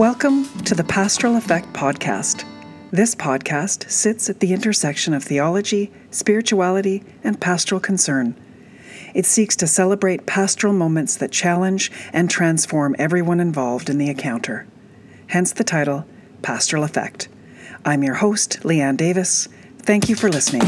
Welcome 0.00 0.48
to 0.60 0.74
the 0.74 0.82
Pastoral 0.82 1.36
Effect 1.36 1.74
Podcast. 1.74 2.46
This 2.90 3.14
podcast 3.14 3.90
sits 3.90 4.30
at 4.30 4.40
the 4.40 4.54
intersection 4.54 5.12
of 5.12 5.22
theology, 5.22 5.92
spirituality, 6.10 7.04
and 7.22 7.38
pastoral 7.38 7.82
concern. 7.82 8.34
It 9.12 9.26
seeks 9.26 9.54
to 9.56 9.66
celebrate 9.66 10.24
pastoral 10.24 10.72
moments 10.72 11.18
that 11.18 11.32
challenge 11.32 11.92
and 12.14 12.30
transform 12.30 12.96
everyone 12.98 13.40
involved 13.40 13.90
in 13.90 13.98
the 13.98 14.08
encounter. 14.08 14.66
Hence 15.26 15.52
the 15.52 15.64
title, 15.64 16.06
Pastoral 16.40 16.84
Effect. 16.84 17.28
I'm 17.84 18.02
your 18.02 18.14
host, 18.14 18.60
Leanne 18.62 18.96
Davis. 18.96 19.48
Thank 19.80 20.08
you 20.08 20.16
for 20.16 20.30
listening. 20.30 20.62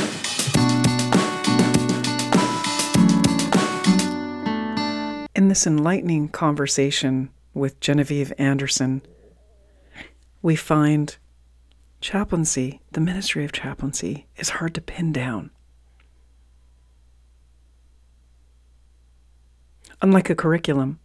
In 5.35 5.49
this 5.49 5.67
enlightening 5.67 6.29
conversation 6.29 7.31
with 7.55 7.81
Genevieve 7.81 8.35
Anderson, 8.37 9.01
we 10.43 10.57
find 10.57 11.17
chaplaincy, 12.01 12.81
the 12.91 13.01
ministry 13.01 13.45
of 13.45 13.53
chaplaincy, 13.53 14.27
is 14.37 14.51
hard 14.51 14.75
to 14.75 14.81
pin 14.81 15.13
down. 15.13 15.51
Unlike 20.03 20.31
a 20.31 20.35
curriculum, 20.35 20.99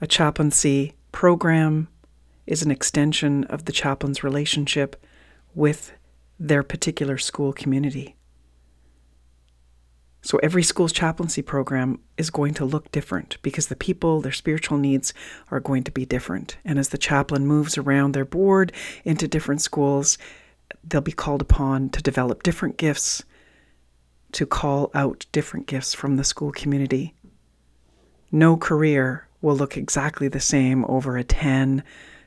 a 0.00 0.06
chaplaincy 0.06 0.94
program 1.12 1.88
is 2.46 2.62
an 2.62 2.70
extension 2.70 3.44
of 3.44 3.66
the 3.66 3.72
chaplain's 3.72 4.24
relationship 4.24 4.96
with 5.54 5.92
their 6.40 6.62
particular 6.62 7.18
school 7.18 7.52
community. 7.52 8.16
So 10.20 10.38
every 10.38 10.62
school's 10.62 10.92
chaplaincy 10.92 11.42
program 11.42 12.00
is 12.16 12.30
going 12.30 12.54
to 12.54 12.64
look 12.64 12.90
different 12.90 13.38
because 13.42 13.68
the 13.68 13.76
people, 13.76 14.20
their 14.20 14.32
spiritual 14.32 14.76
needs 14.76 15.14
are 15.50 15.60
going 15.60 15.84
to 15.84 15.92
be 15.92 16.04
different. 16.04 16.56
And 16.64 16.78
as 16.78 16.88
the 16.88 16.98
chaplain 16.98 17.46
moves 17.46 17.78
around 17.78 18.12
their 18.12 18.24
board 18.24 18.72
into 19.04 19.28
different 19.28 19.62
schools, 19.62 20.18
they'll 20.82 21.00
be 21.00 21.12
called 21.12 21.40
upon 21.40 21.90
to 21.90 22.02
develop 22.02 22.42
different 22.42 22.76
gifts, 22.76 23.22
to 24.32 24.44
call 24.44 24.90
out 24.92 25.26
different 25.32 25.66
gifts 25.66 25.94
from 25.94 26.16
the 26.16 26.24
school 26.24 26.50
community. 26.50 27.14
No 28.32 28.56
career 28.56 29.28
will 29.40 29.56
look 29.56 29.76
exactly 29.76 30.28
the 30.28 30.40
same 30.40 30.84
over 30.86 31.16
a 31.16 31.24
10, 31.24 31.82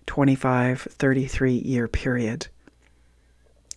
25, 0.05 0.81
33 0.81 1.53
year 1.53 1.87
period. 1.87 2.47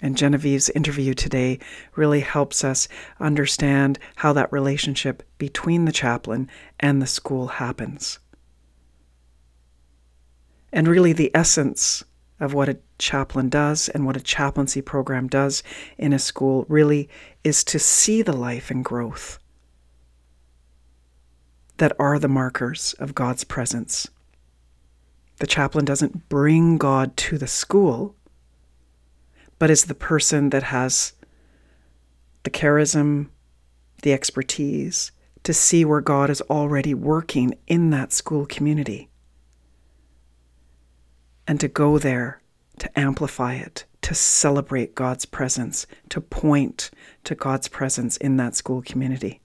And 0.04 0.18
Genevieve's 0.18 0.68
interview 0.68 1.14
today 1.14 1.58
really 1.96 2.20
helps 2.20 2.62
us 2.62 2.88
understand 3.20 3.98
how 4.16 4.34
that 4.34 4.52
relationship 4.52 5.22
between 5.38 5.86
the 5.86 5.92
chaplain 5.92 6.50
and 6.78 7.00
the 7.00 7.06
school 7.06 7.46
happens. 7.46 8.18
And 10.70 10.86
really, 10.86 11.14
the 11.14 11.30
essence 11.34 12.04
of 12.38 12.52
what 12.52 12.68
a 12.68 12.76
chaplain 12.98 13.48
does 13.48 13.88
and 13.88 14.04
what 14.04 14.18
a 14.18 14.20
chaplaincy 14.20 14.82
program 14.82 15.26
does 15.26 15.62
in 15.96 16.12
a 16.12 16.18
school 16.18 16.66
really 16.68 17.08
is 17.42 17.64
to 17.64 17.78
see 17.78 18.20
the 18.20 18.36
life 18.36 18.70
and 18.70 18.84
growth 18.84 19.38
that 21.78 21.96
are 21.98 22.18
the 22.18 22.28
markers 22.28 22.94
of 22.98 23.14
God's 23.14 23.44
presence. 23.44 24.06
The 25.38 25.46
chaplain 25.46 25.86
doesn't 25.86 26.28
bring 26.28 26.76
God 26.76 27.16
to 27.16 27.38
the 27.38 27.46
school 27.46 28.14
but 29.58 29.70
is 29.70 29.84
the 29.84 29.94
person 29.94 30.50
that 30.50 30.64
has 30.64 31.12
the 32.42 32.50
charism, 32.50 33.28
the 34.02 34.12
expertise 34.12 35.12
to 35.42 35.52
see 35.52 35.84
where 35.84 36.00
God 36.00 36.30
is 36.30 36.40
already 36.42 36.94
working 36.94 37.54
in 37.66 37.90
that 37.90 38.12
school 38.12 38.46
community. 38.46 39.08
And 41.46 41.60
to 41.60 41.68
go 41.68 41.98
there, 41.98 42.42
to 42.78 42.98
amplify 42.98 43.54
it, 43.54 43.84
to 44.02 44.14
celebrate 44.14 44.94
God's 44.94 45.26
presence, 45.26 45.86
to 46.08 46.20
point 46.20 46.90
to 47.24 47.34
God's 47.34 47.68
presence 47.68 48.16
in 48.16 48.36
that 48.38 48.54
school 48.54 48.82
community. 48.82 49.40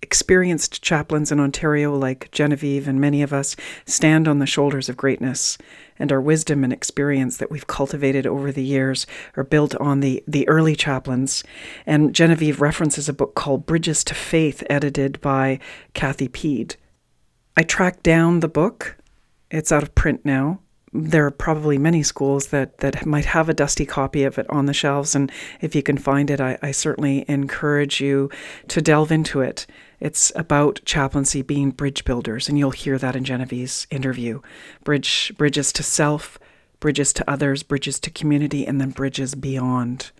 Experienced 0.00 0.82
chaplains 0.82 1.32
in 1.32 1.40
Ontario, 1.40 1.94
like 1.94 2.30
Genevieve 2.30 2.86
and 2.86 3.00
many 3.00 3.20
of 3.20 3.32
us, 3.32 3.56
stand 3.84 4.28
on 4.28 4.38
the 4.38 4.46
shoulders 4.46 4.88
of 4.88 4.96
greatness, 4.96 5.58
and 5.98 6.12
our 6.12 6.20
wisdom 6.20 6.62
and 6.62 6.72
experience 6.72 7.36
that 7.38 7.50
we've 7.50 7.66
cultivated 7.66 8.26
over 8.26 8.52
the 8.52 8.62
years 8.62 9.06
are 9.36 9.44
built 9.44 9.74
on 9.76 10.00
the, 10.00 10.22
the 10.26 10.48
early 10.48 10.76
chaplains. 10.76 11.42
And 11.84 12.14
Genevieve 12.14 12.60
references 12.60 13.08
a 13.08 13.12
book 13.12 13.34
called 13.34 13.66
Bridges 13.66 14.04
to 14.04 14.14
Faith, 14.14 14.62
edited 14.70 15.20
by 15.20 15.58
Kathy 15.94 16.28
Peed. 16.28 16.76
I 17.56 17.64
tracked 17.64 18.04
down 18.04 18.40
the 18.40 18.48
book, 18.48 18.96
it's 19.50 19.72
out 19.72 19.82
of 19.82 19.96
print 19.96 20.24
now, 20.24 20.60
there 20.92 21.26
are 21.26 21.30
probably 21.30 21.78
many 21.78 22.02
schools 22.02 22.48
that, 22.48 22.78
that 22.78 23.04
might 23.04 23.26
have 23.26 23.48
a 23.48 23.54
dusty 23.54 23.84
copy 23.84 24.24
of 24.24 24.38
it 24.38 24.48
on 24.48 24.66
the 24.66 24.72
shelves. 24.72 25.14
And 25.14 25.30
if 25.60 25.74
you 25.74 25.82
can 25.82 25.98
find 25.98 26.30
it, 26.30 26.40
I, 26.40 26.58
I 26.62 26.70
certainly 26.70 27.24
encourage 27.28 28.00
you 28.00 28.30
to 28.68 28.80
delve 28.80 29.12
into 29.12 29.40
it. 29.40 29.66
It's 30.00 30.30
about 30.36 30.80
chaplaincy 30.84 31.42
being 31.42 31.70
bridge 31.70 32.04
builders, 32.04 32.48
and 32.48 32.58
you'll 32.58 32.70
hear 32.70 32.98
that 32.98 33.16
in 33.16 33.24
Genevieve's 33.24 33.86
interview. 33.90 34.40
Bridge 34.84 35.32
bridges 35.36 35.72
to 35.72 35.82
self, 35.82 36.38
bridges 36.80 37.12
to 37.14 37.30
others, 37.30 37.62
bridges 37.62 37.98
to 38.00 38.10
community, 38.10 38.66
and 38.66 38.80
then 38.80 38.90
bridges 38.90 39.34
beyond. 39.34 40.12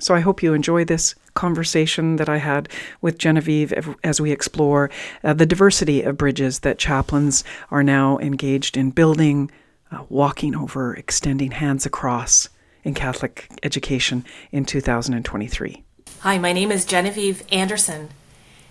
So 0.00 0.14
I 0.14 0.20
hope 0.20 0.42
you 0.42 0.54
enjoy 0.54 0.84
this 0.84 1.14
conversation 1.34 2.16
that 2.16 2.28
I 2.28 2.38
had 2.38 2.68
with 3.00 3.18
Genevieve 3.18 3.72
as 4.02 4.20
we 4.20 4.32
explore 4.32 4.90
uh, 5.22 5.34
the 5.34 5.46
diversity 5.46 6.02
of 6.02 6.16
bridges 6.16 6.60
that 6.60 6.78
chaplains 6.78 7.44
are 7.70 7.82
now 7.82 8.18
engaged 8.18 8.76
in 8.76 8.90
building, 8.90 9.50
uh, 9.92 10.04
walking 10.08 10.56
over, 10.56 10.94
extending 10.94 11.52
hands 11.52 11.84
across 11.84 12.48
in 12.82 12.94
Catholic 12.94 13.48
education 13.62 14.24
in 14.50 14.64
2023. 14.64 15.84
Hi, 16.20 16.38
my 16.38 16.52
name 16.52 16.72
is 16.72 16.84
Genevieve 16.84 17.44
Anderson 17.52 18.08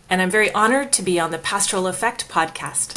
and 0.10 0.22
I'm 0.22 0.32
very 0.32 0.52
honored 0.54 0.92
to 0.94 1.04
be 1.04 1.20
on 1.20 1.32
the 1.32 1.38
Pastoral 1.38 1.88
Effect 1.88 2.28
podcast. 2.28 2.96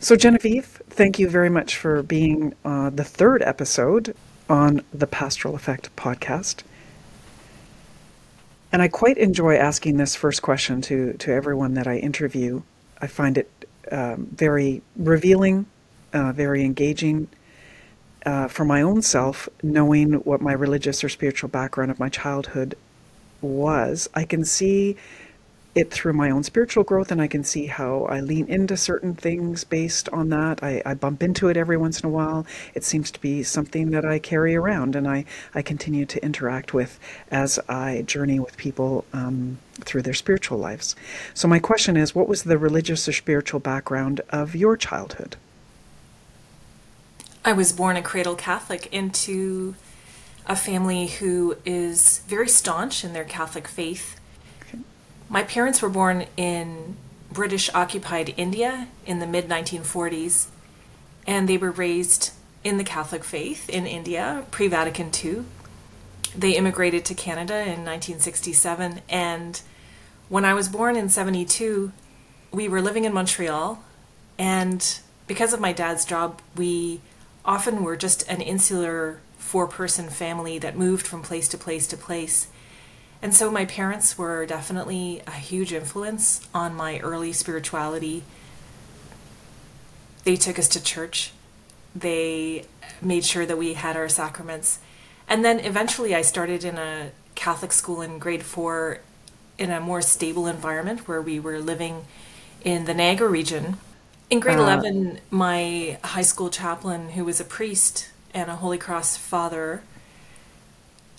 So, 0.00 0.16
Genevieve, 0.16 0.82
thank 0.90 1.18
you 1.20 1.28
very 1.28 1.48
much 1.48 1.76
for 1.76 2.02
being 2.02 2.54
uh, 2.64 2.90
the 2.90 3.04
third 3.04 3.40
episode 3.42 4.16
on 4.48 4.82
the 4.92 5.06
Pastoral 5.06 5.54
Effect 5.54 5.94
podcast. 5.94 6.62
And 8.72 8.82
I 8.82 8.88
quite 8.88 9.18
enjoy 9.18 9.56
asking 9.56 9.98
this 9.98 10.16
first 10.16 10.42
question 10.42 10.80
to, 10.82 11.12
to 11.12 11.30
everyone 11.32 11.74
that 11.74 11.86
I 11.86 11.98
interview. 11.98 12.62
I 13.00 13.06
find 13.06 13.38
it 13.38 13.50
um, 13.92 14.26
very 14.34 14.82
revealing 14.96 15.66
uh, 16.12 16.32
very 16.32 16.64
engaging 16.64 17.28
uh, 18.24 18.48
for 18.48 18.64
my 18.64 18.82
own 18.82 19.02
self, 19.02 19.48
knowing 19.62 20.14
what 20.14 20.40
my 20.40 20.52
religious 20.52 21.02
or 21.02 21.08
spiritual 21.08 21.48
background 21.48 21.90
of 21.90 21.98
my 21.98 22.08
childhood 22.08 22.76
was. 23.40 24.08
I 24.14 24.24
can 24.24 24.44
see 24.44 24.96
it 25.74 25.90
through 25.90 26.12
my 26.12 26.30
own 26.30 26.42
spiritual 26.42 26.84
growth 26.84 27.10
and 27.10 27.20
I 27.20 27.26
can 27.26 27.42
see 27.42 27.64
how 27.66 28.04
I 28.04 28.20
lean 28.20 28.46
into 28.46 28.76
certain 28.76 29.14
things 29.14 29.64
based 29.64 30.08
on 30.10 30.28
that. 30.28 30.62
I, 30.62 30.82
I, 30.84 30.92
bump 30.92 31.22
into 31.22 31.48
it 31.48 31.56
every 31.56 31.78
once 31.78 32.00
in 32.00 32.06
a 32.06 32.10
while. 32.10 32.44
It 32.74 32.84
seems 32.84 33.10
to 33.12 33.20
be 33.20 33.42
something 33.42 33.90
that 33.92 34.04
I 34.04 34.18
carry 34.18 34.54
around 34.54 34.94
and 34.94 35.08
I, 35.08 35.24
I 35.54 35.62
continue 35.62 36.04
to 36.06 36.22
interact 36.22 36.74
with 36.74 37.00
as 37.30 37.58
I 37.70 38.02
journey 38.02 38.38
with 38.38 38.58
people 38.58 39.06
um, 39.14 39.58
through 39.80 40.02
their 40.02 40.12
spiritual 40.12 40.58
lives. 40.58 40.94
So, 41.32 41.48
my 41.48 41.58
question 41.58 41.96
is 41.96 42.14
what 42.14 42.28
was 42.28 42.42
the 42.42 42.58
religious 42.58 43.08
or 43.08 43.12
spiritual 43.12 43.60
background 43.60 44.20
of 44.28 44.54
your 44.54 44.76
childhood? 44.76 45.36
I 47.44 47.52
was 47.52 47.72
born 47.72 47.96
a 47.96 48.02
cradle 48.02 48.36
Catholic 48.36 48.92
into 48.92 49.74
a 50.46 50.54
family 50.54 51.08
who 51.08 51.56
is 51.64 52.20
very 52.28 52.48
staunch 52.48 53.04
in 53.04 53.12
their 53.12 53.24
Catholic 53.24 53.66
faith. 53.66 54.20
Okay. 54.62 54.78
My 55.28 55.42
parents 55.42 55.82
were 55.82 55.88
born 55.88 56.26
in 56.36 56.96
British 57.32 57.68
occupied 57.74 58.34
India 58.36 58.88
in 59.06 59.18
the 59.18 59.26
mid 59.26 59.48
1940s, 59.48 60.46
and 61.26 61.48
they 61.48 61.56
were 61.56 61.70
raised 61.70 62.32
in 62.62 62.78
the 62.78 62.84
Catholic 62.84 63.24
faith 63.24 63.68
in 63.68 63.86
India 63.86 64.44
pre 64.50 64.68
Vatican 64.68 65.10
II. 65.12 65.44
They 66.36 66.56
immigrated 66.56 67.04
to 67.06 67.14
Canada 67.14 67.58
in 67.60 67.84
1967, 67.84 69.00
and 69.08 69.60
when 70.28 70.44
I 70.44 70.54
was 70.54 70.68
born 70.68 70.96
in 70.96 71.08
72, 71.08 71.92
we 72.52 72.68
were 72.68 72.80
living 72.80 73.04
in 73.04 73.12
Montreal, 73.12 73.82
and 74.38 74.98
because 75.26 75.52
of 75.52 75.60
my 75.60 75.72
dad's 75.72 76.04
job, 76.04 76.40
we 76.56 77.00
often 77.44 77.82
we're 77.82 77.96
just 77.96 78.28
an 78.28 78.40
insular 78.40 79.20
four 79.36 79.66
person 79.66 80.08
family 80.08 80.58
that 80.58 80.76
moved 80.76 81.06
from 81.06 81.22
place 81.22 81.48
to 81.48 81.58
place 81.58 81.86
to 81.88 81.96
place. 81.96 82.48
And 83.20 83.34
so 83.34 83.50
my 83.50 83.64
parents 83.64 84.18
were 84.18 84.46
definitely 84.46 85.22
a 85.26 85.32
huge 85.32 85.72
influence 85.72 86.46
on 86.54 86.74
my 86.74 86.98
early 87.00 87.32
spirituality. 87.32 88.24
They 90.24 90.36
took 90.36 90.58
us 90.58 90.68
to 90.68 90.82
church. 90.82 91.32
They 91.94 92.66
made 93.00 93.24
sure 93.24 93.46
that 93.46 93.58
we 93.58 93.74
had 93.74 93.96
our 93.96 94.08
sacraments. 94.08 94.78
And 95.28 95.44
then 95.44 95.60
eventually 95.60 96.14
I 96.14 96.22
started 96.22 96.64
in 96.64 96.78
a 96.78 97.10
Catholic 97.34 97.72
school 97.72 98.02
in 98.02 98.18
grade 98.18 98.42
four 98.42 99.00
in 99.58 99.70
a 99.70 99.80
more 99.80 100.02
stable 100.02 100.46
environment 100.46 101.06
where 101.06 101.22
we 101.22 101.38
were 101.38 101.58
living 101.58 102.04
in 102.64 102.84
the 102.84 102.94
Niagara 102.94 103.28
region. 103.28 103.76
In 104.32 104.40
grade 104.40 104.58
uh, 104.58 104.62
11, 104.62 105.20
my 105.30 105.98
high 106.02 106.22
school 106.22 106.48
chaplain, 106.48 107.10
who 107.10 107.22
was 107.22 107.38
a 107.38 107.44
priest 107.44 108.08
and 108.32 108.50
a 108.50 108.56
Holy 108.56 108.78
Cross 108.78 109.18
father, 109.18 109.82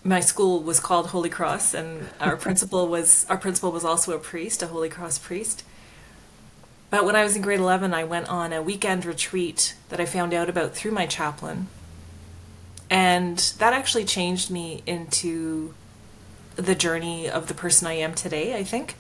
my 0.04 0.20
school 0.20 0.64
was 0.64 0.80
called 0.80 1.10
Holy 1.10 1.30
Cross, 1.30 1.76
and 1.76 2.08
our 2.20 2.36
principal 2.46 2.88
was 2.88 3.28
our 3.30 3.38
principal 3.38 3.72
was 3.72 3.86
also 3.86 4.16
a 4.16 4.20
priest, 4.20 4.64
a 4.64 4.68
Holy 4.68 4.90
Cross 4.90 5.20
priest. 5.20 5.64
But 6.90 7.06
when 7.06 7.16
I 7.16 7.24
was 7.24 7.36
in 7.36 7.44
grade 7.44 7.60
11, 7.60 7.94
I 7.94 8.04
went 8.04 8.30
on 8.30 8.52
a 8.52 8.64
weekend 8.64 9.06
retreat 9.06 9.76
that 9.90 10.00
I 10.00 10.06
found 10.06 10.34
out 10.34 10.50
about 10.50 10.74
through 10.74 10.94
my 10.94 11.06
chaplain. 11.06 11.68
And 12.90 13.38
that 13.60 13.74
actually 13.74 14.06
changed 14.06 14.50
me 14.50 14.82
into 14.88 15.76
the 16.56 16.74
journey 16.74 17.30
of 17.30 17.46
the 17.46 17.54
person 17.54 17.86
I 17.86 17.94
am 17.94 18.16
today, 18.16 18.58
I 18.58 18.64
think. 18.64 18.96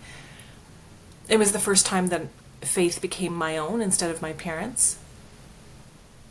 It 1.27 1.39
was 1.39 1.51
the 1.51 1.57
first 1.57 1.87
time 1.87 2.09
that 2.09 2.27
faith 2.67 3.01
became 3.01 3.33
my 3.33 3.57
own 3.57 3.81
instead 3.81 4.09
of 4.11 4.21
my 4.21 4.33
parents. 4.33 4.97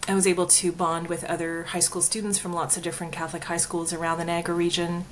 I 0.08 0.14
was 0.14 0.26
able 0.26 0.46
to 0.46 0.72
bond 0.72 1.08
with 1.08 1.22
other 1.24 1.64
high 1.64 1.80
school 1.80 2.02
students 2.02 2.38
from 2.38 2.52
lots 2.52 2.76
of 2.76 2.82
different 2.82 3.12
Catholic 3.12 3.44
high 3.44 3.56
schools 3.56 3.92
around 3.92 4.18
the 4.18 4.24
Niagara 4.24 4.54
region. 4.54 5.04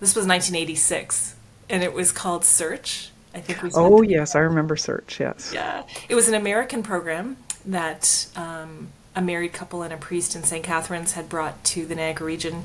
This 0.00 0.16
was 0.16 0.26
1986, 0.26 1.36
and 1.70 1.82
it 1.82 1.92
was 1.92 2.10
called 2.10 2.44
Search. 2.44 3.10
I 3.34 3.40
think 3.40 3.62
we. 3.62 3.70
Oh 3.74 4.02
yes, 4.02 4.34
I 4.34 4.40
remember 4.40 4.76
Search. 4.76 5.20
Yes. 5.20 5.52
Yeah, 5.54 5.84
it 6.08 6.14
was 6.14 6.28
an 6.28 6.34
American 6.34 6.82
program 6.82 7.36
that 7.64 8.26
um, 8.36 8.88
a 9.14 9.22
married 9.22 9.52
couple 9.52 9.82
and 9.82 9.92
a 9.92 9.96
priest 9.96 10.34
in 10.34 10.42
St. 10.42 10.64
Catharines 10.64 11.12
had 11.12 11.28
brought 11.28 11.62
to 11.64 11.86
the 11.86 11.94
Niagara 11.94 12.26
region. 12.26 12.64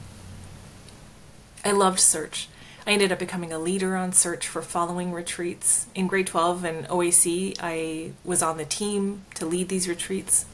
I 1.63 1.71
loved 1.71 1.99
Search. 1.99 2.49
I 2.89 2.93
ended 2.93 3.11
up 3.11 3.19
becoming 3.19 3.53
a 3.53 3.59
leader 3.59 3.95
on 3.95 4.13
Search 4.13 4.47
for 4.47 4.63
following 4.63 5.13
retreats. 5.13 5.85
In 5.93 6.07
grade 6.07 6.25
12 6.25 6.63
and 6.63 6.87
OAC, 6.87 7.55
I 7.61 8.13
was 8.25 8.41
on 8.41 8.57
the 8.57 8.65
team 8.65 9.25
to 9.35 9.45
lead 9.45 9.69
these 9.69 9.87
retreats. 9.87 10.47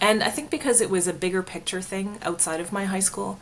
And 0.00 0.20
I 0.24 0.30
think 0.30 0.50
because 0.50 0.80
it 0.80 0.90
was 0.90 1.06
a 1.06 1.12
bigger 1.12 1.44
picture 1.44 1.80
thing 1.80 2.18
outside 2.22 2.58
of 2.58 2.72
my 2.72 2.86
high 2.86 2.98
school, 2.98 3.38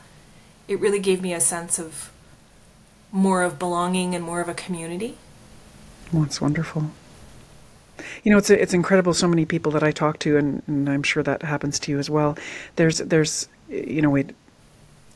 it 0.69 0.79
really 0.79 0.99
gave 0.99 1.23
me 1.23 1.33
a 1.33 1.41
sense 1.41 1.79
of 1.79 2.13
more 3.13 3.43
of 3.43 3.59
belonging 3.59 4.15
and 4.15 4.23
more 4.23 4.43
of 4.43 4.49
a 4.51 4.55
community. 4.55 5.17
Well, 6.13 6.25
that's 6.25 6.39
wonderful. 6.39 6.91
You 8.25 8.31
know, 8.31 8.37
it's 8.37 8.51
it's 8.51 8.75
incredible. 8.75 9.15
So 9.15 9.27
many 9.27 9.47
people 9.47 9.73
that 9.73 9.83
I 9.83 9.91
talk 9.91 10.19
to, 10.19 10.37
and, 10.37 10.63
and 10.67 10.91
I'm 10.91 11.03
sure 11.03 11.23
that 11.23 11.43
happens 11.43 11.79
to 11.79 11.93
you 11.93 11.99
as 11.99 12.11
well. 12.11 12.37
There's 12.77 12.99
there's 12.99 13.49
you 13.71 14.03
know 14.03 14.17
it, 14.17 14.35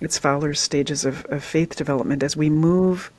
it's 0.00 0.18
Fowler's 0.18 0.60
stages 0.60 1.04
of, 1.04 1.24
of 1.26 1.44
faith 1.44 1.76
development 1.76 2.22
as 2.22 2.36
we 2.36 2.50
move 2.50 3.10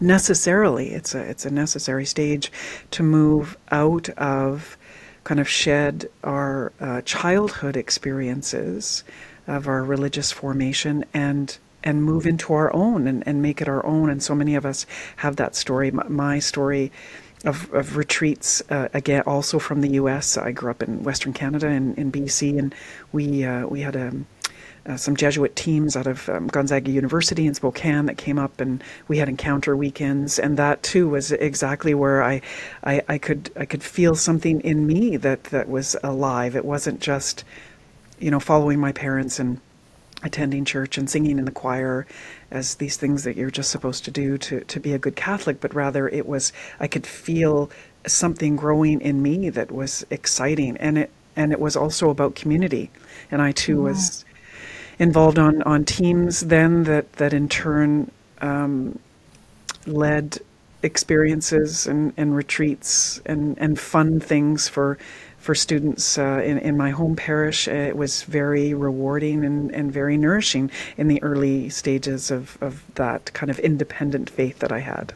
necessarily. 0.00 0.90
It's 0.90 1.14
a 1.14 1.20
it's 1.20 1.44
a 1.44 1.50
necessary 1.50 2.04
stage 2.04 2.50
to 2.92 3.02
move 3.02 3.56
out 3.70 4.08
of 4.10 4.76
kind 5.24 5.40
of 5.40 5.48
shed 5.48 6.08
our 6.24 6.72
uh, 6.80 7.00
childhood 7.02 7.76
experiences 7.76 9.04
of 9.46 9.68
our 9.68 9.84
religious 9.84 10.32
formation 10.32 11.04
and 11.14 11.58
and 11.84 12.04
move 12.04 12.26
into 12.26 12.52
our 12.52 12.72
own 12.74 13.06
and, 13.08 13.26
and 13.26 13.42
make 13.42 13.60
it 13.60 13.68
our 13.68 13.84
own. 13.84 14.08
And 14.08 14.22
so 14.22 14.34
many 14.34 14.54
of 14.54 14.64
us 14.64 14.86
have 15.16 15.36
that 15.36 15.56
story. 15.56 15.90
My, 15.90 16.06
my 16.06 16.38
story 16.38 16.92
of, 17.44 17.72
of 17.74 17.96
retreats, 17.96 18.62
uh, 18.70 18.88
again, 18.94 19.22
also 19.26 19.58
from 19.58 19.80
the 19.80 19.90
U.S. 19.94 20.36
I 20.36 20.52
grew 20.52 20.70
up 20.70 20.82
in 20.82 21.02
Western 21.02 21.32
Canada 21.32 21.66
in, 21.66 21.94
in 21.96 22.12
BC, 22.12 22.56
and 22.58 22.74
we 23.10 23.44
uh, 23.44 23.66
we 23.66 23.80
had 23.80 23.96
a 23.96 24.12
uh, 24.86 24.96
some 24.96 25.16
Jesuit 25.16 25.54
teams 25.54 25.96
out 25.96 26.06
of 26.06 26.28
um, 26.28 26.48
Gonzaga 26.48 26.90
University 26.90 27.46
in 27.46 27.54
Spokane 27.54 28.06
that 28.06 28.16
came 28.16 28.38
up, 28.38 28.60
and 28.60 28.82
we 29.08 29.18
had 29.18 29.28
encounter 29.28 29.76
weekends, 29.76 30.38
and 30.38 30.56
that 30.56 30.82
too 30.82 31.08
was 31.08 31.30
exactly 31.30 31.94
where 31.94 32.22
I, 32.22 32.40
I, 32.84 33.02
I 33.08 33.18
could 33.18 33.50
I 33.56 33.64
could 33.64 33.82
feel 33.82 34.14
something 34.14 34.60
in 34.62 34.86
me 34.86 35.16
that 35.18 35.44
that 35.44 35.68
was 35.68 35.96
alive. 36.02 36.56
It 36.56 36.64
wasn't 36.64 37.00
just, 37.00 37.44
you 38.18 38.30
know, 38.30 38.40
following 38.40 38.80
my 38.80 38.92
parents 38.92 39.38
and 39.38 39.60
attending 40.24 40.64
church 40.64 40.98
and 40.98 41.10
singing 41.10 41.38
in 41.38 41.44
the 41.44 41.50
choir 41.50 42.06
as 42.50 42.76
these 42.76 42.96
things 42.96 43.24
that 43.24 43.36
you're 43.36 43.50
just 43.50 43.70
supposed 43.70 44.04
to 44.04 44.10
do 44.10 44.38
to 44.38 44.60
to 44.60 44.80
be 44.80 44.92
a 44.94 44.98
good 44.98 45.14
Catholic, 45.14 45.60
but 45.60 45.74
rather 45.74 46.08
it 46.08 46.26
was 46.26 46.52
I 46.80 46.88
could 46.88 47.06
feel 47.06 47.70
something 48.06 48.56
growing 48.56 49.00
in 49.00 49.22
me 49.22 49.48
that 49.50 49.70
was 49.70 50.04
exciting, 50.10 50.76
and 50.78 50.98
it 50.98 51.10
and 51.36 51.52
it 51.52 51.60
was 51.60 51.76
also 51.76 52.10
about 52.10 52.34
community, 52.34 52.90
and 53.30 53.40
I 53.40 53.52
too 53.52 53.76
yeah. 53.76 53.90
was 53.90 54.24
involved 54.98 55.38
on, 55.38 55.62
on 55.62 55.84
teams 55.84 56.40
then 56.40 56.84
that, 56.84 57.12
that 57.14 57.32
in 57.32 57.48
turn 57.48 58.10
um, 58.40 58.98
led 59.86 60.38
experiences 60.82 61.86
and, 61.86 62.12
and 62.16 62.34
retreats 62.34 63.20
and, 63.26 63.58
and 63.58 63.78
fun 63.78 64.20
things 64.20 64.68
for 64.68 64.98
for 65.42 65.56
students 65.56 66.18
uh, 66.18 66.40
in, 66.44 66.56
in 66.58 66.76
my 66.76 66.90
home 66.90 67.16
parish. 67.16 67.66
It 67.66 67.96
was 67.96 68.22
very 68.22 68.74
rewarding 68.74 69.44
and, 69.44 69.74
and 69.74 69.92
very 69.92 70.16
nourishing 70.16 70.70
in 70.96 71.08
the 71.08 71.20
early 71.20 71.68
stages 71.68 72.30
of, 72.30 72.56
of 72.60 72.84
that 72.94 73.32
kind 73.32 73.50
of 73.50 73.58
independent 73.58 74.30
faith 74.30 74.60
that 74.60 74.70
I 74.70 74.78
had. 74.78 75.12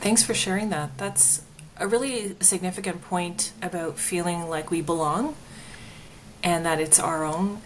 Thanks 0.00 0.22
for 0.22 0.32
sharing 0.32 0.70
that. 0.70 0.96
That's 0.96 1.42
a 1.76 1.86
really 1.86 2.34
significant 2.40 3.02
point 3.02 3.52
about 3.60 3.98
feeling 3.98 4.48
like 4.48 4.70
we 4.70 4.80
belong 4.80 5.36
and 6.42 6.64
that 6.64 6.80
it's 6.80 6.98
our 6.98 7.24
own. 7.24 7.60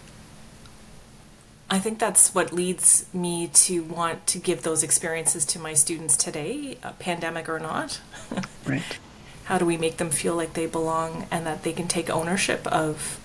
I 1.69 1.79
think 1.79 1.97
that's 1.97 2.35
what 2.35 2.53
leads 2.53 3.05
me 3.13 3.47
to 3.47 3.83
want 3.83 4.27
to 4.27 4.37
give 4.37 4.63
those 4.63 4.83
experiences 4.83 5.45
to 5.45 5.59
my 5.59 5.73
students 5.73 6.15
today, 6.15 6.77
uh, 6.83 6.91
pandemic 6.99 7.49
or 7.49 7.59
not. 7.59 7.99
right. 8.65 8.99
How 9.45 9.57
do 9.57 9.65
we 9.65 9.77
make 9.77 9.97
them 9.97 10.09
feel 10.09 10.35
like 10.35 10.53
they 10.53 10.67
belong 10.67 11.25
and 11.31 11.45
that 11.45 11.63
they 11.63 11.73
can 11.73 11.87
take 11.87 12.09
ownership 12.09 12.67
of 12.67 13.19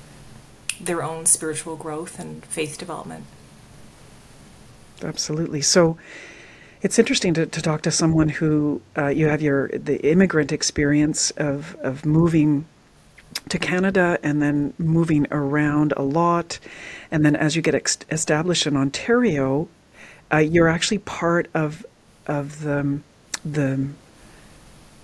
their 0.81 1.03
own 1.03 1.27
spiritual 1.27 1.77
growth 1.77 2.19
and 2.19 2.45
faith 2.47 2.79
development? 2.79 3.25
Absolutely. 5.03 5.61
So 5.61 5.99
it's 6.83 6.99
interesting 6.99 7.35
to, 7.35 7.47
to 7.47 7.63
talk 7.63 7.83
to 7.83 7.91
someone 7.91 8.29
who 8.29 8.81
uh, 8.97 9.09
you 9.09 9.27
have 9.29 9.43
your 9.43 9.69
the 9.69 10.01
immigrant 10.09 10.53
experience 10.53 11.31
of 11.33 11.77
of 11.83 12.07
moving 12.07 12.67
to 13.49 13.59
Canada 13.59 14.19
and 14.23 14.43
then 14.43 14.75
moving 14.79 15.27
around 15.31 15.93
a 15.97 16.03
lot. 16.03 16.59
And 17.11 17.25
then 17.25 17.37
as 17.37 17.57
you 17.57 17.63
get 17.63 17.75
ex- 17.75 17.99
established 18.11 18.67
in 18.67 18.77
Ontario, 18.77 19.69
uh, 20.33 20.39
you're 20.39 20.69
actually 20.69 20.99
part 20.99 21.49
of 21.55 21.85
of 22.27 22.61
the 22.63 23.01
the 23.45 23.89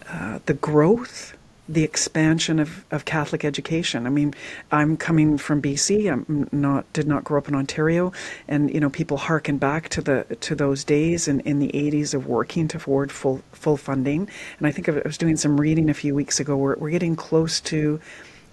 uh, 0.08 0.38
the 0.44 0.54
growth, 0.54 1.36
the 1.68 1.82
expansion 1.82 2.58
of, 2.58 2.84
of 2.90 3.04
Catholic 3.04 3.44
education. 3.44 4.06
I 4.06 4.10
mean, 4.10 4.34
I'm 4.70 4.96
coming 4.96 5.38
from 5.38 5.62
BC. 5.62 6.12
I'm 6.12 6.48
not 6.52 6.90
did 6.92 7.06
not 7.06 7.24
grow 7.24 7.38
up 7.38 7.48
in 7.48 7.54
Ontario, 7.54 8.12
and 8.48 8.72
you 8.72 8.80
know 8.80 8.90
people 8.90 9.16
harken 9.16 9.56
back 9.56 9.88
to 9.90 10.02
the 10.02 10.36
to 10.40 10.54
those 10.54 10.84
days 10.84 11.26
in, 11.26 11.40
in 11.40 11.60
the 11.60 11.68
80s 11.68 12.12
of 12.12 12.26
working 12.26 12.68
toward 12.68 13.10
full 13.10 13.42
full 13.52 13.76
funding. 13.76 14.28
And 14.58 14.66
I 14.66 14.72
think 14.72 14.88
I 14.88 15.00
was 15.04 15.16
doing 15.16 15.36
some 15.36 15.60
reading 15.60 15.88
a 15.88 15.94
few 15.94 16.14
weeks 16.14 16.38
ago. 16.38 16.56
We're 16.56 16.76
we're 16.76 16.90
getting 16.90 17.16
close 17.16 17.60
to 17.62 18.00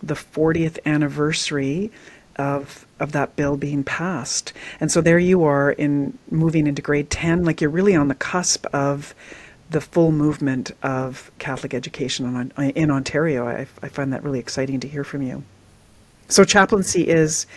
the 0.02 0.16
40th 0.16 0.80
anniversary 0.86 1.92
of 2.38 2.86
of 3.00 3.12
that 3.12 3.36
bill 3.36 3.58
being 3.58 3.84
passed. 3.84 4.54
And 4.80 4.92
so 4.92 5.02
there 5.02 5.20
you 5.20 5.44
are 5.44 5.72
in 5.72 6.18
moving 6.30 6.66
into 6.66 6.82
grade 6.82 7.10
10 7.10 7.44
like 7.44 7.60
you're 7.60 7.70
really 7.70 7.96
on 7.96 8.08
the 8.08 8.16
cusp 8.16 8.66
of 8.74 9.14
the 9.72 9.82
full 9.82 10.12
movement 10.12 10.72
of 10.84 11.32
Catholic 11.40 11.74
education 11.74 12.52
in, 12.58 12.92
Ontario. 12.92 13.48
I, 13.48 13.68
I 13.82 13.88
find 13.88 14.12
that 14.12 14.22
really 14.24 14.40
exciting 14.40 14.82
to 14.82 14.88
hear 14.88 15.06
from 15.06 15.22
you. 15.22 15.44
So 16.28 16.44
chaplaincy 16.44 17.08
is 17.08 17.48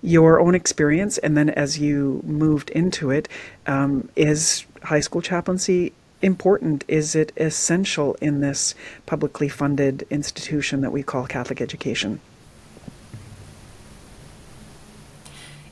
your 0.00 0.40
own 0.40 0.54
experience, 0.54 1.18
and 1.18 1.36
then 1.36 1.50
as 1.50 1.78
you 1.78 2.20
moved 2.24 2.70
into 2.70 3.10
it, 3.10 3.28
um, 3.66 4.08
is 4.14 4.64
high 4.84 5.00
school 5.00 5.20
chaplaincy 5.20 5.92
important 6.22 6.84
is 6.88 7.14
it 7.14 7.32
essential 7.36 8.14
in 8.14 8.40
this 8.40 8.74
publicly 9.04 9.48
funded 9.48 10.06
institution 10.10 10.80
that 10.80 10.90
we 10.90 11.02
call 11.02 11.26
Catholic 11.26 11.60
education? 11.60 12.20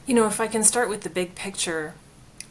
You 0.07 0.15
know, 0.15 0.27
if 0.27 0.41
I 0.41 0.49
can 0.49 0.63
start 0.63 0.91
with 0.91 1.03
the 1.03 1.11
big 1.11 1.35
picture, 1.35 1.95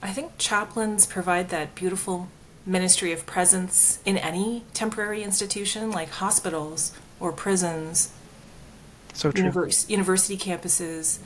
I 0.01 0.11
think 0.11 0.37
chaplains 0.39 1.05
provide 1.05 1.49
that 1.49 1.75
beautiful 1.75 2.29
ministry 2.65 3.11
of 3.11 3.25
presence 3.25 3.99
in 4.05 4.17
any 4.17 4.63
temporary 4.73 5.23
institution 5.23 5.91
like 5.91 6.09
hospitals 6.09 6.93
or 7.19 7.31
prisons, 7.31 8.11
so 9.13 9.31
true. 9.31 9.43
Univers- 9.43 9.89
university 9.89 10.37
campuses, 10.37 11.19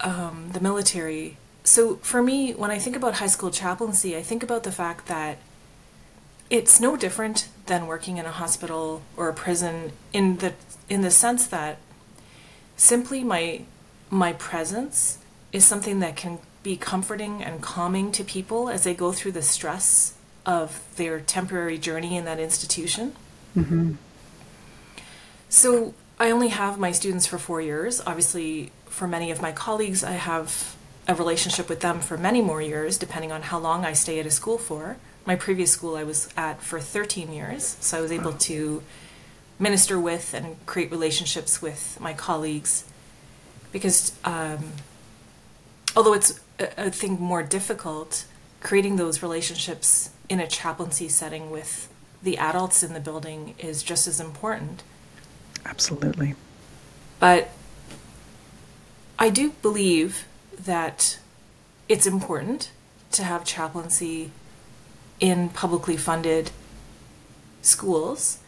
um, 0.00 0.50
the 0.52 0.60
military. 0.60 1.36
So 1.64 1.96
for 1.96 2.22
me, 2.22 2.52
when 2.52 2.70
I 2.70 2.78
think 2.78 2.96
about 2.96 3.14
high 3.14 3.26
school 3.26 3.50
chaplaincy, 3.50 4.16
I 4.16 4.22
think 4.22 4.42
about 4.42 4.62
the 4.62 4.72
fact 4.72 5.06
that 5.06 5.38
it's 6.50 6.80
no 6.80 6.96
different 6.96 7.48
than 7.66 7.86
working 7.86 8.18
in 8.18 8.26
a 8.26 8.30
hospital 8.30 9.02
or 9.16 9.28
a 9.28 9.32
prison 9.34 9.92
in 10.12 10.38
the 10.38 10.52
in 10.88 11.00
the 11.00 11.10
sense 11.10 11.46
that 11.46 11.78
simply 12.76 13.24
my 13.24 13.62
my 14.10 14.34
presence 14.34 15.18
is 15.52 15.64
something 15.64 16.00
that 16.00 16.16
can 16.16 16.38
be 16.62 16.76
comforting 16.76 17.42
and 17.42 17.62
calming 17.62 18.12
to 18.12 18.22
people 18.22 18.68
as 18.68 18.84
they 18.84 18.94
go 18.94 19.12
through 19.12 19.32
the 19.32 19.42
stress 19.42 20.14
of 20.44 20.82
their 20.96 21.20
temporary 21.20 21.78
journey 21.78 22.16
in 22.16 22.24
that 22.24 22.38
institution. 22.38 23.14
Mm-hmm. 23.56 23.92
So 25.48 25.94
I 26.18 26.30
only 26.30 26.48
have 26.48 26.78
my 26.78 26.92
students 26.92 27.26
for 27.26 27.38
four 27.38 27.60
years. 27.60 28.00
Obviously, 28.06 28.72
for 28.86 29.06
many 29.06 29.30
of 29.30 29.42
my 29.42 29.52
colleagues, 29.52 30.04
I 30.04 30.12
have 30.12 30.76
a 31.08 31.14
relationship 31.14 31.68
with 31.68 31.80
them 31.80 32.00
for 32.00 32.16
many 32.16 32.40
more 32.40 32.62
years, 32.62 32.96
depending 32.96 33.32
on 33.32 33.42
how 33.42 33.58
long 33.58 33.84
I 33.84 33.92
stay 33.92 34.20
at 34.20 34.26
a 34.26 34.30
school 34.30 34.56
for. 34.56 34.96
My 35.26 35.36
previous 35.36 35.70
school 35.70 35.96
I 35.96 36.04
was 36.04 36.28
at 36.36 36.62
for 36.62 36.80
13 36.80 37.32
years, 37.32 37.76
so 37.80 37.98
I 37.98 38.00
was 38.00 38.12
able 38.12 38.32
to 38.32 38.82
minister 39.58 39.98
with 39.98 40.32
and 40.32 40.64
create 40.66 40.90
relationships 40.90 41.60
with 41.60 41.98
my 42.00 42.12
colleagues. 42.12 42.84
Because 43.72 44.12
um, 44.24 44.72
although 45.96 46.14
it's, 46.14 46.40
I 46.60 46.90
think, 46.90 47.20
more 47.20 47.42
difficult, 47.42 48.24
creating 48.60 48.96
those 48.96 49.22
relationships 49.22 50.10
in 50.28 50.40
a 50.40 50.46
chaplaincy 50.46 51.08
setting 51.08 51.50
with 51.50 51.88
the 52.22 52.38
adults 52.38 52.82
in 52.82 52.92
the 52.92 53.00
building 53.00 53.54
is 53.58 53.82
just 53.82 54.06
as 54.06 54.20
important. 54.20 54.82
Absolutely. 55.64 56.34
But 57.18 57.50
I 59.18 59.30
do 59.30 59.50
believe 59.62 60.26
that 60.58 61.18
it's 61.88 62.06
important 62.06 62.70
to 63.12 63.24
have 63.24 63.44
chaplaincy 63.44 64.30
in 65.20 65.48
publicly 65.48 65.96
funded 65.96 66.50
schools. 67.60 68.38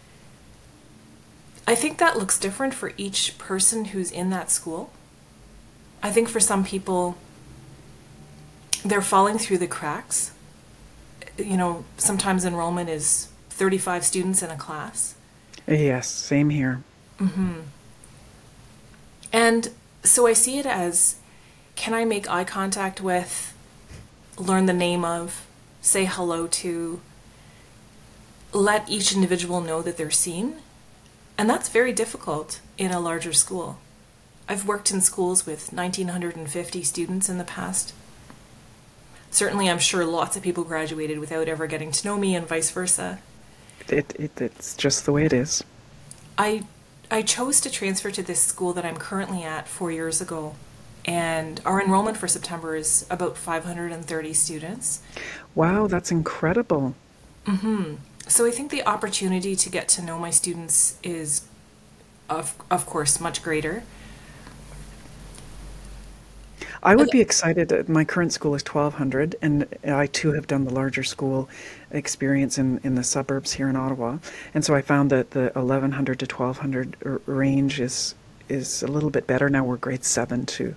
I 1.66 1.74
think 1.74 1.98
that 1.98 2.18
looks 2.18 2.38
different 2.38 2.74
for 2.74 2.92
each 2.96 3.38
person 3.38 3.86
who's 3.86 4.10
in 4.10 4.30
that 4.30 4.50
school. 4.50 4.90
I 6.02 6.10
think 6.10 6.28
for 6.28 6.40
some 6.40 6.64
people, 6.64 7.16
they're 8.84 9.00
falling 9.00 9.38
through 9.38 9.58
the 9.58 9.66
cracks. 9.66 10.32
You 11.36 11.56
know, 11.56 11.84
sometimes 11.96 12.44
enrollment 12.44 12.88
is 12.88 13.28
35 13.50 14.04
students 14.04 14.42
in 14.42 14.50
a 14.50 14.56
class. 14.56 15.14
Yes, 15.66 16.08
same 16.08 16.50
here. 16.50 16.82
Mm-hmm. 17.18 17.60
And 19.32 19.70
so 20.02 20.26
I 20.26 20.32
see 20.32 20.58
it 20.58 20.66
as 20.66 21.16
can 21.76 21.94
I 21.94 22.04
make 22.04 22.30
eye 22.30 22.44
contact 22.44 23.00
with, 23.00 23.54
learn 24.36 24.66
the 24.66 24.72
name 24.72 25.04
of, 25.04 25.46
say 25.80 26.04
hello 26.04 26.46
to, 26.46 27.00
let 28.52 28.88
each 28.88 29.12
individual 29.12 29.60
know 29.60 29.82
that 29.82 29.96
they're 29.96 30.10
seen? 30.10 30.56
And 31.36 31.50
that's 31.50 31.68
very 31.68 31.92
difficult 31.92 32.60
in 32.78 32.92
a 32.92 33.00
larger 33.00 33.32
school. 33.32 33.78
I've 34.48 34.68
worked 34.68 34.90
in 34.90 35.00
schools 35.00 35.46
with 35.46 35.72
1,950 35.72 36.82
students 36.82 37.28
in 37.28 37.38
the 37.38 37.44
past. 37.44 37.92
Certainly, 39.34 39.68
I'm 39.68 39.78
sure 39.78 40.04
lots 40.04 40.36
of 40.36 40.42
people 40.42 40.64
graduated 40.64 41.18
without 41.18 41.48
ever 41.48 41.66
getting 41.66 41.90
to 41.90 42.06
know 42.06 42.16
me, 42.16 42.34
and 42.34 42.46
vice 42.46 42.70
versa. 42.70 43.18
It, 43.88 44.14
it, 44.18 44.40
it's 44.40 44.76
just 44.76 45.04
the 45.04 45.12
way 45.12 45.26
it 45.26 45.32
is. 45.32 45.62
I, 46.38 46.64
I 47.10 47.22
chose 47.22 47.60
to 47.60 47.70
transfer 47.70 48.10
to 48.10 48.22
this 48.22 48.40
school 48.40 48.72
that 48.72 48.84
I'm 48.84 48.96
currently 48.96 49.42
at 49.42 49.68
four 49.68 49.92
years 49.92 50.20
ago 50.20 50.54
and 51.04 51.60
our 51.66 51.82
enrollment 51.82 52.16
for 52.16 52.28
September 52.28 52.76
is 52.76 53.06
about 53.10 53.36
530 53.36 54.32
students. 54.32 55.02
Wow, 55.54 55.86
that's 55.86 56.10
incredible. 56.10 56.94
Mm-hmm. 57.46 57.96
So 58.26 58.46
I 58.46 58.50
think 58.50 58.70
the 58.70 58.86
opportunity 58.86 59.54
to 59.54 59.68
get 59.68 59.88
to 59.88 60.02
know 60.02 60.18
my 60.18 60.30
students 60.30 60.98
is, 61.02 61.46
of, 62.30 62.56
of 62.70 62.86
course, 62.86 63.20
much 63.20 63.42
greater. 63.42 63.82
I 66.84 66.94
would 66.94 67.10
be 67.10 67.20
excited. 67.20 67.88
My 67.88 68.04
current 68.04 68.32
school 68.32 68.54
is 68.54 68.62
1200, 68.62 69.36
and 69.40 69.66
I 69.84 70.06
too 70.06 70.32
have 70.32 70.46
done 70.46 70.64
the 70.64 70.72
larger 70.72 71.02
school 71.02 71.48
experience 71.90 72.58
in, 72.58 72.78
in 72.84 72.94
the 72.94 73.02
suburbs 73.02 73.54
here 73.54 73.68
in 73.68 73.76
Ottawa. 73.76 74.18
And 74.52 74.64
so 74.64 74.74
I 74.74 74.82
found 74.82 75.10
that 75.10 75.30
the 75.30 75.50
1100 75.54 76.18
to 76.18 76.26
1200 76.26 77.20
range 77.26 77.80
is 77.80 78.14
is 78.48 78.82
a 78.82 78.86
little 78.86 79.08
bit 79.10 79.26
better 79.26 79.48
now. 79.48 79.64
We're 79.64 79.76
grade 79.76 80.04
seven 80.04 80.44
to, 80.46 80.74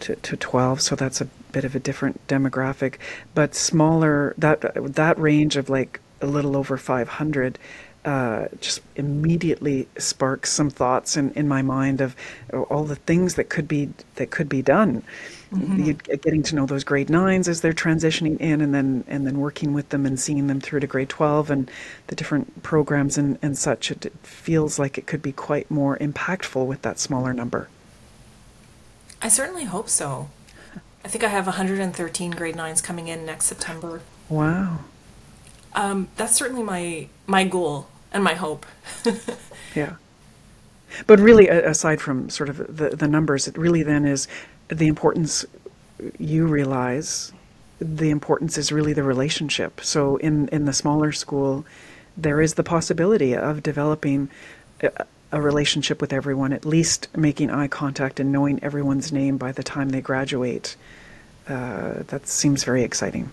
to 0.00 0.16
to 0.16 0.36
twelve, 0.36 0.80
so 0.80 0.96
that's 0.96 1.20
a 1.20 1.26
bit 1.52 1.64
of 1.64 1.76
a 1.76 1.78
different 1.78 2.26
demographic. 2.26 2.96
But 3.34 3.54
smaller 3.54 4.34
that 4.38 4.60
that 4.94 5.18
range 5.18 5.56
of 5.56 5.70
like 5.70 6.00
a 6.20 6.26
little 6.26 6.56
over 6.56 6.76
five 6.76 7.08
hundred. 7.08 7.58
Uh, 8.04 8.48
just 8.60 8.80
immediately 8.96 9.86
sparks 9.96 10.50
some 10.50 10.68
thoughts 10.68 11.16
in, 11.16 11.30
in 11.34 11.46
my 11.46 11.62
mind 11.62 12.00
of 12.00 12.16
all 12.68 12.82
the 12.82 12.96
things 12.96 13.36
that 13.36 13.48
could 13.48 13.68
be 13.68 13.88
that 14.16 14.32
could 14.32 14.48
be 14.48 14.60
done 14.60 15.04
mm-hmm. 15.54 15.90
getting 16.22 16.42
to 16.42 16.54
know 16.54 16.66
those 16.66 16.84
grade 16.84 17.10
nines 17.10 17.48
as 17.48 17.60
they're 17.60 17.72
transitioning 17.72 18.38
in, 18.40 18.60
and 18.60 18.74
then 18.74 19.04
and 19.06 19.26
then 19.26 19.38
working 19.38 19.72
with 19.72 19.88
them 19.90 20.06
and 20.06 20.18
seeing 20.18 20.46
them 20.46 20.60
through 20.60 20.80
to 20.80 20.86
grade 20.86 21.08
twelve 21.08 21.50
and 21.50 21.70
the 22.08 22.16
different 22.16 22.62
programs 22.62 23.18
and 23.18 23.38
and 23.42 23.56
such. 23.56 23.90
It, 23.90 24.06
it 24.06 24.12
feels 24.22 24.78
like 24.78 24.98
it 24.98 25.06
could 25.06 25.22
be 25.22 25.32
quite 25.32 25.70
more 25.70 25.96
impactful 25.98 26.66
with 26.66 26.82
that 26.82 26.98
smaller 26.98 27.32
number. 27.32 27.68
I 29.20 29.28
certainly 29.28 29.64
hope 29.64 29.88
so. 29.88 30.30
I 31.04 31.08
think 31.08 31.24
I 31.24 31.28
have 31.28 31.46
113 31.46 32.30
grade 32.30 32.54
nines 32.54 32.80
coming 32.80 33.08
in 33.08 33.26
next 33.26 33.46
September. 33.46 34.02
Wow. 34.28 34.80
Um, 35.74 36.08
that's 36.16 36.36
certainly 36.36 36.62
my 36.62 37.08
my 37.26 37.44
goal 37.44 37.88
and 38.12 38.22
my 38.22 38.34
hope. 38.34 38.66
yeah. 39.74 39.94
But 41.06 41.20
really, 41.20 41.48
aside 41.48 42.00
from 42.00 42.28
sort 42.28 42.48
of 42.48 42.76
the, 42.76 42.90
the 42.90 43.08
numbers, 43.08 43.48
it 43.48 43.56
really 43.56 43.82
then 43.82 44.04
is 44.04 44.28
the 44.68 44.86
importance 44.86 45.44
you 46.18 46.46
realize 46.46 47.32
the 47.78 48.10
importance 48.10 48.56
is 48.58 48.70
really 48.70 48.92
the 48.92 49.02
relationship. 49.02 49.80
So 49.80 50.16
in 50.16 50.48
in 50.48 50.64
the 50.64 50.72
smaller 50.72 51.12
school, 51.12 51.64
there 52.16 52.40
is 52.40 52.54
the 52.54 52.62
possibility 52.62 53.34
of 53.34 53.62
developing 53.62 54.28
a, 54.82 55.06
a, 55.32 55.40
relationship 55.40 56.00
with 56.00 56.12
everyone, 56.12 56.52
at 56.52 56.64
least 56.64 57.08
making 57.16 57.50
eye 57.50 57.68
contact 57.68 58.20
and 58.20 58.30
knowing 58.30 58.62
everyone's 58.62 59.12
name 59.12 59.36
by 59.36 59.52
the 59.52 59.62
time 59.62 59.88
they 59.88 60.00
graduate. 60.00 60.76
Uh, 61.48 62.04
that 62.06 62.28
seems 62.28 62.64
very 62.64 62.82
exciting. 62.82 63.30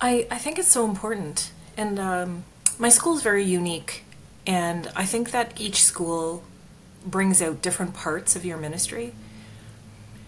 I 0.00 0.26
I 0.30 0.38
think 0.38 0.58
it's 0.58 0.70
so 0.70 0.84
important, 0.84 1.50
and 1.76 1.98
um, 1.98 2.44
my 2.78 2.88
school 2.88 3.16
is 3.16 3.22
very 3.22 3.44
unique, 3.44 4.04
and 4.46 4.90
I 4.94 5.04
think 5.04 5.30
that 5.30 5.60
each 5.60 5.82
school 5.82 6.42
brings 7.04 7.42
out 7.42 7.62
different 7.62 7.94
parts 7.94 8.36
of 8.36 8.44
your 8.44 8.56
ministry. 8.56 9.12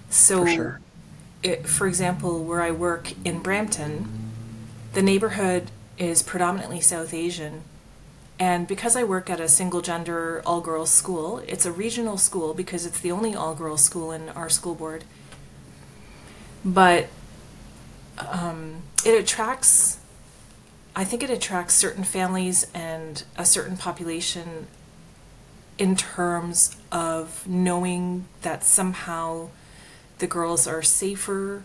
So, 0.09 0.45
for, 0.45 0.51
sure. 0.51 0.81
it, 1.43 1.67
for 1.67 1.87
example, 1.87 2.45
where 2.45 2.63
I 2.63 2.71
work 2.71 3.13
in 3.25 3.41
Brampton, 3.41 4.09
the 4.93 5.03
neighborhood 5.03 5.71
is 5.99 6.23
predominantly 6.23 6.81
South 6.81 7.15
Asian. 7.15 7.63
And 8.39 8.67
because 8.67 8.97
I 8.97 9.05
work 9.05 9.29
at 9.29 9.39
a 9.39 9.49
single 9.49 9.83
gender 9.83 10.43
all 10.47 10.63
girls 10.63 10.91
school, 10.91 11.43
it's 11.47 11.67
a 11.67 11.73
regional 11.73 12.17
school 12.17 12.55
because 12.55 12.87
it's 12.87 12.99
the 12.99 13.13
only 13.13 13.35
all 13.35 13.55
girls 13.55 13.85
school 13.85 14.11
in 14.11 14.31
our 14.31 14.49
school 14.49 14.75
board. 14.75 15.05
But 16.65 17.09
um, 18.19 18.83
it 19.05 19.13
attracts, 19.19 19.99
I 20.95 21.05
think 21.05 21.23
it 21.23 21.31
attracts 21.31 21.75
certain 21.75 22.05
families 22.05 22.67
and 22.75 23.23
a 23.37 23.45
certain 23.45 23.77
population 23.77 24.67
in 25.79 25.97
terms 25.97 26.77
of 26.93 27.47
knowing 27.47 28.27
that 28.43 28.65
somehow 28.65 29.49
the 30.19 30.27
girls 30.27 30.67
are 30.67 30.83
safer 30.83 31.63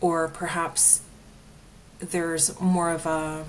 or 0.00 0.28
perhaps 0.28 1.02
there's 1.98 2.58
more 2.60 2.90
of 2.90 3.06
a 3.06 3.44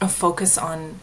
a 0.00 0.08
focus 0.08 0.58
on 0.58 0.98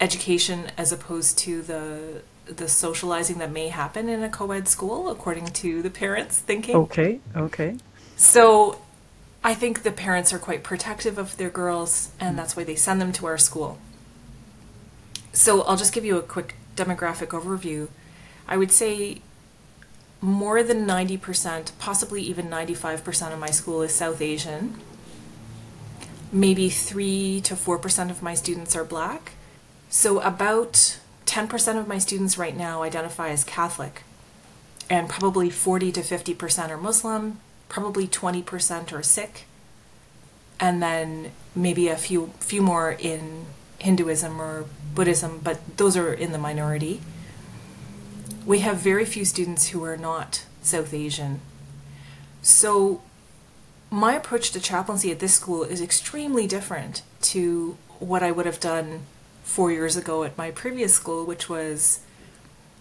education 0.00 0.70
as 0.78 0.92
opposed 0.92 1.38
to 1.38 1.60
the 1.62 2.22
the 2.46 2.68
socializing 2.68 3.38
that 3.38 3.52
may 3.52 3.68
happen 3.68 4.08
in 4.08 4.22
a 4.22 4.28
co-ed 4.28 4.66
school 4.66 5.10
according 5.10 5.46
to 5.46 5.82
the 5.82 5.90
parents 5.90 6.38
thinking. 6.38 6.74
Okay 6.74 7.20
okay. 7.36 7.76
So 8.16 8.80
i 9.42 9.54
think 9.54 9.82
the 9.82 9.92
parents 9.92 10.32
are 10.32 10.38
quite 10.38 10.62
protective 10.62 11.18
of 11.18 11.36
their 11.36 11.50
girls 11.50 12.10
and 12.20 12.34
mm. 12.34 12.36
that's 12.36 12.56
why 12.56 12.64
they 12.64 12.76
send 12.76 13.00
them 13.00 13.12
to 13.12 13.26
our 13.26 13.38
school 13.38 13.78
so 15.32 15.62
i'll 15.62 15.76
just 15.76 15.92
give 15.92 16.04
you 16.04 16.16
a 16.18 16.22
quick 16.22 16.54
demographic 16.76 17.28
overview 17.28 17.88
i 18.48 18.56
would 18.56 18.70
say 18.70 19.20
more 20.20 20.62
than 20.62 20.86
90%, 20.86 21.72
possibly 21.78 22.22
even 22.22 22.48
95% 22.48 23.32
of 23.32 23.38
my 23.38 23.50
school 23.50 23.82
is 23.82 23.94
South 23.94 24.20
Asian. 24.20 24.78
Maybe 26.30 26.68
3 26.68 27.40
to 27.42 27.54
4% 27.54 28.10
of 28.10 28.22
my 28.22 28.34
students 28.34 28.76
are 28.76 28.84
black. 28.84 29.32
So 29.88 30.20
about 30.20 30.98
10% 31.26 31.78
of 31.78 31.88
my 31.88 31.98
students 31.98 32.36
right 32.36 32.56
now 32.56 32.82
identify 32.82 33.30
as 33.30 33.44
Catholic. 33.44 34.02
And 34.90 35.08
probably 35.08 35.48
40 35.50 35.92
to 35.92 36.00
50% 36.00 36.68
are 36.68 36.76
Muslim, 36.76 37.40
probably 37.70 38.06
20% 38.06 38.92
are 38.92 39.02
Sikh. 39.02 39.46
And 40.58 40.82
then 40.82 41.32
maybe 41.56 41.88
a 41.88 41.96
few 41.96 42.32
few 42.38 42.60
more 42.60 42.92
in 42.92 43.46
Hinduism 43.78 44.38
or 44.38 44.66
Buddhism, 44.94 45.40
but 45.42 45.78
those 45.78 45.96
are 45.96 46.12
in 46.12 46.32
the 46.32 46.38
minority. 46.38 47.00
we 48.44 48.60
have 48.60 48.78
very 48.78 49.04
few 49.04 49.24
students 49.24 49.68
who 49.68 49.84
are 49.84 49.96
not 49.96 50.44
South 50.62 50.92
Asian. 50.92 51.40
So 52.42 53.02
my 53.90 54.14
approach 54.14 54.50
to 54.52 54.60
chaplaincy 54.60 55.10
at 55.10 55.18
this 55.18 55.34
school 55.34 55.62
is 55.62 55.80
extremely 55.80 56.46
different 56.46 57.02
to 57.22 57.76
what 57.98 58.22
I 58.22 58.30
would 58.30 58.46
have 58.46 58.60
done 58.60 59.00
four 59.44 59.70
years 59.72 59.96
ago 59.96 60.24
at 60.24 60.38
my 60.38 60.50
previous 60.50 60.94
school, 60.94 61.24
which 61.24 61.48
was 61.48 62.00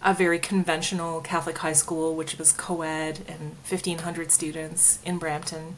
a 0.02 0.14
very 0.14 0.40
conventional 0.40 1.22
Catholic 1.22 1.58
high 1.58 1.74
school, 1.74 2.16
which 2.16 2.38
was 2.38 2.52
co 2.52 2.82
ed 2.82 3.20
and 3.28 3.56
1,500 3.68 4.32
students 4.32 5.00
in 5.06 5.18
Brampton. 5.18 5.78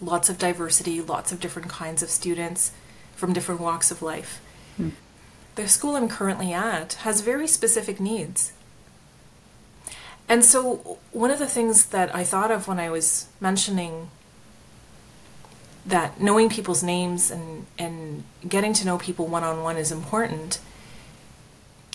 Lots 0.00 0.28
of 0.28 0.38
diversity, 0.38 1.00
lots 1.00 1.32
of 1.32 1.40
different 1.40 1.68
kinds 1.68 2.02
of 2.02 2.10
students 2.10 2.72
from 3.16 3.32
different 3.32 3.60
walks 3.60 3.90
of 3.90 4.02
life. 4.02 4.40
Hmm. 4.76 4.90
The 5.56 5.68
school 5.68 5.96
I'm 5.96 6.08
currently 6.08 6.52
at 6.52 6.94
has 6.94 7.22
very 7.22 7.46
specific 7.46 7.98
needs. 7.98 8.52
And 10.28 10.44
so, 10.44 10.98
one 11.12 11.30
of 11.30 11.38
the 11.38 11.46
things 11.46 11.86
that 11.86 12.14
I 12.14 12.24
thought 12.24 12.50
of 12.50 12.68
when 12.68 12.78
I 12.78 12.90
was 12.90 13.28
mentioning 13.40 14.10
that 15.86 16.20
knowing 16.20 16.48
people's 16.48 16.82
names 16.82 17.30
and, 17.30 17.66
and 17.78 18.24
getting 18.46 18.72
to 18.74 18.84
know 18.84 18.98
people 18.98 19.26
one 19.26 19.44
on 19.44 19.62
one 19.62 19.76
is 19.76 19.92
important, 19.92 20.58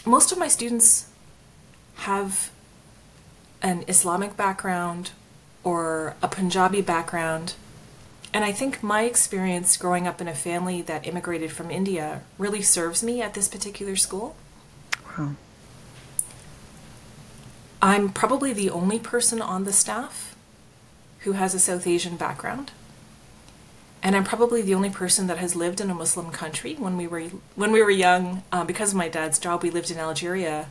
most 0.06 0.32
of 0.32 0.38
my 0.38 0.48
students 0.48 1.11
have 2.02 2.50
an 3.62 3.84
Islamic 3.88 4.36
background 4.36 5.12
or 5.64 6.16
a 6.24 6.28
Punjabi 6.28 6.82
background. 6.82 7.54
And 8.34 8.44
I 8.44 8.52
think 8.52 8.82
my 8.82 9.04
experience 9.04 9.78
growing 9.78 10.08
up 10.08 10.20
in 10.20 10.28
a 10.28 10.34
family 10.34 10.82
that 10.82 11.06
immigrated 11.06 11.52
from 11.52 11.70
India 11.70 12.24
really 12.40 12.64
serves 12.64 13.04
me 13.04 13.22
at 13.22 13.36
this 13.36 13.48
particular 13.48 13.96
school. 13.96 14.36
Wow. 15.16 15.36
I'm 17.84 18.10
probably 18.10 18.52
the 18.52 18.72
only 18.72 18.98
person 18.98 19.40
on 19.40 19.66
the 19.66 19.74
staff 19.74 20.36
who 21.20 21.34
has 21.34 21.54
a 21.54 21.60
South 21.60 21.86
Asian 21.86 22.16
background. 22.16 22.72
And 24.02 24.16
I'm 24.16 24.24
probably 24.24 24.64
the 24.64 24.74
only 24.74 24.90
person 24.90 25.28
that 25.28 25.38
has 25.38 25.56
lived 25.56 25.80
in 25.80 25.92
a 25.92 25.94
Muslim 25.94 26.32
country. 26.32 26.74
When 26.74 26.98
we 26.98 27.06
were 27.06 27.26
when 27.56 27.72
we 27.72 27.84
were 27.84 27.92
young, 27.92 28.42
uh, 28.52 28.64
because 28.64 28.90
of 28.92 28.98
my 28.98 29.08
dad's 29.08 29.38
job, 29.38 29.62
we 29.62 29.70
lived 29.70 29.92
in 29.92 30.00
Algeria 30.00 30.70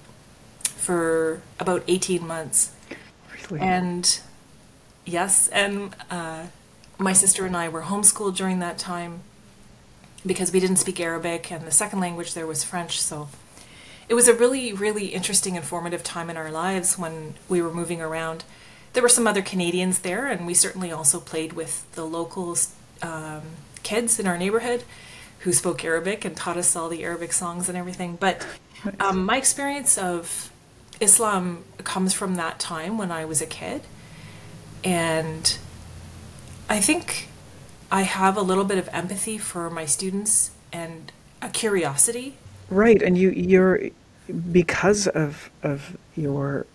for 0.70 1.42
about 1.58 1.82
18 1.88 2.26
months. 2.26 2.72
Really? 3.50 3.60
And 3.60 4.20
yes, 5.04 5.48
and 5.48 5.94
uh, 6.10 6.46
my 6.98 7.12
sister 7.12 7.46
and 7.46 7.56
I 7.56 7.68
were 7.68 7.82
homeschooled 7.82 8.36
during 8.36 8.58
that 8.60 8.78
time 8.78 9.20
because 10.24 10.52
we 10.52 10.60
didn't 10.60 10.76
speak 10.76 11.00
Arabic, 11.00 11.50
and 11.50 11.66
the 11.66 11.70
second 11.70 12.00
language 12.00 12.34
there 12.34 12.46
was 12.46 12.62
French. 12.62 13.00
So 13.00 13.28
it 14.08 14.14
was 14.14 14.28
a 14.28 14.34
really, 14.34 14.72
really 14.72 15.06
interesting 15.06 15.56
and 15.56 15.64
formative 15.64 16.02
time 16.02 16.28
in 16.30 16.36
our 16.36 16.50
lives 16.50 16.98
when 16.98 17.34
we 17.48 17.62
were 17.62 17.72
moving 17.72 18.00
around. 18.02 18.44
There 18.92 19.02
were 19.02 19.08
some 19.08 19.26
other 19.26 19.42
Canadians 19.42 20.00
there, 20.00 20.26
and 20.26 20.46
we 20.46 20.54
certainly 20.54 20.90
also 20.92 21.20
played 21.20 21.52
with 21.52 21.90
the 21.92 22.04
locals 22.04 22.74
um, 23.02 23.42
kids 23.82 24.18
in 24.18 24.26
our 24.26 24.36
neighborhood 24.36 24.84
who 25.40 25.52
spoke 25.52 25.84
Arabic 25.84 26.24
and 26.24 26.36
taught 26.36 26.56
us 26.56 26.76
all 26.76 26.88
the 26.88 27.02
Arabic 27.02 27.32
songs 27.32 27.68
and 27.68 27.78
everything. 27.78 28.16
But 28.16 28.46
um, 28.98 29.24
my 29.24 29.36
experience 29.36 29.96
of 29.96 30.49
Islam 31.00 31.64
comes 31.82 32.12
from 32.12 32.34
that 32.36 32.58
time 32.58 32.98
when 32.98 33.10
I 33.10 33.24
was 33.24 33.40
a 33.40 33.46
kid. 33.46 33.82
And 34.84 35.58
I 36.68 36.80
think 36.80 37.28
I 37.90 38.02
have 38.02 38.36
a 38.36 38.42
little 38.42 38.64
bit 38.64 38.78
of 38.78 38.88
empathy 38.92 39.38
for 39.38 39.68
my 39.70 39.86
students 39.86 40.52
and 40.72 41.10
a 41.42 41.48
curiosity. 41.48 42.36
Right, 42.68 43.02
and 43.02 43.18
you 43.18 43.30
you're 43.30 43.90
because 44.52 45.08
of 45.08 45.50
of 45.62 45.96
your 46.16 46.66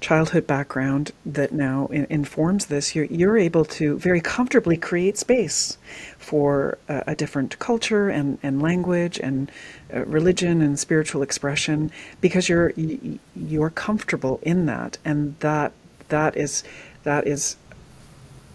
childhood 0.00 0.46
background 0.46 1.12
that 1.26 1.52
now 1.52 1.86
in, 1.88 2.06
informs 2.08 2.66
this, 2.66 2.94
you're, 2.94 3.06
you're 3.06 3.36
able 3.36 3.64
to 3.64 3.98
very 3.98 4.20
comfortably 4.20 4.76
create 4.76 5.18
space 5.18 5.76
for 6.16 6.78
a, 6.88 7.04
a 7.08 7.14
different 7.16 7.58
culture 7.58 8.08
and, 8.08 8.38
and 8.42 8.62
language 8.62 9.18
and 9.18 9.50
Uh, 9.94 10.04
religion 10.04 10.60
and 10.60 10.78
spiritual 10.78 11.22
expression 11.22 11.90
because 12.20 12.46
you're 12.46 12.74
you're 13.34 13.70
comfortable 13.70 14.38
in 14.42 14.66
that, 14.66 14.98
and 15.02 15.34
that 15.40 15.72
that 16.08 16.36
is 16.36 16.62
that 17.04 17.26
is 17.26 17.56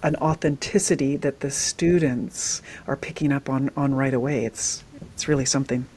an 0.03 0.15
authenticity 0.17 1.15
that 1.17 1.39
the 1.39 1.49
students 1.49 2.61
are 2.85 2.95
picking 2.95 3.31
up 3.31 3.49
on, 3.49 3.71
on 3.75 3.95
right 3.95 4.13
away. 4.13 4.45
It's 4.45 4.83
it's 5.01 5.27
really 5.27 5.45
something. 5.45 5.87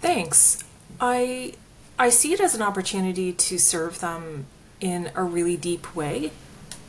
Thanks. 0.00 0.64
I 1.00 1.54
I 2.00 2.10
see 2.10 2.32
it 2.32 2.40
as 2.40 2.56
an 2.56 2.62
opportunity 2.62 3.32
to 3.32 3.58
serve 3.58 4.00
them 4.00 4.46
in 4.80 5.12
a 5.14 5.22
really 5.22 5.56
deep 5.56 5.94
way. 5.94 6.32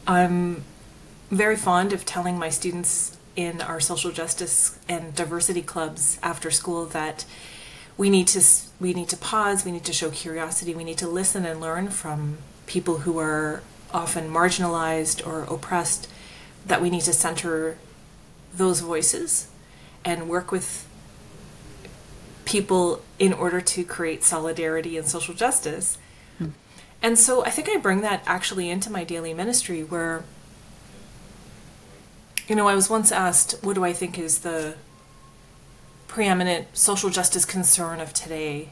I'm 0.07 0.63
very 1.29 1.55
fond 1.55 1.93
of 1.93 2.03
telling 2.03 2.39
my 2.39 2.49
students 2.49 3.15
in 3.39 3.61
our 3.61 3.79
social 3.79 4.11
justice 4.11 4.77
and 4.89 5.15
diversity 5.15 5.61
clubs 5.61 6.19
after 6.21 6.51
school 6.51 6.85
that 6.87 7.23
we 7.95 8.09
need 8.09 8.27
to 8.27 8.43
we 8.81 8.93
need 8.93 9.07
to 9.07 9.15
pause, 9.15 9.63
we 9.63 9.71
need 9.71 9.85
to 9.85 9.93
show 9.93 10.09
curiosity, 10.11 10.75
we 10.75 10.83
need 10.83 10.97
to 10.97 11.07
listen 11.07 11.45
and 11.45 11.61
learn 11.61 11.89
from 11.89 12.39
people 12.65 12.99
who 12.99 13.17
are 13.17 13.63
often 13.93 14.29
marginalized 14.29 15.25
or 15.25 15.43
oppressed 15.43 16.09
that 16.65 16.81
we 16.81 16.89
need 16.89 17.03
to 17.03 17.13
center 17.13 17.77
those 18.53 18.81
voices 18.81 19.47
and 20.03 20.27
work 20.27 20.51
with 20.51 20.85
people 22.43 23.01
in 23.19 23.31
order 23.31 23.61
to 23.61 23.85
create 23.85 24.21
solidarity 24.21 24.97
and 24.97 25.07
social 25.07 25.33
justice. 25.33 25.97
Hmm. 26.39 26.49
And 27.01 27.17
so 27.17 27.45
I 27.45 27.51
think 27.51 27.69
I 27.69 27.77
bring 27.77 28.01
that 28.01 28.21
actually 28.25 28.69
into 28.69 28.91
my 28.91 29.05
daily 29.05 29.33
ministry 29.33 29.81
where, 29.81 30.25
you 32.49 32.55
know, 32.55 32.67
I 32.67 32.73
was 32.73 32.89
once 32.89 33.11
asked, 33.11 33.63
what 33.63 33.75
do 33.75 33.85
I 33.85 33.93
think 33.93 34.17
is 34.17 34.39
the 34.39 34.75
preeminent 36.07 36.75
social 36.75 37.11
justice 37.11 37.45
concern 37.45 37.99
of 37.99 38.11
today? 38.11 38.69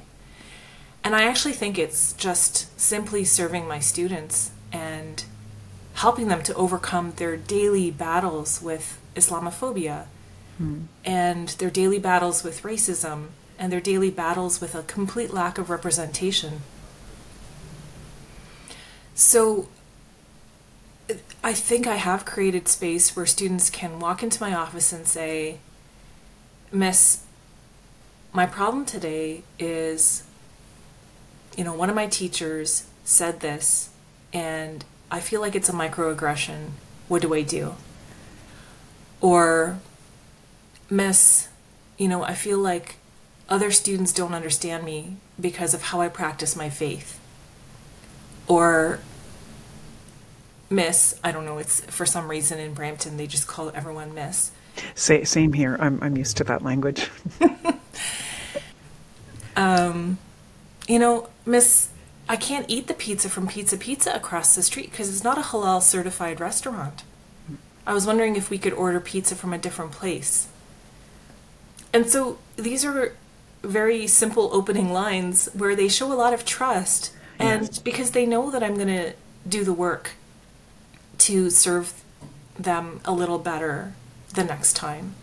And 1.03 1.15
I 1.15 1.23
actually 1.25 1.53
think 1.53 1.77
it's 1.77 2.13
just 2.13 2.77
simply 2.79 3.23
serving 3.23 3.67
my 3.67 3.79
students 3.79 4.49
and 4.71 5.23
helping 5.93 6.27
them 6.27 6.41
to 6.43 6.55
overcome 6.55 7.13
their 7.17 7.37
daily 7.37 7.91
battles 7.91 8.61
with 8.63 8.99
Islamophobia 9.15 10.05
hmm. 10.57 10.85
and 11.05 11.49
their 11.49 11.69
daily 11.69 11.99
battles 11.99 12.43
with 12.43 12.63
racism 12.63 13.27
and 13.59 13.71
their 13.71 13.81
daily 13.81 14.09
battles 14.09 14.59
with 14.59 14.73
a 14.73 14.83
complete 14.83 15.31
lack 15.31 15.59
of 15.59 15.69
representation. 15.69 16.61
So 19.13 19.69
I 21.43 21.53
think 21.53 21.87
I 21.87 21.95
have 21.95 22.25
created 22.25 22.67
space 22.67 23.15
where 23.15 23.25
students 23.25 23.69
can 23.69 23.99
walk 23.99 24.21
into 24.21 24.41
my 24.41 24.53
office 24.53 24.91
and 24.91 25.07
say, 25.07 25.59
Miss, 26.71 27.23
my 28.33 28.45
problem 28.45 28.85
today 28.85 29.43
is, 29.57 30.23
you 31.55 31.63
know, 31.63 31.73
one 31.73 31.89
of 31.89 31.95
my 31.95 32.07
teachers 32.07 32.87
said 33.03 33.39
this, 33.39 33.89
and 34.33 34.83
I 35.09 35.19
feel 35.21 35.39
like 35.39 35.55
it's 35.55 35.69
a 35.69 35.73
microaggression. 35.73 36.71
What 37.07 37.21
do 37.21 37.33
I 37.33 37.41
do? 37.41 37.75
Or, 39.21 39.79
Miss, 40.89 41.47
you 41.97 42.07
know, 42.07 42.23
I 42.23 42.33
feel 42.33 42.59
like 42.59 42.97
other 43.49 43.71
students 43.71 44.11
don't 44.11 44.33
understand 44.33 44.83
me 44.83 45.15
because 45.39 45.73
of 45.73 45.83
how 45.83 46.01
I 46.01 46.09
practice 46.09 46.55
my 46.55 46.69
faith. 46.69 47.19
Or 48.47 48.99
Miss, 50.69 51.19
I 51.23 51.31
don't 51.31 51.45
know, 51.45 51.57
it's 51.57 51.81
for 51.81 52.05
some 52.05 52.29
reason 52.29 52.59
in 52.59 52.73
Brampton 52.73 53.17
they 53.17 53.27
just 53.27 53.47
call 53.47 53.71
everyone 53.73 54.13
Miss. 54.13 54.51
Say, 54.95 55.23
same 55.23 55.53
here. 55.53 55.77
I'm, 55.79 55.99
I'm 56.01 56.17
used 56.17 56.37
to 56.37 56.43
that 56.45 56.61
language. 56.61 57.09
um, 59.55 60.17
you 60.87 60.99
know, 60.99 61.29
Miss, 61.45 61.89
I 62.29 62.35
can't 62.35 62.65
eat 62.67 62.87
the 62.87 62.93
pizza 62.93 63.29
from 63.29 63.47
Pizza 63.47 63.77
Pizza 63.77 64.11
across 64.11 64.55
the 64.55 64.63
street 64.63 64.91
because 64.91 65.09
it's 65.09 65.23
not 65.23 65.37
a 65.37 65.41
halal 65.41 65.81
certified 65.81 66.39
restaurant. 66.39 67.03
I 67.85 67.93
was 67.93 68.05
wondering 68.05 68.35
if 68.35 68.49
we 68.49 68.57
could 68.57 68.73
order 68.73 68.99
pizza 68.99 69.35
from 69.35 69.53
a 69.53 69.57
different 69.57 69.93
place. 69.93 70.47
And 71.93 72.05
so 72.05 72.37
these 72.57 72.83
are 72.83 73.15
very 73.63 74.07
simple 74.07 74.49
opening 74.51 74.91
lines 74.91 75.49
where 75.53 75.75
they 75.75 75.87
show 75.87 76.11
a 76.11 76.15
lot 76.15 76.33
of 76.33 76.45
trust 76.45 77.13
and 77.39 77.63
yes. 77.63 77.79
because 77.79 78.11
they 78.11 78.25
know 78.25 78.51
that 78.51 78.61
I'm 78.61 78.75
going 78.75 78.87
to 78.87 79.13
do 79.47 79.63
the 79.63 79.73
work 79.73 80.11
to 81.19 81.49
serve 81.49 82.03
them 82.57 83.01
a 83.05 83.11
little 83.11 83.39
better 83.39 83.93
the 84.33 84.43
next 84.43 84.73
time. 84.73 85.15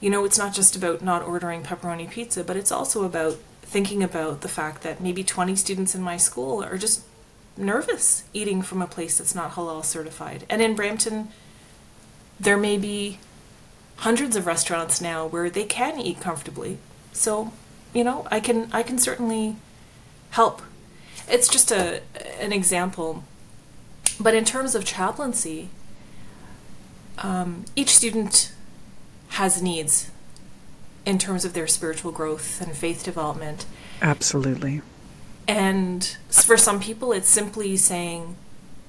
You 0.00 0.10
know, 0.10 0.24
it's 0.24 0.38
not 0.38 0.54
just 0.54 0.74
about 0.74 1.02
not 1.02 1.22
ordering 1.22 1.62
pepperoni 1.62 2.10
pizza, 2.10 2.42
but 2.42 2.56
it's 2.56 2.72
also 2.72 3.04
about 3.04 3.38
thinking 3.62 4.02
about 4.02 4.40
the 4.40 4.48
fact 4.48 4.82
that 4.82 5.00
maybe 5.00 5.22
20 5.22 5.54
students 5.56 5.94
in 5.94 6.02
my 6.02 6.16
school 6.16 6.62
are 6.62 6.76
just 6.76 7.02
nervous 7.56 8.24
eating 8.32 8.62
from 8.62 8.82
a 8.82 8.86
place 8.86 9.18
that's 9.18 9.34
not 9.34 9.52
halal 9.52 9.84
certified. 9.84 10.44
And 10.50 10.60
in 10.60 10.74
Brampton, 10.74 11.28
there 12.40 12.56
may 12.56 12.76
be 12.76 13.18
hundreds 13.96 14.34
of 14.36 14.46
restaurants 14.46 15.00
now 15.00 15.26
where 15.26 15.48
they 15.48 15.64
can 15.64 16.00
eat 16.00 16.20
comfortably 16.20 16.78
so, 17.12 17.52
you 17.94 18.04
know, 18.04 18.26
I 18.30 18.40
can 18.40 18.68
I 18.72 18.82
can 18.82 18.98
certainly 18.98 19.56
help. 20.30 20.62
It's 21.28 21.48
just 21.48 21.70
a 21.70 22.00
an 22.40 22.52
example. 22.52 23.24
But 24.22 24.34
in 24.34 24.44
terms 24.44 24.74
of 24.74 24.84
chaplaincy, 24.84 25.68
um, 27.18 27.64
each 27.74 27.94
student 27.94 28.52
has 29.30 29.60
needs 29.60 30.10
in 31.04 31.18
terms 31.18 31.44
of 31.44 31.54
their 31.54 31.66
spiritual 31.66 32.12
growth 32.12 32.60
and 32.60 32.76
faith 32.76 33.02
development. 33.02 33.66
Absolutely. 34.00 34.82
And 35.48 36.16
for 36.30 36.56
some 36.56 36.78
people, 36.78 37.12
it's 37.12 37.28
simply 37.28 37.76
saying, 37.76 38.36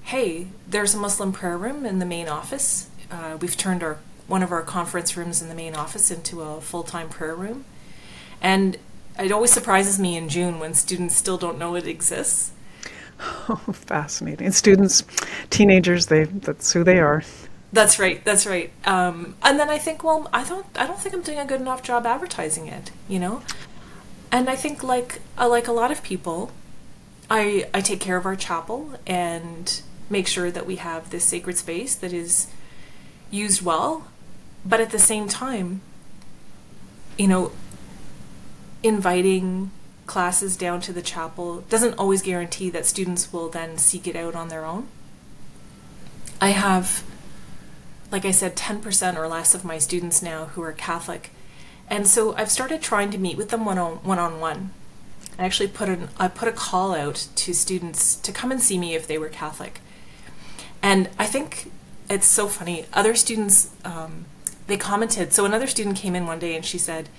"Hey, 0.03 0.47
there's 0.67 0.93
a 0.93 0.97
Muslim 0.97 1.31
prayer 1.31 1.57
room 1.57 1.85
in 1.85 1.97
the 1.99 2.05
main 2.05 2.27
office. 2.27 2.87
Uh, 3.09 3.37
we've 3.39 3.57
turned 3.57 3.83
our 3.83 3.97
one 4.27 4.43
of 4.43 4.51
our 4.51 4.61
conference 4.61 5.17
rooms 5.17 5.41
in 5.41 5.49
the 5.49 5.55
main 5.55 5.75
office 5.75 6.09
into 6.11 6.41
a 6.41 6.61
full 6.61 6.83
time 6.83 7.09
prayer 7.09 7.35
room." 7.35 7.65
And 8.41 8.77
it 9.17 9.31
always 9.31 9.51
surprises 9.51 9.97
me 9.99 10.15
in 10.15 10.29
June 10.29 10.59
when 10.59 10.73
students 10.73 11.15
still 11.15 11.37
don't 11.37 11.57
know 11.57 11.75
it 11.75 11.87
exists. 11.87 12.51
Fascinating! 13.73 14.51
Students, 14.51 15.03
teenagers, 15.49 16.07
they—that's 16.07 16.73
who 16.73 16.83
they 16.83 16.99
are. 16.99 17.23
That's 17.71 17.97
right. 17.97 18.23
That's 18.23 18.45
right. 18.45 18.71
Um, 18.85 19.35
and 19.41 19.59
then 19.59 19.69
I 19.69 19.79
think, 19.79 20.03
well, 20.03 20.29
I 20.31 20.43
don't, 20.43 20.65
I 20.75 20.85
don't 20.85 20.99
think 20.99 21.15
I'm 21.15 21.21
doing 21.21 21.39
a 21.39 21.45
good 21.45 21.59
enough 21.59 21.81
job 21.81 22.05
advertising 22.05 22.67
it. 22.67 22.91
You 23.07 23.19
know, 23.19 23.41
and 24.31 24.49
I 24.49 24.55
think 24.55 24.83
like 24.83 25.19
uh, 25.37 25.49
like 25.49 25.67
a 25.67 25.71
lot 25.71 25.91
of 25.91 26.03
people, 26.03 26.51
I 27.29 27.67
I 27.73 27.81
take 27.81 27.99
care 27.99 28.17
of 28.17 28.25
our 28.25 28.35
chapel 28.35 28.93
and 29.07 29.81
make 30.09 30.27
sure 30.27 30.51
that 30.51 30.65
we 30.65 30.75
have 30.75 31.09
this 31.09 31.23
sacred 31.23 31.57
space 31.57 31.95
that 31.95 32.13
is 32.13 32.47
used 33.31 33.63
well, 33.63 34.07
but 34.65 34.79
at 34.79 34.91
the 34.91 34.99
same 34.99 35.27
time, 35.27 35.81
you 37.17 37.27
know, 37.27 37.51
inviting 38.83 39.71
classes 40.05 40.57
down 40.57 40.81
to 40.81 40.93
the 40.93 41.01
chapel 41.01 41.61
doesn't 41.69 41.97
always 41.97 42.21
guarantee 42.21 42.69
that 42.69 42.85
students 42.85 43.31
will 43.31 43.49
then 43.49 43.77
seek 43.77 44.07
it 44.07 44.15
out 44.15 44.35
on 44.35 44.49
their 44.49 44.65
own. 44.65 44.87
I 46.41 46.49
have 46.49 47.03
like 48.13 48.25
I 48.25 48.31
said, 48.31 48.55
10% 48.55 49.17
or 49.17 49.27
less 49.27 49.55
of 49.55 49.65
my 49.65 49.79
students 49.79 50.21
now 50.21 50.45
who 50.45 50.61
are 50.61 50.71
Catholic. 50.71 51.31
And 51.89 52.07
so 52.07 52.35
I've 52.35 52.51
started 52.51 52.79
trying 52.79 53.09
to 53.09 53.17
meet 53.17 53.37
with 53.37 53.49
them 53.49 53.65
one 53.65 53.79
on 53.79 53.95
one. 54.03 54.19
On 54.19 54.39
one. 54.39 54.69
I 55.39 55.45
actually 55.45 55.69
put 55.69 55.89
an 55.89 56.09
I 56.19 56.27
put 56.27 56.47
a 56.47 56.51
call 56.51 56.93
out 56.93 57.27
to 57.35 57.53
students 57.53 58.13
to 58.17 58.31
come 58.31 58.51
and 58.51 58.61
see 58.61 58.77
me 58.77 58.93
if 58.93 59.07
they 59.07 59.17
were 59.17 59.29
Catholic. 59.29 59.81
And 60.83 61.09
I 61.17 61.25
think 61.25 61.71
it's 62.07 62.27
so 62.27 62.47
funny. 62.47 62.85
Other 62.93 63.15
students, 63.15 63.71
um, 63.83 64.25
they 64.67 64.77
commented. 64.77 65.33
So 65.33 65.45
another 65.45 65.65
student 65.65 65.97
came 65.97 66.15
in 66.15 66.27
one 66.27 66.37
day 66.37 66.55
and 66.55 66.63
she 66.63 66.77
said, 66.77 67.09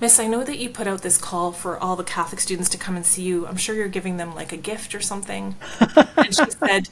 Miss, 0.00 0.18
I 0.18 0.26
know 0.26 0.44
that 0.44 0.58
you 0.58 0.68
put 0.70 0.86
out 0.86 1.02
this 1.02 1.16
call 1.16 1.52
for 1.52 1.78
all 1.78 1.96
the 1.96 2.04
Catholic 2.04 2.40
students 2.40 2.68
to 2.70 2.78
come 2.78 2.96
and 2.96 3.06
see 3.06 3.22
you. 3.22 3.46
I'm 3.46 3.56
sure 3.56 3.74
you're 3.74 3.88
giving 3.88 4.16
them 4.16 4.34
like 4.34 4.52
a 4.52 4.56
gift 4.56 4.94
or 4.94 5.00
something. 5.00 5.56
and 6.16 6.34
she 6.34 6.50
said, 6.50 6.88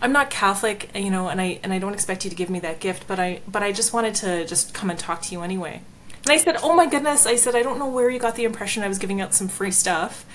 I'm 0.00 0.12
not 0.12 0.30
Catholic, 0.30 0.90
you 0.94 1.10
know, 1.10 1.28
and 1.28 1.40
I 1.40 1.60
and 1.62 1.72
I 1.72 1.78
don't 1.78 1.94
expect 1.94 2.24
you 2.24 2.30
to 2.30 2.36
give 2.36 2.50
me 2.50 2.60
that 2.60 2.80
gift, 2.80 3.06
but 3.06 3.18
I 3.18 3.40
but 3.48 3.62
I 3.62 3.72
just 3.72 3.92
wanted 3.92 4.14
to 4.16 4.46
just 4.46 4.74
come 4.74 4.90
and 4.90 4.98
talk 4.98 5.22
to 5.22 5.32
you 5.32 5.42
anyway. 5.42 5.80
And 6.24 6.32
I 6.32 6.38
said, 6.38 6.56
"Oh 6.62 6.74
my 6.74 6.86
goodness!" 6.86 7.26
I 7.26 7.36
said, 7.36 7.54
"I 7.54 7.62
don't 7.62 7.78
know 7.78 7.88
where 7.88 8.10
you 8.10 8.18
got 8.18 8.34
the 8.34 8.44
impression 8.44 8.82
I 8.82 8.88
was 8.88 8.98
giving 8.98 9.20
out 9.20 9.32
some 9.32 9.48
free 9.48 9.70
stuff, 9.70 10.26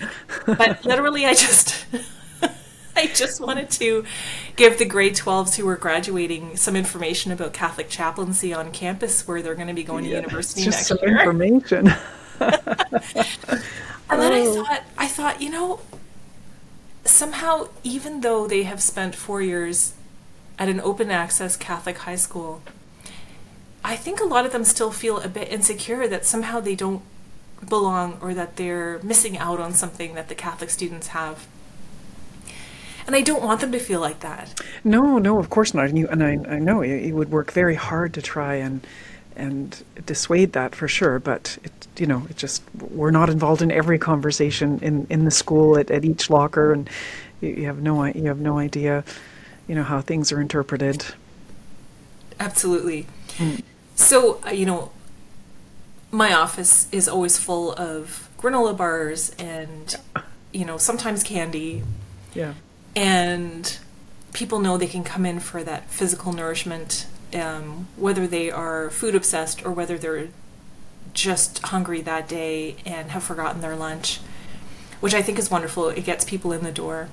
but 0.46 0.84
literally, 0.86 1.26
I 1.26 1.34
just." 1.34 1.86
I 2.96 3.08
just 3.08 3.40
wanted 3.40 3.70
to 3.72 4.06
give 4.56 4.78
the 4.78 4.86
grade 4.86 5.16
12s 5.16 5.56
who 5.56 5.68
are 5.68 5.76
graduating 5.76 6.58
some 6.58 6.76
information 6.76 7.32
about 7.32 7.54
Catholic 7.54 7.90
chaplaincy 7.90 8.54
on 8.54 8.72
campus 8.72 9.28
where 9.28 9.42
they're 9.42 9.56
going 9.56 9.68
to 9.68 9.74
be 9.74 9.84
going 9.84 10.06
yeah, 10.06 10.12
to 10.12 10.16
university 10.18 10.64
just 10.64 10.78
next 10.78 10.88
some 10.88 10.98
year. 11.02 11.20
information. 11.20 11.88
and 12.40 12.62
then 14.10 14.34
I 14.34 14.42
oh. 14.42 14.64
thought, 14.64 14.84
I 14.98 15.08
thought, 15.08 15.42
you 15.42 15.50
know, 15.50 15.80
somehow, 17.06 17.70
even 17.84 18.22
though 18.22 18.48
they 18.48 18.64
have 18.64 18.82
spent 18.82 19.16
four 19.16 19.42
years 19.42 19.94
at 20.60 20.70
an 20.70 20.80
open 20.82 21.12
access 21.12 21.56
Catholic 21.56 22.00
high 22.00 22.16
school, 22.16 22.62
I 23.84 23.96
think 23.96 24.20
a 24.20 24.26
lot 24.26 24.46
of 24.46 24.52
them 24.52 24.64
still 24.64 24.92
feel 24.92 25.20
a 25.20 25.28
bit 25.28 25.50
insecure 25.50 26.08
that 26.08 26.26
somehow 26.26 26.60
they 26.60 26.76
don't 26.76 27.02
belong 27.68 28.18
or 28.22 28.34
that 28.34 28.56
they're 28.56 29.00
missing 29.00 29.38
out 29.38 29.60
on 29.60 29.74
something 29.74 30.14
that 30.16 30.30
the 30.30 30.36
Catholic 30.36 30.70
students 30.70 31.08
have. 31.08 31.48
And 33.12 33.18
I 33.18 33.24
don't 33.24 33.44
want 33.44 33.60
them 33.60 33.74
to 33.74 33.80
feel 33.80 34.00
like 34.00 34.22
that. 34.22 34.62
No, 34.86 35.18
no, 35.18 35.38
of 35.38 35.50
course 35.50 35.74
not. 35.74 35.90
And 35.90 35.98
you 35.98 36.08
and 36.08 36.24
I, 36.24 36.40
I 36.48 36.60
know 36.60 36.82
you, 36.82 36.96
you 36.96 37.14
would 37.14 37.30
work 37.30 37.52
very 37.52 37.76
hard 37.76 38.14
to 38.14 38.22
try 38.22 38.56
and 38.56 38.88
and 39.36 39.84
dissuade 40.06 40.54
that 40.54 40.74
for 40.76 40.88
sure. 40.88 41.20
But 41.20 41.58
it, 41.62 41.88
you 41.98 42.06
know, 42.06 42.26
it 42.30 42.38
just 42.38 42.64
we're 42.80 43.12
not 43.12 43.30
involved 43.30 43.62
in 43.62 43.70
every 43.70 44.00
conversation 44.00 44.80
in, 44.80 45.08
in 45.10 45.26
the 45.26 45.32
school 45.32 45.78
at, 45.78 45.92
at 45.92 46.06
each 46.06 46.30
locker, 46.30 46.72
and 46.72 46.90
you, 47.42 47.50
you 47.50 47.66
have 47.66 47.82
no 47.82 48.02
you 48.06 48.28
have 48.28 48.40
no 48.40 48.58
idea, 48.58 49.04
you 49.68 49.76
know, 49.76 49.84
how 49.84 50.00
things 50.00 50.32
are 50.32 50.40
interpreted. 50.40 51.06
Absolutely. 52.40 53.08
Mm. 53.40 53.62
So 53.96 54.40
uh, 54.46 54.52
you 54.52 54.66
know, 54.66 54.94
my 56.12 56.32
office 56.32 56.88
is 56.94 57.10
always 57.10 57.38
full 57.38 57.74
of 57.74 58.30
granola 58.38 58.78
bars 58.78 59.32
and 59.38 59.98
you 60.54 60.64
know 60.64 60.78
sometimes 60.78 61.24
candy. 61.24 61.84
Yeah. 62.34 62.54
And 62.96 63.78
people 64.34 64.60
know 64.60 64.78
they 64.78 64.88
can 64.88 65.04
come 65.04 65.26
in 65.26 65.40
for 65.40 65.64
that 65.64 65.90
physical 65.90 66.34
nourishment 66.34 67.08
um, 67.36 67.88
whether 67.96 68.28
they 68.28 68.52
are 68.52 68.90
food 68.90 69.16
obsessed 69.16 69.66
or 69.66 69.72
whether 69.72 69.98
they're 69.98 70.30
just 71.14 71.60
hungry 71.60 72.02
that 72.02 72.28
day 72.28 72.76
and 72.86 73.12
have 73.12 73.24
forgotten 73.24 73.62
their 73.62 73.76
lunch, 73.76 74.20
which 75.00 75.14
I 75.14 75.22
think 75.22 75.40
is 75.40 75.50
wonderful. 75.50 75.90
It 75.90 76.06
gets 76.06 76.24
people 76.24 76.52
in 76.52 76.64
the 76.64 76.72
door. 76.72 77.10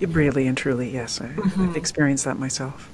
Really 0.00 0.46
and 0.46 0.56
truly, 0.56 0.90
yes. 0.90 1.20
I, 1.20 1.28
mm-hmm. 1.28 1.70
I've 1.70 1.76
experienced 1.76 2.24
that 2.24 2.38
myself. 2.38 2.90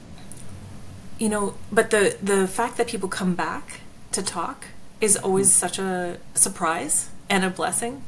You 1.18 1.28
know, 1.28 1.54
but 1.70 1.90
the 1.90 2.16
the 2.22 2.48
fact 2.48 2.76
that 2.78 2.86
people 2.86 3.08
come 3.08 3.34
back 3.34 3.80
to 4.12 4.22
talk 4.22 4.66
is 5.00 5.16
always 5.16 5.48
mm-hmm. 5.48 5.66
such 5.66 5.78
a 5.78 6.18
surprise 6.34 7.10
and 7.28 7.44
a 7.44 7.50
blessing. 7.50 8.04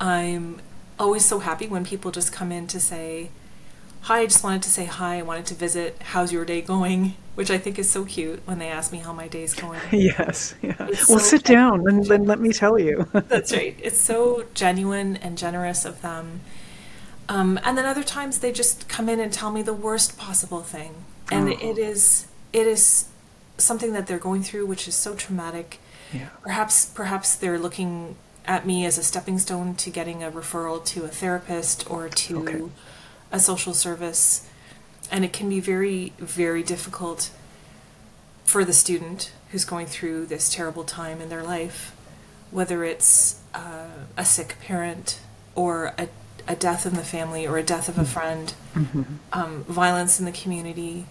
I'm 0.00 0.60
always 0.98 1.24
so 1.24 1.38
happy 1.40 1.66
when 1.66 1.84
people 1.84 2.10
just 2.10 2.32
come 2.32 2.52
in 2.52 2.66
to 2.68 2.80
say, 2.80 3.30
Hi, 4.06 4.20
I 4.20 4.26
just 4.26 4.44
wanted 4.44 4.62
to 4.62 4.70
say 4.70 4.84
hi. 4.84 5.18
I 5.18 5.22
wanted 5.22 5.46
to 5.46 5.54
visit. 5.54 6.00
How's 6.00 6.32
your 6.32 6.44
day 6.44 6.62
going? 6.62 7.14
Which 7.34 7.50
I 7.50 7.58
think 7.58 7.76
is 7.76 7.90
so 7.90 8.04
cute 8.04 8.40
when 8.44 8.60
they 8.60 8.68
ask 8.68 8.92
me 8.92 8.98
how 8.98 9.12
my 9.12 9.26
day's 9.26 9.52
going. 9.52 9.80
Yes, 9.90 10.54
yeah. 10.62 10.76
It's 10.78 11.08
well, 11.08 11.18
so 11.18 11.24
sit 11.24 11.42
down 11.42 11.88
and 11.88 12.06
then 12.06 12.24
let 12.24 12.38
me 12.38 12.52
tell 12.52 12.78
you. 12.78 13.08
That's 13.12 13.52
right. 13.52 13.76
It's 13.82 13.98
so 13.98 14.44
genuine 14.54 15.16
and 15.16 15.36
generous 15.36 15.84
of 15.84 16.02
them. 16.02 16.40
Um, 17.28 17.58
and 17.64 17.76
then 17.76 17.84
other 17.84 18.04
times 18.04 18.38
they 18.38 18.52
just 18.52 18.88
come 18.88 19.08
in 19.08 19.18
and 19.18 19.32
tell 19.32 19.50
me 19.50 19.60
the 19.60 19.74
worst 19.74 20.16
possible 20.16 20.60
thing, 20.60 20.94
and 21.32 21.48
oh. 21.48 21.58
it 21.60 21.76
is 21.76 22.28
it 22.52 22.68
is 22.68 23.08
something 23.58 23.92
that 23.92 24.06
they're 24.06 24.18
going 24.18 24.44
through, 24.44 24.66
which 24.66 24.86
is 24.86 24.94
so 24.94 25.16
traumatic. 25.16 25.80
Yeah. 26.12 26.28
Perhaps 26.42 26.86
perhaps 26.94 27.34
they're 27.34 27.58
looking 27.58 28.14
at 28.46 28.66
me 28.66 28.84
as 28.86 28.98
a 28.98 29.02
stepping 29.02 29.38
stone 29.38 29.74
to 29.76 29.90
getting 29.90 30.22
a 30.22 30.30
referral 30.30 30.84
to 30.86 31.04
a 31.04 31.08
therapist 31.08 31.90
or 31.90 32.08
to. 32.08 32.38
Okay 32.40 32.62
a 33.30 33.40
social 33.40 33.74
service, 33.74 34.48
and 35.10 35.24
it 35.24 35.32
can 35.32 35.48
be 35.48 35.60
very, 35.60 36.12
very 36.18 36.62
difficult 36.62 37.30
for 38.44 38.64
the 38.64 38.72
student 38.72 39.32
who's 39.50 39.64
going 39.64 39.86
through 39.86 40.26
this 40.26 40.52
terrible 40.52 40.84
time 40.84 41.20
in 41.20 41.28
their 41.28 41.42
life, 41.42 41.94
whether 42.50 42.84
it's 42.84 43.40
uh, 43.54 43.88
a 44.16 44.24
sick 44.24 44.56
parent 44.60 45.20
or 45.54 45.94
a, 45.98 46.08
a 46.46 46.54
death 46.54 46.86
in 46.86 46.94
the 46.94 47.02
family 47.02 47.46
or 47.46 47.58
a 47.58 47.62
death 47.62 47.88
of 47.88 47.98
a 47.98 48.04
friend, 48.04 48.54
mm-hmm. 48.74 49.02
um, 49.32 49.64
violence 49.64 50.18
in 50.18 50.26
the 50.26 50.32
community. 50.32 51.06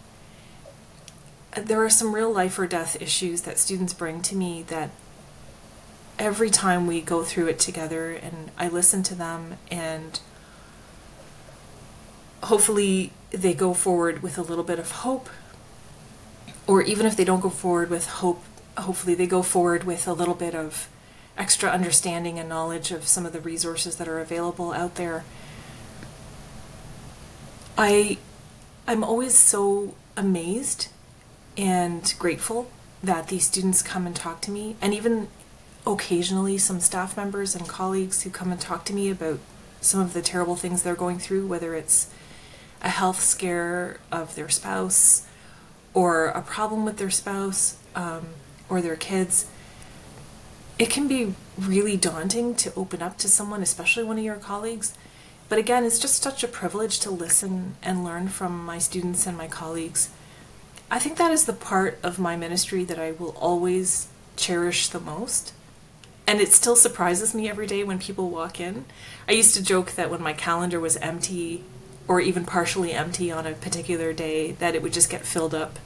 There 1.56 1.84
are 1.84 1.90
some 1.90 2.14
real 2.14 2.32
life 2.32 2.60
or 2.60 2.68
death 2.68 3.02
issues 3.02 3.42
that 3.42 3.58
students 3.58 3.94
bring 3.94 4.22
to 4.24 4.36
me 4.36 4.64
that 4.68 4.90
every 6.18 6.50
time 6.50 6.88
we 6.88 7.02
go 7.02 7.24
through 7.24 7.48
it 7.48 7.60
together 7.60 8.12
and 8.12 8.52
I 8.58 8.68
listen 8.68 9.04
to 9.04 9.16
them 9.16 9.58
and 9.70 10.20
hopefully 12.44 13.12
they 13.32 13.54
go 13.54 13.74
forward 13.74 14.24
with 14.24 14.38
a 14.38 14.42
little 14.42 14.64
bit 14.64 14.80
of 14.80 14.92
hope. 14.92 15.30
Or 16.68 16.82
even 16.82 17.06
if 17.06 17.16
they 17.16 17.26
don't 17.26 17.42
go 17.42 17.50
forward 17.50 17.90
with 17.90 18.08
hope 18.08 18.44
hopefully 18.78 19.16
they 19.16 19.28
go 19.28 19.42
forward 19.42 19.86
with 19.86 20.06
a 20.08 20.14
little 20.14 20.34
bit 20.34 20.54
of 20.54 20.90
extra 21.38 21.70
understanding 21.70 22.38
and 22.40 22.50
knowledge 22.50 22.92
of 22.92 23.08
some 23.08 23.26
of 23.26 23.34
the 23.34 23.40
resources 23.40 23.96
that 23.98 24.08
are 24.08 24.20
available 24.20 24.74
out 24.74 24.96
there. 24.96 25.24
I 27.78 28.18
i'm 28.88 29.04
always 29.04 29.38
so 29.38 29.96
amazed 30.16 30.90
and 31.58 32.14
grateful 32.20 32.70
that 33.04 33.28
these 33.28 33.46
students 33.46 33.82
come 33.82 34.06
and 34.06 34.16
talk 34.16 34.42
to 34.42 34.52
me. 34.52 34.76
And 34.82 34.94
even 34.94 35.28
occasionally 35.88 36.58
some 36.58 36.80
staff 36.80 37.16
members 37.16 37.56
and 37.56 37.68
colleagues 37.68 38.24
who 38.24 38.30
come 38.30 38.52
and 38.52 38.60
talk 38.60 38.86
to 38.86 38.94
me 38.94 39.10
about 39.10 39.40
some 39.82 40.00
of 40.00 40.14
the 40.14 40.22
terrible 40.22 40.56
things 40.56 40.82
they're 40.82 40.96
going 40.96 41.20
through 41.20 41.46
whether 41.46 41.76
it's 41.76 42.10
a 42.82 42.90
health 42.90 43.22
scare 43.22 44.00
of 44.12 44.36
their 44.36 44.50
spouse 44.50 45.26
or 45.94 46.26
a 46.28 46.42
problem 46.42 46.86
with 46.86 46.98
their 46.98 47.10
spouse 47.10 47.78
um, 47.96 48.28
or 48.70 48.82
their 48.82 48.96
kids. 48.96 49.48
it 50.78 50.90
can 50.90 51.08
be 51.08 51.34
really 51.58 51.96
daunting 51.96 52.54
to 52.54 52.74
open 52.76 53.02
up 53.02 53.18
to 53.18 53.30
someone, 53.30 53.62
especially 53.64 54.04
one 54.04 54.18
of 54.18 54.24
your 54.24 54.36
colleagues. 54.36 54.94
But 55.48 55.58
again, 55.58 55.86
it's 55.86 56.00
just 56.00 56.22
such 56.22 56.44
a 56.44 56.50
privilege 56.50 57.00
to 57.00 57.12
listen 57.12 57.76
and 57.82 58.04
learn 58.04 58.28
from 58.28 58.66
my 58.66 58.78
students 58.78 59.26
and 59.26 59.38
my 59.38 59.48
colleagues. 59.48 60.10
I 60.92 61.00
think 61.00 61.18
that 61.18 61.32
is 61.32 61.46
the 61.46 61.54
part 61.54 61.98
of 62.04 62.20
my 62.20 62.36
ministry 62.36 62.84
that 62.84 63.00
I 63.00 63.12
will 63.12 63.36
always 63.38 64.08
cherish 64.36 64.90
the 64.90 65.00
most. 65.00 65.54
And 66.28 66.42
it 66.42 66.52
still 66.52 66.76
surprises 66.76 67.36
me 67.36 67.48
every 67.50 67.68
day 67.68 67.84
when 67.84 68.00
people 68.00 68.30
walk 68.30 68.60
in. 68.60 68.86
I 69.28 69.34
used 69.34 69.56
to 69.56 69.64
joke 69.64 69.92
that 69.92 70.10
when 70.10 70.22
my 70.22 70.34
calendar 70.34 70.80
was 70.80 70.98
empty 70.98 71.64
or 72.08 72.20
even 72.20 72.46
partially 72.46 72.94
empty 72.94 73.32
on 73.32 73.46
a 73.46 73.54
particular 73.54 74.14
day, 74.14 74.54
that 74.54 74.76
it 74.76 74.82
would 74.82 74.94
just 74.94 75.10
get 75.10 75.26
filled 75.26 75.54
up 75.54 75.80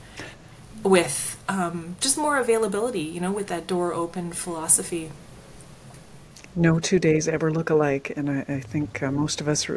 with 0.83 1.41
um, 1.49 1.95
just 1.99 2.17
more 2.17 2.37
availability, 2.37 3.01
you 3.01 3.19
know, 3.19 3.31
with 3.31 3.47
that 3.47 3.67
door 3.67 3.93
open 3.93 4.31
philosophy. 4.31 5.11
No 6.55 6.79
two 6.79 6.99
days 6.99 7.27
ever 7.27 7.51
look 7.51 7.69
alike, 7.69 8.11
and 8.15 8.29
I, 8.29 8.45
I 8.47 8.59
think 8.59 9.03
uh, 9.03 9.11
most 9.11 9.39
of 9.39 9.47
us 9.47 9.67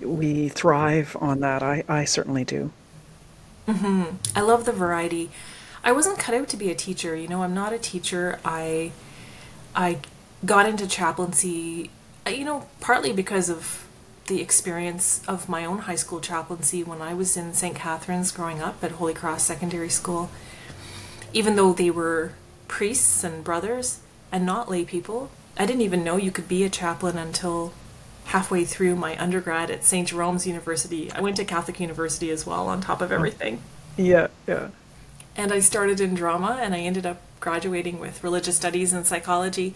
we 0.00 0.48
thrive 0.48 1.16
on 1.20 1.40
that. 1.40 1.62
I, 1.62 1.84
I 1.88 2.04
certainly 2.04 2.44
do. 2.44 2.72
Mm-hmm. 3.68 4.16
I 4.34 4.40
love 4.40 4.64
the 4.64 4.72
variety. 4.72 5.30
I 5.84 5.92
wasn't 5.92 6.18
cut 6.18 6.34
out 6.34 6.48
to 6.48 6.56
be 6.56 6.70
a 6.70 6.74
teacher. 6.74 7.14
You 7.14 7.28
know, 7.28 7.42
I'm 7.42 7.54
not 7.54 7.72
a 7.72 7.78
teacher. 7.78 8.40
I 8.44 8.92
I 9.74 9.98
got 10.44 10.68
into 10.68 10.86
chaplaincy, 10.86 11.90
uh, 12.26 12.30
you 12.30 12.44
know, 12.44 12.66
partly 12.80 13.12
because 13.12 13.48
of 13.48 13.86
the 14.26 14.40
experience 14.40 15.22
of 15.26 15.48
my 15.48 15.64
own 15.64 15.78
high 15.78 15.96
school 15.96 16.20
chaplaincy 16.20 16.84
when 16.84 17.02
I 17.02 17.14
was 17.14 17.36
in 17.36 17.52
St. 17.52 17.74
Catharines 17.74 18.30
growing 18.30 18.60
up 18.60 18.82
at 18.82 18.92
Holy 18.92 19.14
Cross 19.14 19.44
Secondary 19.44 19.88
School. 19.88 20.30
Even 21.32 21.56
though 21.56 21.72
they 21.72 21.90
were 21.90 22.32
priests 22.68 23.24
and 23.24 23.42
brothers 23.42 24.00
and 24.30 24.46
not 24.46 24.70
lay 24.70 24.84
people, 24.84 25.30
I 25.58 25.66
didn't 25.66 25.82
even 25.82 26.04
know 26.04 26.16
you 26.16 26.30
could 26.30 26.48
be 26.48 26.64
a 26.64 26.70
chaplain 26.70 27.18
until 27.18 27.72
halfway 28.26 28.64
through 28.64 28.94
my 28.94 29.20
undergrad 29.20 29.70
at 29.70 29.84
St. 29.84 30.06
Jerome's 30.06 30.46
University. 30.46 31.10
I 31.10 31.20
went 31.20 31.36
to 31.36 31.44
Catholic 31.44 31.80
University 31.80 32.30
as 32.30 32.46
well, 32.46 32.68
on 32.68 32.80
top 32.80 33.02
of 33.02 33.10
everything. 33.10 33.60
Yeah, 33.96 34.28
yeah. 34.46 34.68
And 35.36 35.52
I 35.52 35.58
started 35.58 36.00
in 36.00 36.14
drama 36.14 36.58
and 36.60 36.74
I 36.74 36.78
ended 36.78 37.06
up 37.06 37.20
graduating 37.40 37.98
with 37.98 38.22
religious 38.22 38.56
studies 38.56 38.92
and 38.92 39.06
psychology 39.06 39.74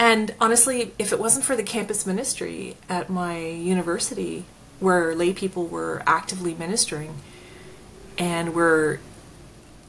and 0.00 0.34
honestly, 0.40 0.94
if 0.98 1.12
it 1.12 1.20
wasn't 1.20 1.44
for 1.44 1.54
the 1.54 1.62
campus 1.62 2.06
ministry 2.06 2.78
at 2.88 3.10
my 3.10 3.36
university, 3.38 4.46
where 4.80 5.14
lay 5.14 5.34
people 5.34 5.66
were 5.66 6.02
actively 6.06 6.54
ministering, 6.54 7.16
and 8.16 8.54
where 8.54 8.98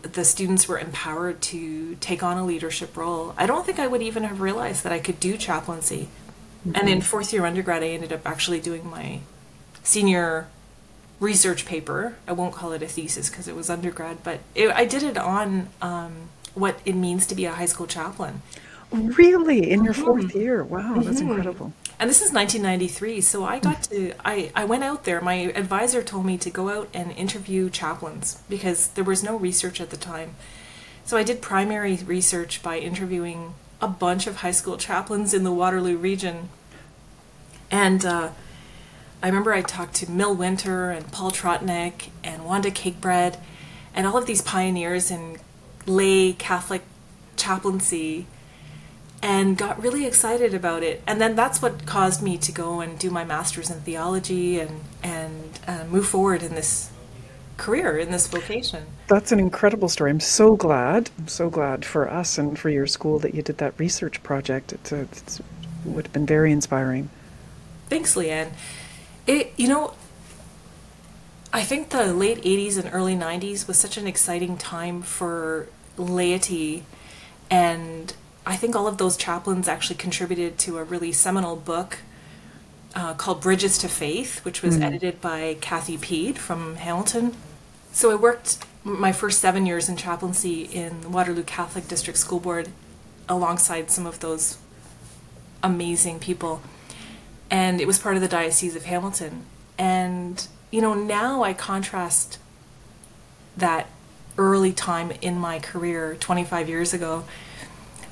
the 0.02 0.26
students 0.26 0.68
were 0.68 0.78
empowered 0.78 1.42
to 1.42 1.96
take 2.02 2.24
on 2.24 2.38
a 2.38 2.46
leadership 2.46 2.98
role, 2.98 3.34
I 3.38 3.46
don't 3.46 3.66
think 3.66 3.80
I 3.80 3.88
would 3.88 4.02
even 4.02 4.24
have 4.24 4.42
realized 4.42 4.84
that 4.84 4.92
I 4.92 5.00
could 5.00 5.18
do 5.18 5.38
chaplaincy. 5.38 6.10
Mm-hmm. 6.68 6.76
And 6.76 6.90
in 6.90 7.00
fourth 7.00 7.32
year 7.32 7.46
undergrad, 7.46 7.82
I 7.82 7.88
ended 7.88 8.12
up 8.12 8.28
actually 8.28 8.60
doing 8.60 8.90
my 8.90 9.22
senior 9.82 10.48
research 11.22 11.66
paper. 11.66 12.18
I 12.28 12.34
won't 12.34 12.54
call 12.54 12.74
it 12.74 12.84
a 12.84 12.88
thesis 12.88 13.30
because 13.30 13.48
it 13.48 13.56
was 13.56 13.70
undergrad, 13.70 14.26
but 14.26 14.42
it, 14.56 14.72
I 14.72 14.84
did 14.84 15.04
it 15.04 15.18
on 15.18 15.70
um, 15.82 16.28
what 16.54 16.80
it 16.86 16.96
means 16.96 17.26
to 17.28 17.36
be 17.36 17.46
a 17.46 17.52
high 17.52 17.66
school 17.66 17.88
chaplain. 17.88 18.42
Really? 18.92 19.72
In 19.72 19.86
your 19.86 19.94
4th 19.94 20.24
mm-hmm. 20.24 20.38
year? 20.38 20.64
Wow, 20.64 20.96
that's 20.96 21.22
mm-hmm. 21.22 21.30
incredible. 21.30 21.74
And 21.98 22.10
this 22.10 22.22
is 22.22 22.34
1993, 22.34 23.22
so 23.22 23.46
I 23.46 23.60
got 23.60 23.84
to 23.84 24.14
I 24.26 24.52
I 24.56 24.66
went 24.66 24.84
out 24.84 25.04
there. 25.04 25.22
My 25.22 25.52
advisor 25.56 26.02
told 26.02 26.26
me 26.26 26.38
to 26.40 26.50
go 26.50 26.70
out 26.70 26.90
and 26.94 27.12
interview 27.12 27.70
chaplains 27.70 28.42
because 28.50 28.88
there 28.90 29.04
was 29.04 29.24
no 29.24 29.38
research 29.38 29.80
at 29.80 29.92
the 29.92 29.98
time. 29.98 30.36
So 31.06 31.16
I 31.16 31.24
did 31.24 31.42
primary 31.42 31.98
research 31.98 32.64
by 32.64 32.80
interviewing 32.80 33.54
a 33.82 33.88
bunch 33.88 34.28
of 34.28 34.38
high 34.38 34.52
school 34.52 34.78
chaplains 34.78 35.34
in 35.34 35.44
the 35.44 35.52
Waterloo 35.52 35.98
region. 35.98 36.50
And 37.70 38.06
uh, 38.06 38.32
I 39.24 39.28
remember 39.28 39.54
I 39.54 39.62
talked 39.62 39.94
to 39.96 40.12
Mill 40.12 40.36
Winter 40.36 40.90
and 40.90 41.12
Paul 41.12 41.32
Trotnick 41.32 42.10
and 42.24 42.46
Wanda 42.46 42.72
Cakebread 42.72 43.38
and 43.94 44.08
all 44.08 44.18
of 44.18 44.26
these 44.26 44.42
pioneers 44.42 45.12
in 45.12 45.38
lay 45.86 46.34
Catholic 46.34 46.84
chaplaincy 47.36 48.28
and 49.22 49.58
got 49.58 49.82
really 49.82 50.06
excited 50.06 50.54
about 50.54 50.84
it. 50.84 51.02
And 51.06 51.22
then 51.22 51.36
that's 51.36 51.62
what 51.62 51.86
caused 51.86 52.22
me 52.22 52.38
to 52.40 52.52
go 52.52 52.82
and 52.82 52.98
do 52.98 53.10
my 53.10 53.24
master's 53.24 53.70
in 53.70 53.82
theology 53.82 54.60
and 54.60 54.82
and 55.04 55.60
uh, 55.68 55.86
move 55.86 56.08
forward 56.08 56.44
in 56.44 56.56
this 56.56 56.92
career 57.58 57.98
in 57.98 58.10
this 58.10 58.28
vocation. 58.28 58.84
That's 59.08 59.32
an 59.32 59.40
incredible 59.40 59.88
story. 59.88 60.10
I'm 60.10 60.20
so 60.20 60.56
glad. 60.56 61.12
I'm 61.20 61.28
so 61.28 61.50
glad 61.50 61.86
for 61.86 62.10
us 62.10 62.38
and 62.40 62.58
for 62.58 62.70
your 62.70 62.88
school 62.88 63.20
that 63.20 63.36
you 63.36 63.44
did 63.44 63.60
that 63.60 63.78
research 63.78 64.24
project. 64.24 64.74
It's, 64.74 64.92
a, 64.92 65.02
it's 65.02 65.40
it 65.40 65.46
would 65.86 66.06
have 66.08 66.14
been 66.14 66.26
very 66.26 66.52
inspiring. 66.52 67.10
Thanks, 67.88 68.16
Leanne. 68.16 68.52
It 69.28 69.54
you 69.58 69.68
know. 69.68 69.94
I 71.54 71.64
think 71.64 71.90
the 71.90 72.14
late 72.14 72.42
80s 72.44 72.78
and 72.78 72.94
early 72.94 73.16
90s 73.16 73.68
was 73.68 73.78
such 73.78 73.98
an 73.98 74.08
exciting 74.08 74.58
time 74.58 75.02
for 75.02 75.68
laity 75.98 76.84
and 77.50 78.14
I 78.46 78.56
think 78.56 78.76
all 78.76 78.88
of 78.88 78.98
those 78.98 79.18
chaplains 79.18 79.68
actually 79.68 79.98
contributed 79.98 80.58
to 80.60 80.78
a 80.78 80.84
really 80.84 81.12
seminal 81.12 81.56
book 81.56 82.00
uh, 82.96 83.14
called 83.14 83.42
Bridges 83.42 83.78
to 83.80 83.88
Faith, 83.88 84.44
which 84.44 84.62
was 84.62 84.78
mm. 84.78 84.84
edited 84.84 85.22
by 85.22 85.58
Kathy 85.62 85.98
Peed 85.98 86.38
from 86.38 86.76
Hamilton. 86.76 87.36
So 87.92 88.12
I 88.12 88.16
worked 88.16 88.66
my 88.84 89.12
first 89.12 89.40
seven 89.40 89.66
years 89.66 89.88
in 89.90 89.96
chaplaincy 89.96 90.64
in 90.64 91.12
Waterloo 91.12 91.44
Catholic 91.44 91.88
District 91.88 92.18
School 92.18 92.40
Board 92.40 92.70
alongside 93.30 93.92
some 93.92 94.06
of 94.06 94.20
those 94.22 94.58
amazing 95.62 96.20
people. 96.20 96.62
And 97.50 97.80
it 97.80 97.86
was 97.86 98.00
part 98.00 98.16
of 98.16 98.22
the 98.22 98.28
Diocese 98.28 98.76
of 98.76 98.86
Hamilton. 98.86 99.46
And, 99.78 100.48
you 100.72 100.82
know, 100.82 100.94
now 100.94 101.44
I 101.44 101.54
contrast 101.54 102.40
that 103.58 103.88
early 104.38 104.72
time 104.72 105.12
in 105.22 105.38
my 105.38 105.60
career 105.60 106.16
25 106.20 106.70
years 106.70 106.94
ago 106.94 107.26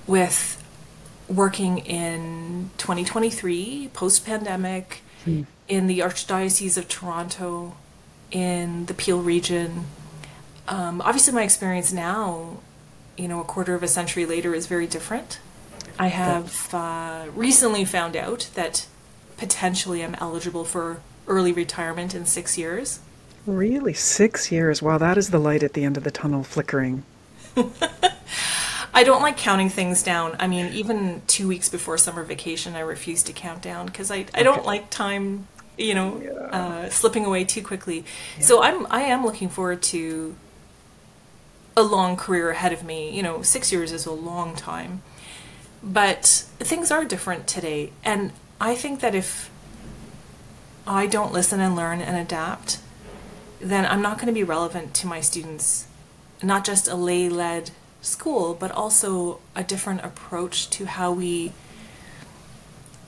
with 0.05 0.61
working 1.27 1.79
in 1.79 2.71
2023, 2.77 3.89
post 3.93 4.25
pandemic, 4.25 5.01
mm. 5.25 5.45
in 5.67 5.87
the 5.87 5.99
Archdiocese 5.99 6.77
of 6.77 6.87
Toronto, 6.87 7.75
in 8.31 8.85
the 8.87 8.93
Peel 8.93 9.21
region. 9.21 9.85
Um, 10.67 11.01
obviously, 11.01 11.33
my 11.33 11.43
experience 11.43 11.93
now, 11.93 12.57
you 13.17 13.27
know, 13.27 13.39
a 13.39 13.43
quarter 13.43 13.75
of 13.75 13.83
a 13.83 13.87
century 13.87 14.25
later, 14.25 14.53
is 14.53 14.67
very 14.67 14.87
different. 14.87 15.39
I 15.97 16.07
have 16.07 16.73
uh, 16.73 17.25
recently 17.35 17.85
found 17.85 18.15
out 18.15 18.49
that 18.55 18.87
potentially 19.37 20.03
I'm 20.03 20.15
eligible 20.15 20.63
for 20.63 21.01
early 21.29 21.53
retirement 21.53 22.13
in 22.13 22.25
six 22.25 22.57
years. 22.57 22.99
Really? 23.45 23.93
Six 23.93 24.51
years? 24.51 24.81
Wow, 24.81 24.97
that 24.97 25.17
is 25.17 25.29
the 25.29 25.39
light 25.39 25.63
at 25.63 25.73
the 25.73 25.85
end 25.85 25.95
of 25.95 26.03
the 26.03 26.11
tunnel 26.11 26.43
flickering. 26.43 27.03
I 28.93 29.03
don't 29.03 29.21
like 29.21 29.37
counting 29.37 29.69
things 29.69 30.03
down. 30.03 30.35
I 30.39 30.47
mean, 30.47 30.73
even 30.73 31.21
two 31.27 31.47
weeks 31.47 31.69
before 31.69 31.97
summer 31.97 32.23
vacation, 32.23 32.75
I 32.75 32.81
refuse 32.81 33.23
to 33.23 33.33
count 33.33 33.61
down 33.61 33.85
because 33.85 34.11
I, 34.11 34.25
I 34.33 34.43
don't 34.43 34.65
like 34.65 34.89
time, 34.89 35.47
you 35.77 35.93
know, 35.93 36.21
yeah. 36.21 36.31
uh, 36.31 36.89
slipping 36.89 37.25
away 37.25 37.43
too 37.43 37.61
quickly. 37.61 38.03
Yeah. 38.37 38.43
So 38.43 38.61
I'm 38.61 38.87
I 38.89 39.01
am 39.01 39.23
looking 39.23 39.49
forward 39.49 39.81
to 39.83 40.35
a 41.77 41.83
long 41.83 42.17
career 42.17 42.49
ahead 42.49 42.73
of 42.73 42.83
me. 42.83 43.15
You 43.15 43.23
know, 43.23 43.41
six 43.41 43.71
years 43.71 43.91
is 43.91 44.05
a 44.05 44.11
long 44.11 44.55
time, 44.55 45.01
but 45.83 46.25
things 46.59 46.91
are 46.91 47.05
different 47.05 47.47
today, 47.47 47.93
and 48.03 48.31
I 48.59 48.75
think 48.75 48.99
that 49.01 49.15
if 49.15 49.49
I 50.87 51.07
don't 51.07 51.33
listen 51.33 51.59
and 51.59 51.75
learn 51.75 52.01
and 52.01 52.17
adapt, 52.17 52.79
then 53.59 53.85
I'm 53.85 54.01
not 54.01 54.17
going 54.17 54.27
to 54.27 54.33
be 54.33 54.43
relevant 54.43 54.93
to 54.95 55.07
my 55.07 55.21
students. 55.21 55.87
Not 56.41 56.65
just 56.65 56.87
a 56.87 56.95
lay 56.95 57.29
led 57.29 57.71
school, 58.01 58.53
but 58.53 58.71
also 58.71 59.39
a 59.55 59.63
different 59.63 60.03
approach 60.03 60.69
to 60.71 60.85
how 60.85 61.11
we 61.11 61.51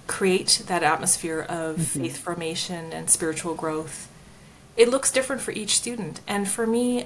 create 0.07 0.63
that 0.67 0.83
atmosphere 0.83 1.39
of 1.39 1.77
mm-hmm. 1.77 2.01
faith 2.01 2.17
formation 2.17 2.91
and 2.91 3.09
spiritual 3.09 3.55
growth. 3.55 4.09
It 4.75 4.89
looks 4.89 5.11
different 5.11 5.41
for 5.41 5.51
each 5.51 5.77
student. 5.77 6.19
And 6.27 6.49
for 6.49 6.67
me, 6.67 7.05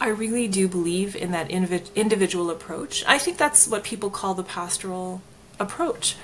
I 0.00 0.08
really 0.08 0.46
do 0.48 0.68
believe 0.68 1.16
in 1.16 1.32
that 1.32 1.50
individual 1.50 2.50
approach. 2.50 3.04
I 3.06 3.18
think 3.18 3.36
that's 3.36 3.66
what 3.66 3.84
people 3.84 4.10
call 4.10 4.34
the 4.34 4.42
pastoral 4.44 5.20
approach 5.58 6.16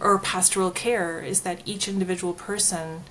or 0.00 0.18
pastoral 0.18 0.70
care 0.70 1.20
is 1.20 1.42
that 1.42 1.62
each 1.64 1.88
individual 1.88 2.32
person 2.32 3.02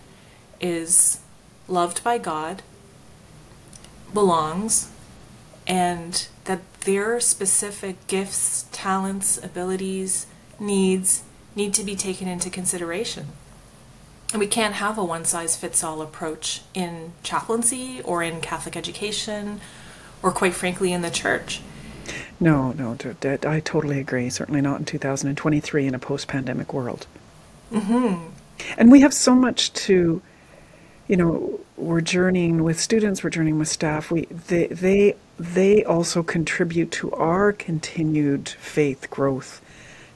is 0.60 1.20
loved 1.68 2.04
by 2.04 2.18
God, 2.18 2.62
belongs, 4.14 4.92
and 5.68 6.28
that 6.46 6.62
their 6.82 7.20
specific 7.20 8.08
gifts, 8.08 8.66
talents, 8.72 9.44
abilities, 9.44 10.28
needs 10.60 11.24
need 11.56 11.74
to 11.74 11.84
be 11.84 11.96
taken 11.96 12.28
into 12.28 12.50
consideration. 12.50 13.28
And 14.32 14.40
we 14.40 14.48
can't 14.48 14.76
have 14.76 14.98
a 14.98 15.04
one 15.04 15.26
size 15.26 15.56
fits 15.56 15.84
all 15.84 16.02
approach 16.02 16.62
in 16.74 17.14
chaplaincy 17.24 18.02
or 18.02 18.22
in 18.22 18.42
Catholic 18.42 18.76
education 18.76 19.62
or, 20.22 20.32
quite 20.32 20.54
frankly, 20.54 20.92
in 20.92 21.02
the 21.02 21.12
church. 21.12 21.62
No, 22.40 22.74
no, 22.74 22.98
I 23.24 23.60
totally 23.62 24.00
agree. 24.00 24.30
Certainly 24.30 24.62
not 24.62 24.80
in 24.80 24.86
2023 24.86 25.88
in 25.88 25.96
a 25.96 26.00
post 26.00 26.28
pandemic 26.28 26.74
world. 26.74 27.08
Mm-hmm. 27.72 28.30
And 28.78 28.92
we 28.92 29.02
have 29.02 29.14
so 29.14 29.36
much 29.36 29.72
to, 29.74 30.22
you 31.08 31.18
know, 31.18 31.60
we're 31.78 32.02
journeying 32.02 32.64
with 32.64 32.80
students, 32.80 33.24
we're 33.24 33.30
journeying 33.30 33.60
with 33.60 33.68
staff. 33.68 34.12
We, 34.12 34.26
they, 34.26 34.68
they, 34.68 35.16
they 35.38 35.84
also 35.84 36.24
contribute 36.24 36.92
to 36.92 37.12
our 37.12 37.52
continued 37.52 38.50
faith 38.50 39.10
growth 39.10 39.62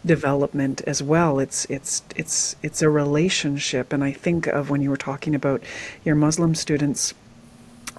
development 0.05 0.81
as 0.87 1.03
well. 1.03 1.39
It's 1.39 1.65
it's 1.65 2.03
it's 2.15 2.55
it's 2.63 2.81
a 2.81 2.89
relationship, 2.89 3.91
and 3.91 4.03
I 4.03 4.11
think 4.11 4.47
of 4.47 4.69
when 4.69 4.81
you 4.81 4.89
were 4.89 4.97
talking 4.97 5.35
about 5.35 5.63
your 6.05 6.15
Muslim 6.15 6.55
students. 6.55 7.13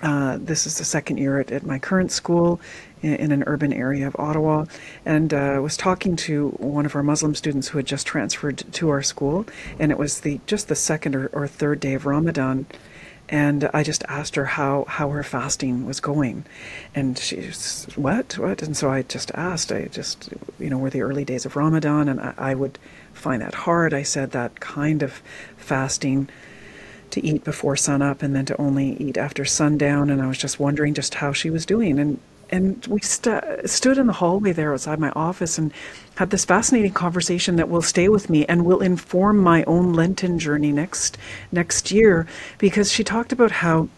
Uh, 0.03 0.39
this 0.41 0.67
is 0.67 0.79
the 0.79 0.85
second 0.85 1.19
year 1.19 1.41
at, 1.41 1.51
at 1.51 1.67
my 1.67 1.79
current 1.79 2.11
school 2.11 2.59
in, 3.03 3.33
an 3.33 3.45
urban 3.47 3.73
area 3.73 4.07
of 4.07 4.17
Ottawa, 4.19 4.67
and 5.05 5.33
uh, 5.33 5.59
was 5.63 5.77
talking 5.77 6.17
to 6.17 6.51
one 6.59 6.87
of 6.87 6.95
our 6.95 7.03
Muslim 7.03 7.35
students 7.35 7.69
who 7.69 7.79
had 7.79 7.87
just 7.87 8.07
transferred 8.07 8.59
to 8.73 8.89
our 8.91 9.03
school, 9.03 9.47
and 9.79 9.91
it 9.91 9.99
was 9.99 10.21
the 10.21 10.41
just 10.47 10.69
the 10.69 10.77
second 10.77 11.15
or, 11.15 11.27
or 11.29 11.47
third 11.47 11.81
day 11.81 11.95
of 11.95 12.07
Ramadan, 12.07 12.67
and 13.29 13.71
I 13.73 13.83
just 13.83 14.05
asked 14.09 14.35
her 14.37 14.45
how 14.45 14.85
how 14.89 15.11
her 15.11 15.23
fasting 15.23 15.87
was 15.87 16.01
going, 16.01 16.45
and 16.95 17.19
she 17.19 17.51
said, 17.53 17.97
what 17.97 18.37
what, 18.39 18.63
and 18.63 18.77
so 18.77 18.91
I 18.91 19.03
just 19.03 19.31
asked. 19.35 19.73
I 19.73 19.87
just 19.87 20.31
you 20.59 20.71
know 20.71 20.79
were 20.79 20.91
the 20.91 21.03
early 21.03 21.25
days 21.25 21.47
of 21.47 21.57
Ramadan, 21.57 22.09
and 22.09 22.21
I, 22.21 22.35
I 22.37 22.55
would 22.55 22.79
find 23.13 23.41
that 23.43 23.55
hard. 23.55 23.95
I 23.95 24.03
said 24.03 24.33
that 24.33 24.61
kind 24.61 25.03
of 25.03 25.23
fasting 25.57 26.29
to 27.11 27.25
eat 27.25 27.43
before 27.43 27.77
sunup 27.77 28.23
and 28.23 28.37
then 28.37 28.45
to 28.47 28.61
only 28.61 28.93
eat 28.95 29.17
after 29.17 29.45
sundown, 29.45 30.11
and 30.11 30.23
I 30.23 30.27
was 30.27 30.39
just 30.39 30.61
wondering 30.61 30.95
just 30.95 31.15
how 31.15 31.33
she 31.33 31.51
was 31.51 31.67
doing, 31.67 31.99
and 31.99 32.19
and 32.51 32.87
we 32.87 33.01
st- 33.01 33.69
stood 33.69 33.99
in 33.99 34.07
the 34.07 34.13
hallway 34.15 34.53
there 34.53 34.73
outside 34.73 34.99
my 34.99 35.11
office 35.11 35.59
and 35.59 35.73
had 36.17 36.31
this 36.31 36.45
fascinating 36.45 36.93
conversation 36.93 37.57
that 37.57 37.69
will 37.69 37.83
stay 37.83 38.09
with 38.09 38.29
me 38.29 38.45
and 38.47 38.65
will 38.65 38.81
inform 38.81 39.39
my 39.39 39.65
own 39.65 39.93
Lenten 39.93 40.39
journey 40.39 40.73
next 40.73 41.17
next 41.53 41.91
year 41.91 42.27
because 42.59 42.93
she 42.93 43.05
talked 43.05 43.33
about 43.33 43.51
how 43.51 43.89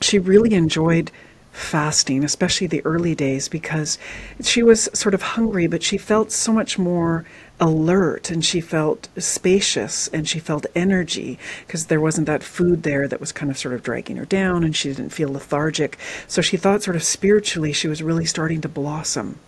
she 0.00 0.18
really 0.18 0.54
enjoyed 0.54 1.10
fasting, 1.56 2.22
especially 2.22 2.66
the 2.66 2.84
early 2.84 3.14
days, 3.14 3.48
because 3.48 3.98
she 4.42 4.62
was 4.62 4.90
sort 4.92 5.14
of 5.14 5.22
hungry, 5.22 5.66
but 5.66 5.82
she 5.82 5.96
felt 5.96 6.30
so 6.30 6.52
much 6.52 6.78
more 6.78 7.24
alert 7.58 8.30
and 8.30 8.44
she 8.44 8.60
felt 8.60 9.08
spacious 9.16 10.08
and 10.08 10.28
she 10.28 10.38
felt 10.38 10.66
energy 10.74 11.38
because 11.66 11.86
there 11.86 12.00
wasn't 12.00 12.26
that 12.26 12.42
food 12.42 12.82
there 12.82 13.08
that 13.08 13.20
was 13.20 13.32
kind 13.32 13.50
of 13.50 13.56
sort 13.56 13.74
of 13.74 13.82
dragging 13.82 14.16
her 14.16 14.24
down 14.24 14.62
and 14.62 14.76
she 14.76 14.88
didn't 14.88 15.10
feel 15.10 15.32
lethargic. 15.32 15.98
So 16.28 16.42
she 16.42 16.56
thought 16.56 16.82
sort 16.82 16.96
of 16.96 17.02
spiritually 17.02 17.72
she 17.72 17.88
was 17.88 18.02
really 18.02 18.26
starting 18.26 18.60
to 18.60 18.68
blossom. 18.68 19.38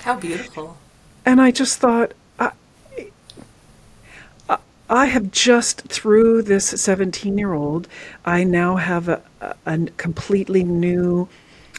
How 0.00 0.16
beautiful. 0.16 0.76
And 1.24 1.40
I 1.40 1.50
just 1.50 1.78
thought, 1.78 2.12
I, 2.38 2.52
I 4.88 5.06
have 5.06 5.30
just, 5.30 5.82
through 5.82 6.42
this 6.42 6.66
17 6.66 7.38
year 7.38 7.54
old, 7.54 7.88
I 8.24 8.44
now 8.44 8.76
have 8.76 9.08
a, 9.08 9.22
a 9.64 9.78
completely 9.96 10.64
new 10.64 11.28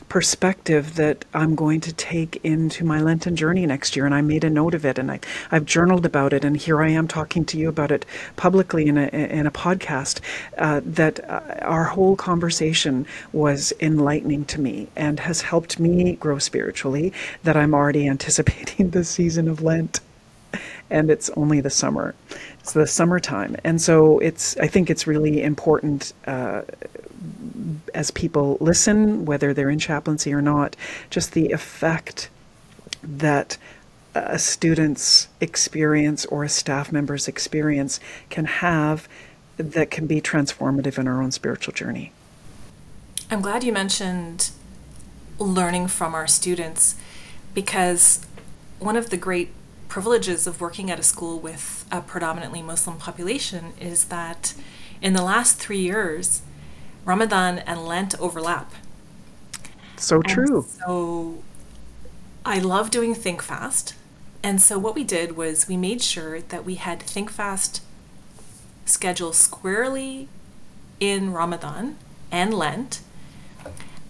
perspective 0.10 0.96
that 0.96 1.26
I'm 1.34 1.56
going 1.56 1.82
to 1.82 1.94
take 1.94 2.40
into 2.44 2.84
my 2.84 3.00
Lenten 3.02 3.36
journey 3.36 3.66
next 3.66 3.96
year. 3.96 4.06
And 4.06 4.14
I 4.14 4.22
made 4.22 4.44
a 4.44 4.50
note 4.50 4.74
of 4.74 4.86
it 4.86 4.98
and 4.98 5.12
I, 5.12 5.20
I've 5.52 5.66
journaled 5.66 6.06
about 6.06 6.34
it. 6.34 6.44
And 6.44 6.58
here 6.58 6.82
I 6.82 6.90
am 6.90 7.08
talking 7.08 7.46
to 7.46 7.58
you 7.58 7.70
about 7.70 7.92
it 7.92 8.06
publicly 8.36 8.88
in 8.88 8.98
a, 8.98 9.08
in 9.08 9.48
a 9.48 9.52
podcast. 9.52 10.20
Uh, 10.58 10.82
that 10.86 11.28
uh, 11.30 11.42
our 11.62 11.86
whole 11.86 12.16
conversation 12.16 13.06
was 13.32 13.74
enlightening 13.80 14.46
to 14.46 14.62
me 14.62 14.88
and 14.96 15.20
has 15.20 15.42
helped 15.42 15.80
me 15.80 16.14
grow 16.14 16.40
spiritually. 16.40 17.14
That 17.44 17.58
I'm 17.58 17.74
already 17.74 18.08
anticipating 18.16 18.92
the 18.92 19.04
season 19.04 19.48
of 19.48 19.62
Lent. 19.62 20.00
And 20.90 21.10
it's 21.10 21.32
only 21.32 21.60
the 21.60 21.72
summer. 21.72 22.14
It's 22.60 22.74
the 22.74 22.86
summertime. 22.86 23.58
And 23.64 23.82
so 23.82 24.20
it's, 24.20 24.56
I 24.58 24.68
think 24.68 24.92
it's 24.92 25.08
really 25.08 25.42
important. 25.42 26.14
Uh, 26.28 26.62
as 27.94 28.12
people 28.12 28.58
listen, 28.60 29.26
whether 29.26 29.54
they're 29.54 29.70
in 29.70 29.80
chaplaincy 29.80 30.34
or 30.34 30.42
not, 30.42 30.76
just 31.10 31.34
the 31.34 31.52
effect 31.52 32.30
that 33.04 33.58
a 34.16 34.38
student's 34.38 35.28
experience 35.42 36.26
or 36.26 36.44
a 36.44 36.50
staff 36.50 36.92
member's 36.92 37.28
experience 37.28 38.00
can 38.30 38.46
have 38.46 39.08
that 39.58 39.92
can 39.92 40.08
be 40.08 40.22
transformative 40.22 40.98
in 40.98 41.08
our 41.08 41.22
own 41.22 41.32
spiritual 41.32 41.74
journey. 41.74 42.12
I'm 43.30 43.42
glad 43.42 43.64
you 43.64 43.72
mentioned 43.72 44.52
learning 45.40 45.88
from 45.88 46.14
our 46.14 46.28
students 46.28 46.96
because 47.54 48.26
one 48.80 48.96
of 48.96 49.10
the 49.10 49.18
great 49.18 49.50
privileges 49.88 50.48
of 50.48 50.60
working 50.60 50.90
at 50.90 51.00
a 51.00 51.04
school 51.04 51.40
with 51.40 51.86
a 51.92 52.02
predominantly 52.02 52.62
Muslim 52.62 52.98
population 52.98 53.74
is 53.80 54.06
that 54.06 54.54
in 55.02 55.14
the 55.14 55.22
last 55.22 55.58
three 55.58 55.80
years, 55.80 56.42
Ramadan 57.06 57.60
and 57.60 57.86
Lent 57.86 58.20
overlap. 58.20 58.74
So 59.98 60.22
true. 60.22 60.58
And 60.58 60.66
so 60.66 61.44
I 62.46 62.60
love 62.60 62.92
doing 62.92 63.13
Think 63.13 63.42
Fast. 63.42 63.96
And 64.42 64.62
so 64.62 64.78
what 64.78 64.96
we 64.96 65.04
did 65.04 65.38
was 65.38 65.68
we 65.68 65.78
made 65.78 66.02
sure 66.02 66.42
that 66.42 66.66
we 66.66 66.76
had 66.76 67.02
Think 67.02 67.30
Fast 67.30 67.82
schedule 68.86 69.32
squarely 69.32 70.28
in 71.00 71.32
Ramadan 71.32 71.98
and 72.32 72.54
Lent. 72.54 73.02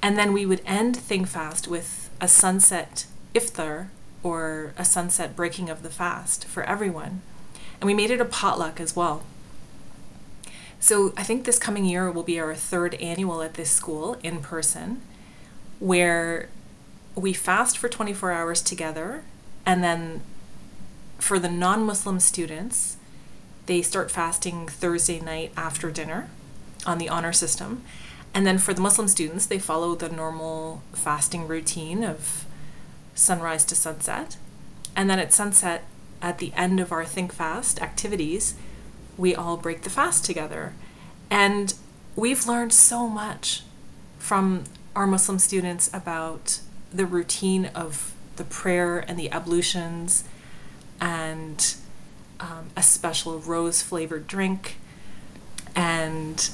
And 0.01 0.17
then 0.17 0.34
we 0.34 0.45
would 0.45 0.62
end 0.65 0.97
Think 0.97 1.27
Fast 1.27 1.67
with 1.67 2.10
a 2.19 2.27
sunset 2.27 3.06
iftar 3.34 3.88
or 4.23 4.73
a 4.77 4.86
sunset 4.86 5.36
breaking 5.36 5.69
of 5.69 5.84
the 5.84 5.89
fast 5.89 6.45
for 6.45 6.63
everyone. 6.63 7.21
And 7.79 7.88
we 7.88 7.93
made 7.93 8.12
it 8.12 8.21
a 8.21 8.25
potluck 8.25 8.79
as 8.79 8.95
well. 8.95 9.23
So 10.84 11.13
I 11.15 11.24
think 11.24 11.46
this 11.46 11.60
coming 11.60 11.86
year 11.86 12.12
will 12.12 12.24
be 12.24 12.41
our 12.41 12.54
third 12.54 12.96
annual 12.96 13.41
at 13.41 13.54
this 13.54 13.72
school 13.72 14.17
in 14.22 14.41
person, 14.41 15.02
where 15.80 16.50
we 17.15 17.32
fast 17.32 17.78
for 17.78 17.88
24 17.88 18.34
hours 18.34 18.62
together. 18.62 19.24
And 19.65 19.82
then 19.82 20.19
for 21.19 21.39
the 21.39 21.48
non 21.48 21.86
Muslim 21.86 22.19
students, 22.19 22.98
they 23.65 23.82
start 23.82 24.12
fasting 24.12 24.67
Thursday 24.67 25.22
night 25.22 25.54
after 25.56 25.89
dinner 25.89 26.30
on 26.86 26.98
the 26.98 27.08
honor 27.08 27.32
system. 27.32 27.82
And 28.34 28.46
then 28.46 28.58
for 28.58 28.74
the 28.74 28.82
Muslim 28.82 29.08
students, 29.08 29.46
they 29.46 29.60
follow 29.60 29.96
the 29.96 30.10
normal 30.10 30.84
fasting 30.91 31.48
routine 31.48 32.04
of 32.04 32.43
sunrise 33.15 33.63
to 33.65 33.76
sunset. 33.76 34.36
And 34.98 35.10
then 35.10 35.19
at 35.19 35.32
sunset, 35.32 35.86
at 36.22 36.39
the 36.39 36.52
end 36.58 36.82
of 36.82 36.91
our 36.91 37.06
Think 37.06 37.32
Fast 37.32 37.82
activities, 37.82 38.56
we 39.17 39.36
all 39.36 39.58
break 39.58 39.82
the 39.82 39.89
fast 39.89 40.26
together. 40.26 40.73
And 41.30 41.73
we've 42.15 42.47
learned 42.47 42.73
so 42.73 43.08
much 43.08 43.63
from 44.19 44.65
our 44.95 45.08
Muslim 45.08 45.39
students 45.39 45.89
about 45.93 46.60
the 46.93 47.06
routine 47.06 47.65
of 47.73 48.13
the 48.36 48.43
prayer 48.43 48.99
and 48.99 49.17
the 49.17 49.32
ablutions 49.32 50.23
and 50.99 51.76
um, 52.39 52.69
a 52.76 52.84
special 52.84 53.39
rose 53.39 53.82
flavored 53.82 54.28
drink 54.28 54.78
and 55.76 56.49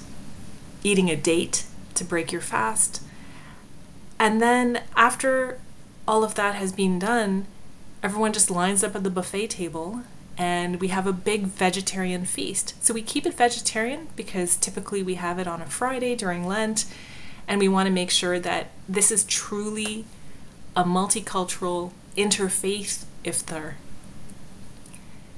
eating 0.84 1.10
a 1.10 1.16
date 1.16 1.66
to 1.96 2.04
break 2.04 2.32
your 2.32 2.42
fast. 2.42 3.02
And 4.18 4.42
then 4.42 4.82
after 4.96 5.60
all 6.08 6.24
of 6.24 6.36
that 6.36 6.56
has 6.56 6.72
been 6.72 7.00
done, 7.00 7.46
everyone 8.02 8.34
just 8.34 8.50
lines 8.50 8.84
up 8.84 8.96
at 8.96 9.04
the 9.04 9.10
buffet 9.10 9.48
table 9.48 10.04
and 10.40 10.80
we 10.80 10.88
have 10.88 11.06
a 11.06 11.12
big 11.12 11.48
vegetarian 11.48 12.24
feast. 12.24 12.74
So 12.82 12.94
we 12.94 13.02
keep 13.02 13.26
it 13.26 13.34
vegetarian 13.34 14.08
because 14.16 14.56
typically 14.56 15.04
we 15.04 15.16
have 15.16 15.38
it 15.38 15.48
on 15.48 15.62
a 15.62 15.66
Friday 15.66 16.16
during 16.16 16.48
Lent, 16.48 16.86
and 17.46 17.60
we 17.60 17.68
want 17.68 17.88
to 17.88 17.92
make 17.92 18.10
sure 18.10 18.40
that 18.40 18.68
this 18.88 19.12
is 19.12 19.26
truly 19.26 20.06
a 20.78 20.86
multicultural 20.86 21.92
interfaith 22.16 23.04
iftar. 23.26 23.74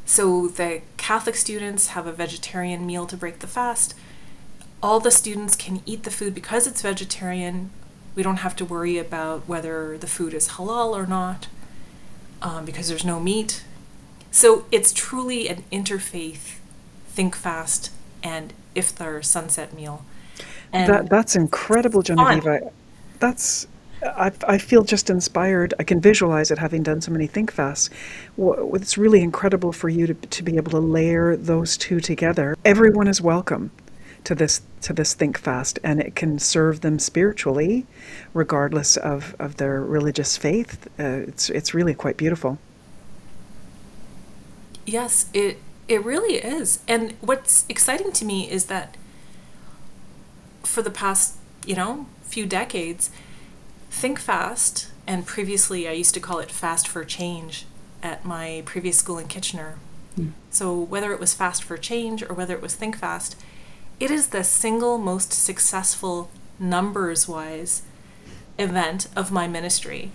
So 0.05 0.47
the 0.47 0.81
Catholic 0.97 1.35
students 1.35 1.87
have 1.87 2.05
a 2.05 2.11
vegetarian 2.11 2.85
meal 2.85 3.07
to 3.07 3.17
break 3.17 3.39
the 3.39 3.47
fast. 3.47 3.95
All 4.83 4.99
the 4.99 5.09
students 5.09 5.55
can 5.55 5.81
eat 5.87 6.03
the 6.03 6.11
food 6.11 6.35
because 6.35 6.67
it's 6.67 6.83
vegetarian. 6.83 7.71
We 8.13 8.21
don't 8.21 8.37
have 8.37 8.55
to 8.57 8.65
worry 8.65 8.99
about 8.99 9.47
whether 9.47 9.97
the 9.97 10.07
food 10.07 10.35
is 10.35 10.49
halal 10.49 10.93
or 10.93 11.07
not 11.07 11.47
um, 12.41 12.65
because 12.65 12.87
there's 12.87 13.05
no 13.05 13.19
meat 13.19 13.63
so 14.31 14.65
it's 14.71 14.93
truly 14.93 15.47
an 15.47 15.63
interfaith 15.71 16.55
think 17.07 17.35
fast 17.35 17.91
and 18.23 18.53
iftar 18.75 19.23
sunset 19.23 19.73
meal. 19.73 20.05
And 20.73 20.91
that 20.91 21.09
that's 21.09 21.35
incredible, 21.35 22.01
Genevieve. 22.01 22.47
I, 22.47 22.61
that's 23.19 23.67
I, 24.03 24.31
I 24.47 24.57
feel 24.57 24.83
just 24.83 25.09
inspired. 25.09 25.73
I 25.79 25.83
can 25.83 25.99
visualize 25.99 26.49
it 26.49 26.57
having 26.57 26.81
done 26.81 27.01
so 27.01 27.11
many 27.11 27.27
think 27.27 27.51
fasts. 27.51 27.89
It's 28.37 28.97
really 28.97 29.21
incredible 29.21 29.71
for 29.71 29.89
you 29.89 30.07
to, 30.07 30.13
to 30.13 30.43
be 30.43 30.57
able 30.57 30.71
to 30.71 30.79
layer 30.79 31.35
those 31.35 31.77
two 31.77 31.99
together. 31.99 32.55
Everyone 32.65 33.07
is 33.07 33.21
welcome 33.21 33.71
to 34.23 34.35
this 34.35 34.61
to 34.81 34.93
this 34.93 35.13
think 35.13 35.37
fast 35.37 35.79
and 35.83 35.99
it 35.99 36.15
can 36.15 36.37
serve 36.37 36.81
them 36.81 36.99
spiritually 36.99 37.85
regardless 38.33 38.95
of, 38.97 39.35
of 39.39 39.57
their 39.57 39.81
religious 39.81 40.37
faith 40.37 40.87
uh, 40.99 41.25
it's 41.27 41.49
it's 41.49 41.73
really 41.73 41.95
quite 41.95 42.17
beautiful 42.17 42.59
yes 44.85 45.27
it 45.33 45.59
it 45.87 46.03
really 46.03 46.35
is 46.35 46.79
and 46.87 47.13
what's 47.21 47.65
exciting 47.69 48.11
to 48.11 48.25
me 48.25 48.49
is 48.49 48.65
that 48.65 48.95
for 50.63 50.81
the 50.81 50.91
past 50.91 51.37
you 51.65 51.75
know 51.75 52.05
few 52.23 52.45
decades 52.45 53.09
think 53.89 54.19
fast 54.19 54.91
and 55.05 55.25
previously 55.25 55.87
i 55.87 55.91
used 55.91 56.13
to 56.13 56.19
call 56.19 56.39
it 56.39 56.51
fast 56.51 56.87
for 56.87 57.03
change 57.03 57.65
at 58.01 58.23
my 58.25 58.63
previous 58.65 58.97
school 58.97 59.17
in 59.17 59.27
kitchener 59.27 59.77
mm. 60.17 60.31
so 60.49 60.79
whether 60.79 61.11
it 61.11 61.19
was 61.19 61.33
fast 61.33 61.63
for 61.63 61.77
change 61.77 62.23
or 62.23 62.33
whether 62.33 62.55
it 62.55 62.61
was 62.61 62.75
think 62.75 62.97
fast 62.97 63.35
it 63.99 64.09
is 64.09 64.27
the 64.27 64.43
single 64.43 64.97
most 64.97 65.31
successful 65.31 66.31
numbers 66.57 67.27
wise 67.27 67.83
event 68.57 69.07
of 69.15 69.31
my 69.31 69.47
ministry. 69.47 70.11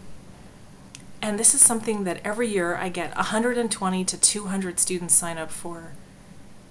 And 1.22 1.38
this 1.38 1.54
is 1.54 1.60
something 1.60 2.04
that 2.04 2.20
every 2.24 2.48
year 2.48 2.76
I 2.76 2.88
get 2.88 3.14
120 3.16 4.04
to 4.04 4.16
200 4.16 4.78
students 4.78 5.14
sign 5.14 5.38
up 5.38 5.50
for 5.50 5.92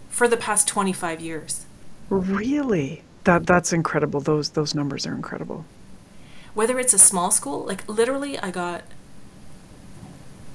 for 0.09 0.27
the 0.27 0.37
past 0.37 0.67
25 0.67 1.19
years. 1.19 1.65
Really? 2.09 3.03
That 3.25 3.45
that's 3.45 3.73
incredible. 3.73 4.21
Those 4.21 4.49
those 4.49 4.75
numbers 4.75 5.05
are 5.05 5.15
incredible. 5.15 5.65
Whether 6.53 6.79
it's 6.79 6.93
a 6.93 6.99
small 6.99 7.31
school, 7.31 7.65
like 7.65 7.87
literally 7.87 8.37
I 8.39 8.51
got 8.51 8.83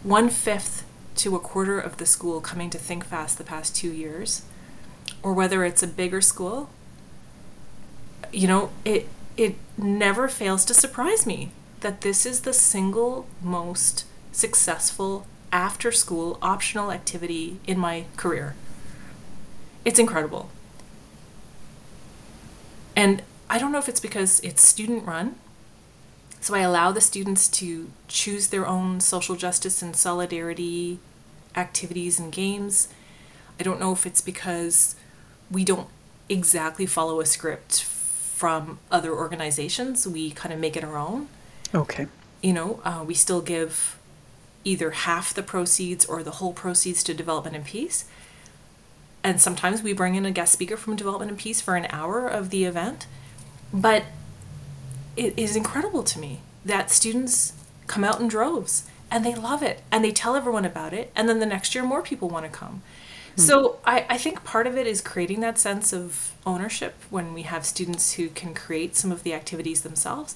one 0.02 0.30
fifth 0.30 0.84
to 1.16 1.36
a 1.36 1.40
quarter 1.40 1.78
of 1.78 1.98
the 1.98 2.06
school 2.06 2.40
coming 2.40 2.70
to 2.70 2.78
Think 2.78 3.04
Fast 3.04 3.36
the 3.36 3.44
past 3.44 3.76
two 3.76 3.92
years 3.92 4.42
or 5.22 5.34
whether 5.34 5.64
it's 5.64 5.82
a 5.82 5.86
bigger 5.86 6.20
school, 6.20 6.70
you 8.32 8.46
know, 8.48 8.70
it 8.84 9.08
it 9.36 9.56
never 9.76 10.28
fails 10.28 10.64
to 10.66 10.74
surprise 10.74 11.26
me 11.26 11.50
that 11.80 12.02
this 12.02 12.26
is 12.26 12.40
the 12.40 12.52
single 12.52 13.26
most 13.42 14.04
successful 14.32 15.26
after 15.52 15.90
school 15.90 16.38
optional 16.40 16.92
activity 16.92 17.58
in 17.66 17.78
my 17.78 18.04
career. 18.16 18.54
It's 19.84 19.98
incredible. 19.98 20.50
And 22.94 23.22
I 23.48 23.58
don't 23.58 23.72
know 23.72 23.78
if 23.78 23.88
it's 23.88 24.00
because 24.00 24.40
it's 24.40 24.66
student 24.66 25.06
run. 25.06 25.36
So 26.40 26.54
I 26.54 26.60
allow 26.60 26.92
the 26.92 27.00
students 27.00 27.48
to 27.48 27.90
choose 28.08 28.48
their 28.48 28.66
own 28.66 29.00
social 29.00 29.36
justice 29.36 29.82
and 29.82 29.94
solidarity 29.96 30.98
activities 31.56 32.18
and 32.18 32.32
games. 32.32 32.88
I 33.58 33.62
don't 33.62 33.80
know 33.80 33.92
if 33.92 34.06
it's 34.06 34.20
because 34.20 34.96
we 35.50 35.64
don't 35.64 35.88
exactly 36.28 36.86
follow 36.86 37.20
a 37.20 37.26
script 37.26 37.82
from 37.82 38.78
other 38.90 39.12
organizations. 39.12 40.06
We 40.06 40.30
kind 40.30 40.54
of 40.54 40.60
make 40.60 40.76
it 40.76 40.84
our 40.84 40.96
own. 40.96 41.28
Okay. 41.74 42.06
You 42.42 42.52
know, 42.52 42.80
uh, 42.84 43.04
we 43.06 43.14
still 43.14 43.40
give 43.40 43.98
either 44.64 44.90
half 44.90 45.32
the 45.32 45.42
proceeds 45.42 46.04
or 46.04 46.22
the 46.22 46.32
whole 46.32 46.52
proceeds 46.52 47.02
to 47.04 47.14
Development 47.14 47.56
and 47.56 47.64
Peace. 47.64 48.04
And 49.22 49.40
sometimes 49.40 49.82
we 49.82 49.92
bring 49.92 50.14
in 50.14 50.24
a 50.24 50.30
guest 50.30 50.52
speaker 50.52 50.76
from 50.76 50.96
Development 50.96 51.30
and 51.30 51.38
Peace 51.38 51.60
for 51.60 51.76
an 51.76 51.86
hour 51.90 52.26
of 52.26 52.50
the 52.50 52.64
event. 52.64 53.06
But 53.72 54.04
it 55.16 55.34
is 55.36 55.56
incredible 55.56 56.02
to 56.02 56.18
me 56.18 56.40
that 56.64 56.90
students 56.90 57.52
come 57.86 58.04
out 58.04 58.20
in 58.20 58.28
droves 58.28 58.88
and 59.10 59.24
they 59.24 59.34
love 59.34 59.62
it 59.62 59.82
and 59.90 60.04
they 60.04 60.12
tell 60.12 60.36
everyone 60.36 60.64
about 60.64 60.92
it. 60.92 61.10
And 61.14 61.28
then 61.28 61.40
the 61.40 61.46
next 61.46 61.74
year, 61.74 61.84
more 61.84 62.02
people 62.02 62.28
want 62.28 62.46
to 62.46 62.50
come. 62.50 62.82
Hmm. 63.34 63.40
So 63.40 63.78
I, 63.84 64.06
I 64.08 64.18
think 64.18 64.44
part 64.44 64.66
of 64.66 64.76
it 64.76 64.86
is 64.86 65.00
creating 65.00 65.40
that 65.40 65.58
sense 65.58 65.92
of 65.92 66.32
ownership 66.46 66.94
when 67.10 67.34
we 67.34 67.42
have 67.42 67.64
students 67.66 68.14
who 68.14 68.28
can 68.28 68.54
create 68.54 68.96
some 68.96 69.12
of 69.12 69.22
the 69.22 69.34
activities 69.34 69.82
themselves. 69.82 70.34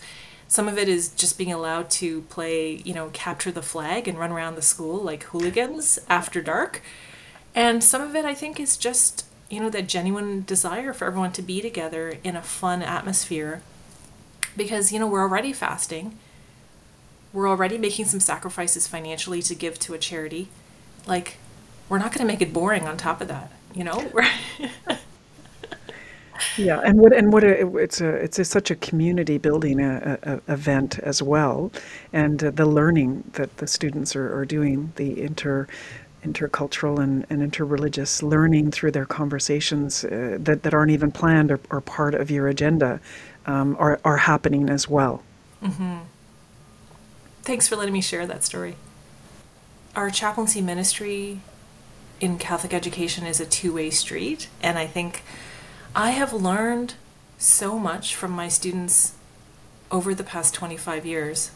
Some 0.48 0.68
of 0.68 0.78
it 0.78 0.88
is 0.88 1.08
just 1.10 1.38
being 1.38 1.52
allowed 1.52 1.90
to 1.90 2.22
play, 2.22 2.76
you 2.84 2.94
know, 2.94 3.10
capture 3.12 3.50
the 3.50 3.62
flag 3.62 4.06
and 4.06 4.18
run 4.18 4.30
around 4.30 4.54
the 4.54 4.62
school 4.62 4.98
like 4.98 5.24
hooligans 5.24 5.98
after 6.08 6.40
dark. 6.40 6.82
And 7.54 7.82
some 7.82 8.02
of 8.02 8.14
it, 8.14 8.24
I 8.24 8.34
think, 8.34 8.58
is 8.60 8.76
just, 8.76 9.26
you 9.48 9.60
know, 9.60 9.70
that 9.70 9.88
genuine 9.88 10.44
desire 10.44 10.92
for 10.92 11.06
everyone 11.06 11.32
to 11.32 11.42
be 11.42 11.60
together 11.60 12.18
in 12.22 12.36
a 12.36 12.42
fun 12.42 12.82
atmosphere. 12.82 13.62
Because, 14.56 14.92
you 14.92 14.98
know, 14.98 15.06
we're 15.06 15.22
already 15.22 15.52
fasting, 15.52 16.16
we're 17.32 17.48
already 17.48 17.76
making 17.78 18.04
some 18.04 18.20
sacrifices 18.20 18.86
financially 18.86 19.42
to 19.42 19.54
give 19.54 19.78
to 19.80 19.94
a 19.94 19.98
charity. 19.98 20.48
Like, 21.06 21.38
we're 21.88 21.98
not 21.98 22.12
going 22.12 22.26
to 22.26 22.32
make 22.32 22.40
it 22.40 22.52
boring 22.52 22.86
on 22.86 22.96
top 22.96 23.20
of 23.20 23.28
that, 23.28 23.50
you 23.74 23.82
know? 23.82 24.10
yeah, 26.56 26.80
and 26.84 26.98
what 26.98 27.12
and 27.12 27.32
what 27.32 27.44
a, 27.44 27.76
it's 27.76 28.00
a 28.00 28.08
it's 28.08 28.38
a, 28.38 28.44
such 28.44 28.70
a 28.70 28.76
community 28.76 29.38
building 29.38 29.80
a, 29.80 30.18
a, 30.22 30.52
event 30.52 30.98
as 31.00 31.22
well, 31.22 31.70
and 32.12 32.42
uh, 32.42 32.50
the 32.50 32.66
learning 32.66 33.24
that 33.34 33.56
the 33.58 33.66
students 33.66 34.16
are, 34.16 34.36
are 34.36 34.44
doing 34.44 34.92
the 34.96 35.20
inter 35.20 35.66
intercultural 36.24 37.02
and, 37.02 37.26
and 37.28 37.42
interreligious 37.42 38.22
learning 38.22 38.70
through 38.70 38.90
their 38.90 39.04
conversations 39.04 40.04
uh, 40.04 40.38
that, 40.40 40.62
that 40.62 40.72
aren't 40.72 40.90
even 40.90 41.12
planned 41.12 41.50
or, 41.50 41.60
or 41.70 41.82
part 41.82 42.14
of 42.14 42.30
your 42.30 42.48
agenda 42.48 42.98
um, 43.44 43.76
are, 43.78 44.00
are 44.04 44.16
happening 44.16 44.70
as 44.70 44.88
well. 44.88 45.22
Mm-hmm. 45.62 45.98
Thanks 47.42 47.68
for 47.68 47.76
letting 47.76 47.92
me 47.92 48.00
share 48.00 48.26
that 48.26 48.42
story. 48.42 48.76
Our 49.94 50.08
chaplaincy 50.08 50.62
ministry 50.62 51.40
in 52.20 52.38
Catholic 52.38 52.72
education 52.72 53.26
is 53.26 53.40
a 53.40 53.46
two 53.46 53.74
way 53.74 53.90
street. 53.90 54.48
And 54.62 54.78
I 54.78 54.86
think 54.86 55.22
I 55.96 56.10
have 56.10 56.32
learned 56.32 56.94
so 57.38 57.78
much 57.78 58.16
from 58.16 58.32
my 58.32 58.48
students 58.48 59.14
over 59.90 60.14
the 60.14 60.24
past 60.24 60.52
25 60.54 61.06
years 61.06 61.52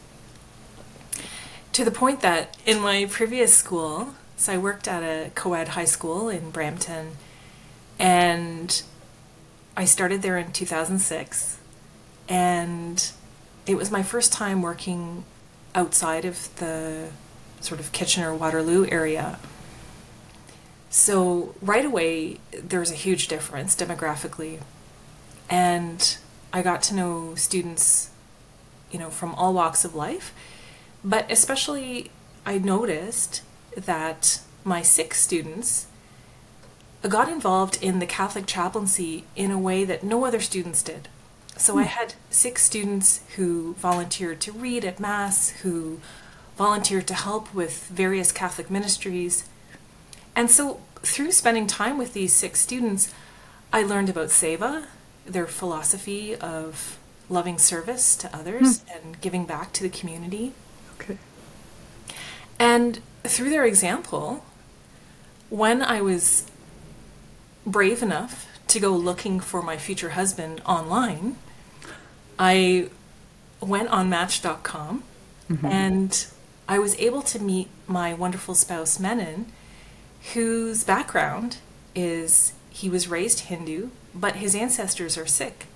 to 1.72 1.84
the 1.84 1.90
point 1.90 2.20
that 2.22 2.56
in 2.66 2.80
my 2.80 3.06
previous 3.10 3.56
school, 3.56 4.14
so 4.36 4.52
I 4.52 4.58
worked 4.58 4.88
at 4.88 5.02
a 5.02 5.30
co 5.34 5.54
ed 5.54 5.68
high 5.68 5.84
school 5.84 6.28
in 6.28 6.50
Brampton, 6.50 7.16
and 7.98 8.82
I 9.76 9.84
started 9.84 10.22
there 10.22 10.38
in 10.38 10.52
2006. 10.52 11.58
And 12.28 13.10
it 13.66 13.76
was 13.76 13.90
my 13.90 14.02
first 14.02 14.32
time 14.32 14.60
working 14.60 15.24
outside 15.74 16.24
of 16.24 16.54
the 16.56 17.10
sort 17.60 17.78
of 17.78 17.92
Kitchener 17.92 18.34
Waterloo 18.34 18.86
area. 18.86 19.38
So 20.90 21.54
right 21.60 21.84
away, 21.84 22.38
there's 22.52 22.90
a 22.90 22.94
huge 22.94 23.28
difference 23.28 23.76
demographically. 23.76 24.60
And 25.50 26.16
I 26.52 26.62
got 26.62 26.82
to 26.84 26.94
know 26.94 27.34
students, 27.34 28.10
you 28.90 28.98
know, 28.98 29.10
from 29.10 29.34
all 29.34 29.52
walks 29.52 29.84
of 29.84 29.94
life. 29.94 30.32
But 31.04 31.30
especially, 31.30 32.10
I 32.46 32.58
noticed 32.58 33.42
that 33.76 34.40
my 34.64 34.82
Sikh 34.82 35.14
students 35.14 35.86
got 37.02 37.28
involved 37.28 37.78
in 37.82 38.00
the 38.00 38.06
Catholic 38.06 38.46
chaplaincy 38.46 39.24
in 39.36 39.50
a 39.50 39.58
way 39.58 39.84
that 39.84 40.02
no 40.02 40.24
other 40.24 40.40
students 40.40 40.82
did. 40.82 41.08
So 41.56 41.74
hmm. 41.74 41.80
I 41.80 41.82
had 41.84 42.14
Sikh 42.30 42.58
students 42.58 43.20
who 43.36 43.74
volunteered 43.74 44.40
to 44.42 44.52
read 44.52 44.84
at 44.84 44.98
Mass, 44.98 45.50
who 45.62 46.00
volunteered 46.56 47.06
to 47.08 47.14
help 47.14 47.54
with 47.54 47.84
various 47.84 48.32
Catholic 48.32 48.70
ministries, 48.70 49.44
and 50.38 50.48
so 50.48 50.80
through 51.02 51.32
spending 51.32 51.66
time 51.66 51.98
with 51.98 52.12
these 52.12 52.32
Sikh 52.32 52.54
students, 52.54 53.12
I 53.72 53.82
learned 53.82 54.08
about 54.08 54.28
Seva, 54.28 54.84
their 55.26 55.48
philosophy 55.48 56.36
of 56.36 56.96
loving 57.28 57.58
service 57.58 58.14
to 58.18 58.32
others 58.32 58.82
hmm. 58.82 58.90
and 58.96 59.20
giving 59.20 59.46
back 59.46 59.72
to 59.72 59.82
the 59.82 59.88
community. 59.88 60.52
Okay. 60.94 61.18
And 62.56 63.00
through 63.24 63.50
their 63.50 63.64
example, 63.64 64.44
when 65.50 65.82
I 65.82 66.00
was 66.00 66.46
brave 67.66 68.00
enough 68.00 68.46
to 68.68 68.78
go 68.78 68.92
looking 68.92 69.40
for 69.40 69.60
my 69.60 69.76
future 69.76 70.10
husband 70.10 70.62
online, 70.64 71.34
I 72.38 72.90
went 73.60 73.88
on 73.88 74.08
Match.com 74.08 75.02
mm-hmm. 75.50 75.66
and 75.66 76.26
I 76.68 76.78
was 76.78 76.94
able 77.00 77.22
to 77.22 77.40
meet 77.40 77.66
my 77.88 78.14
wonderful 78.14 78.54
spouse, 78.54 79.00
Menon, 79.00 79.46
whose 80.34 80.84
background 80.84 81.58
is 81.94 82.52
he 82.70 82.88
was 82.88 83.08
raised 83.08 83.40
Hindu, 83.40 83.88
but 84.14 84.36
his 84.36 84.54
ancestors 84.54 85.16
are 85.16 85.26
Sikh. 85.26 85.66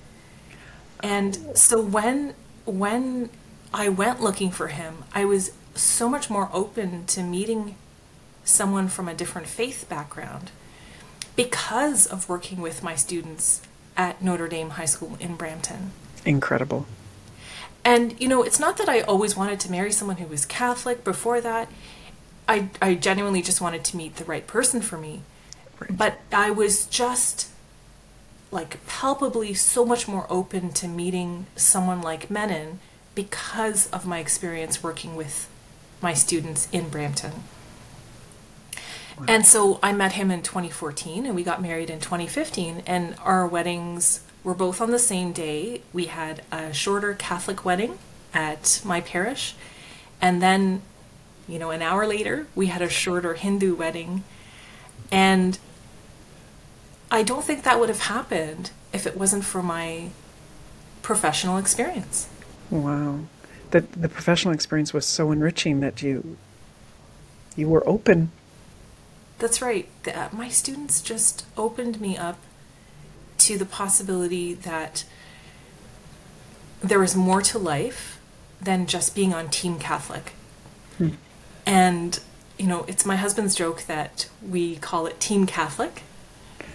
And 1.02 1.38
oh. 1.48 1.54
so 1.54 1.80
when 1.80 2.34
when 2.64 3.30
I 3.74 3.88
went 3.88 4.20
looking 4.20 4.50
for 4.50 4.68
him, 4.68 5.04
I 5.14 5.24
was 5.24 5.52
so 5.74 6.08
much 6.08 6.30
more 6.30 6.50
open 6.52 7.06
to 7.06 7.22
meeting 7.22 7.76
someone 8.44 8.88
from 8.88 9.08
a 9.08 9.14
different 9.14 9.46
faith 9.46 9.86
background 9.88 10.50
because 11.34 12.06
of 12.06 12.28
working 12.28 12.60
with 12.60 12.82
my 12.82 12.94
students 12.94 13.62
at 13.96 14.22
Notre 14.22 14.48
Dame 14.48 14.70
High 14.70 14.84
School 14.84 15.16
in 15.18 15.36
Brampton. 15.36 15.92
Incredible. 16.24 16.86
And 17.84 18.20
you 18.20 18.28
know, 18.28 18.42
it's 18.42 18.60
not 18.60 18.76
that 18.76 18.88
I 18.88 19.00
always 19.00 19.36
wanted 19.36 19.58
to 19.60 19.70
marry 19.70 19.92
someone 19.92 20.18
who 20.18 20.26
was 20.26 20.44
Catholic 20.44 21.02
before 21.02 21.40
that. 21.40 21.68
I, 22.52 22.68
I 22.82 22.94
genuinely 22.96 23.40
just 23.40 23.62
wanted 23.62 23.82
to 23.84 23.96
meet 23.96 24.16
the 24.16 24.26
right 24.26 24.46
person 24.46 24.82
for 24.82 24.98
me. 24.98 25.22
Right. 25.80 25.96
But 25.96 26.18
I 26.30 26.50
was 26.50 26.84
just 26.84 27.48
like 28.50 28.86
palpably 28.86 29.54
so 29.54 29.86
much 29.86 30.06
more 30.06 30.26
open 30.28 30.70
to 30.72 30.86
meeting 30.86 31.46
someone 31.56 32.02
like 32.02 32.30
Menon 32.30 32.80
because 33.14 33.88
of 33.88 34.04
my 34.04 34.18
experience 34.18 34.82
working 34.82 35.16
with 35.16 35.48
my 36.02 36.12
students 36.12 36.68
in 36.72 36.90
Brampton. 36.90 37.32
Wow. 39.18 39.24
And 39.28 39.46
so 39.46 39.78
I 39.82 39.94
met 39.94 40.12
him 40.12 40.30
in 40.30 40.42
2014 40.42 41.24
and 41.24 41.34
we 41.34 41.42
got 41.42 41.62
married 41.62 41.88
in 41.88 42.00
2015 42.00 42.82
and 42.86 43.16
our 43.22 43.46
weddings 43.46 44.20
were 44.44 44.54
both 44.54 44.82
on 44.82 44.90
the 44.90 44.98
same 44.98 45.32
day. 45.32 45.80
We 45.94 46.06
had 46.06 46.42
a 46.52 46.74
shorter 46.74 47.14
Catholic 47.14 47.64
wedding 47.64 47.98
at 48.34 48.82
my 48.84 49.00
parish 49.00 49.54
and 50.20 50.42
then 50.42 50.82
you 51.52 51.58
know 51.58 51.70
an 51.70 51.82
hour 51.82 52.06
later 52.06 52.46
we 52.54 52.68
had 52.68 52.80
a 52.80 52.88
shorter 52.88 53.34
Hindu 53.34 53.74
wedding 53.74 54.24
and 55.10 55.58
I 57.10 57.22
don't 57.22 57.44
think 57.44 57.62
that 57.64 57.78
would 57.78 57.90
have 57.90 58.00
happened 58.00 58.70
if 58.90 59.06
it 59.06 59.18
wasn't 59.18 59.44
for 59.44 59.62
my 59.62 60.08
professional 61.02 61.58
experience. 61.58 62.26
Wow. 62.70 63.20
The 63.70 63.80
the 63.80 64.08
professional 64.08 64.54
experience 64.54 64.94
was 64.94 65.04
so 65.04 65.30
enriching 65.30 65.80
that 65.80 66.02
you 66.02 66.38
you 67.54 67.68
were 67.68 67.86
open. 67.86 68.32
That's 69.38 69.60
right. 69.60 69.88
The, 70.04 70.18
uh, 70.18 70.28
my 70.32 70.48
students 70.48 71.02
just 71.02 71.44
opened 71.56 72.00
me 72.00 72.16
up 72.16 72.38
to 73.38 73.58
the 73.58 73.66
possibility 73.66 74.54
that 74.54 75.04
there 76.80 77.02
is 77.02 77.14
more 77.14 77.42
to 77.42 77.58
life 77.58 78.20
than 78.60 78.86
just 78.86 79.14
being 79.14 79.34
on 79.34 79.50
Team 79.50 79.78
Catholic. 79.78 80.32
Hmm. 80.96 81.10
And, 81.66 82.18
you 82.58 82.66
know, 82.66 82.84
it's 82.88 83.06
my 83.06 83.16
husband's 83.16 83.54
joke 83.54 83.84
that 83.84 84.28
we 84.46 84.76
call 84.76 85.06
it 85.06 85.20
Team 85.20 85.46
Catholic, 85.46 86.02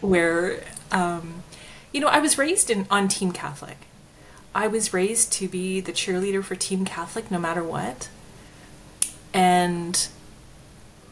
where, 0.02 0.64
um, 0.92 1.44
you 1.92 2.00
know, 2.00 2.08
I 2.08 2.20
was 2.20 2.38
raised 2.38 2.70
in 2.70 2.88
on 2.90 3.08
Team 3.08 3.32
Catholic. 3.32 3.78
I 4.56 4.68
was 4.68 4.94
raised 4.94 5.32
to 5.34 5.48
be 5.48 5.82
the 5.82 5.92
cheerleader 5.92 6.44
for 6.44 6.56
Team 6.56 6.86
Catholic 6.86 7.30
no 7.30 7.40
matter 7.40 7.64
what. 7.64 8.10
And, 9.34 10.08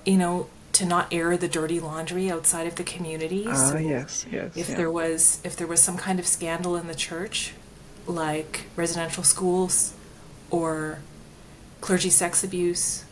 you 0.05 0.17
know, 0.17 0.47
to 0.73 0.86
not 0.86 1.13
air 1.13 1.38
the 1.38 1.47
dirty 1.47 1.80
laundry 1.80 2.30
outside 2.30 2.67
of 2.67 2.76
the 2.76 2.84
community. 2.84 3.45
Ah, 3.47 3.76
uh, 3.76 3.78
yes, 3.78 4.26
yes. 4.30 4.57
If 4.57 4.69
yeah. 4.69 4.76
there 4.76 4.91
was 4.91 5.39
if 5.43 5.55
there 5.55 5.67
was 5.67 5.82
some 5.82 5.95
kind 5.95 6.19
of 6.19 6.28
scandal 6.28 6.76
in 6.76 6.88
the 6.88 6.95
church, 6.95 7.53
like 8.07 8.65
residential 8.76 9.23
schools 9.23 9.93
or 10.49 10.99
clergy 11.80 12.09
sex 12.09 12.43
abuse 12.43 13.05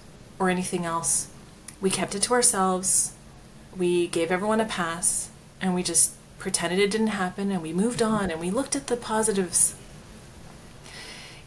or 0.44 0.50
anything 0.50 0.86
else, 0.86 1.28
we 1.82 1.90
kept 1.90 2.16
it 2.16 2.22
to 2.24 2.34
ourselves. 2.34 3.14
We 3.76 4.08
gave 4.08 4.32
everyone 4.32 4.62
a 4.62 4.66
pass 4.66 5.30
and 5.62 5.74
we 5.74 5.84
just 5.84 6.14
pretended 6.38 6.80
it 6.80 6.92
didn't 6.92 7.08
happen 7.08 7.52
and 7.52 7.62
we 7.62 7.74
moved 7.74 8.02
on 8.02 8.30
and 8.30 8.40
we 8.40 8.52
looked 8.52 8.76
at 8.76 8.88
the 8.88 8.98
positives 8.98 9.76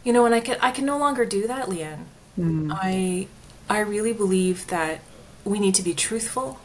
you 0.07 0.13
know, 0.13 0.25
and 0.25 0.33
I 0.33 0.39
can 0.39 0.57
I 0.61 0.71
can 0.71 0.85
no 0.85 0.97
longer 0.97 1.25
do 1.25 1.47
that, 1.47 1.65
Leanne. 1.65 2.05
Mm. 2.39 2.71
I 2.71 3.27
I 3.69 3.79
really 3.79 4.13
believe 4.13 4.67
that 4.67 5.01
we 5.43 5.59
need 5.59 5.75
to 5.75 5.83
be 5.83 5.93
truthful, 5.93 6.61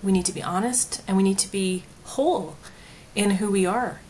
we 0.00 0.12
need 0.12 0.24
to 0.26 0.32
be 0.32 0.44
honest, 0.44 1.02
and 1.08 1.16
we 1.16 1.24
need 1.24 1.38
to 1.40 1.50
be 1.50 1.82
whole 2.04 2.56
in 3.16 3.32
who 3.32 3.50
we 3.50 3.66
are. 3.66 4.00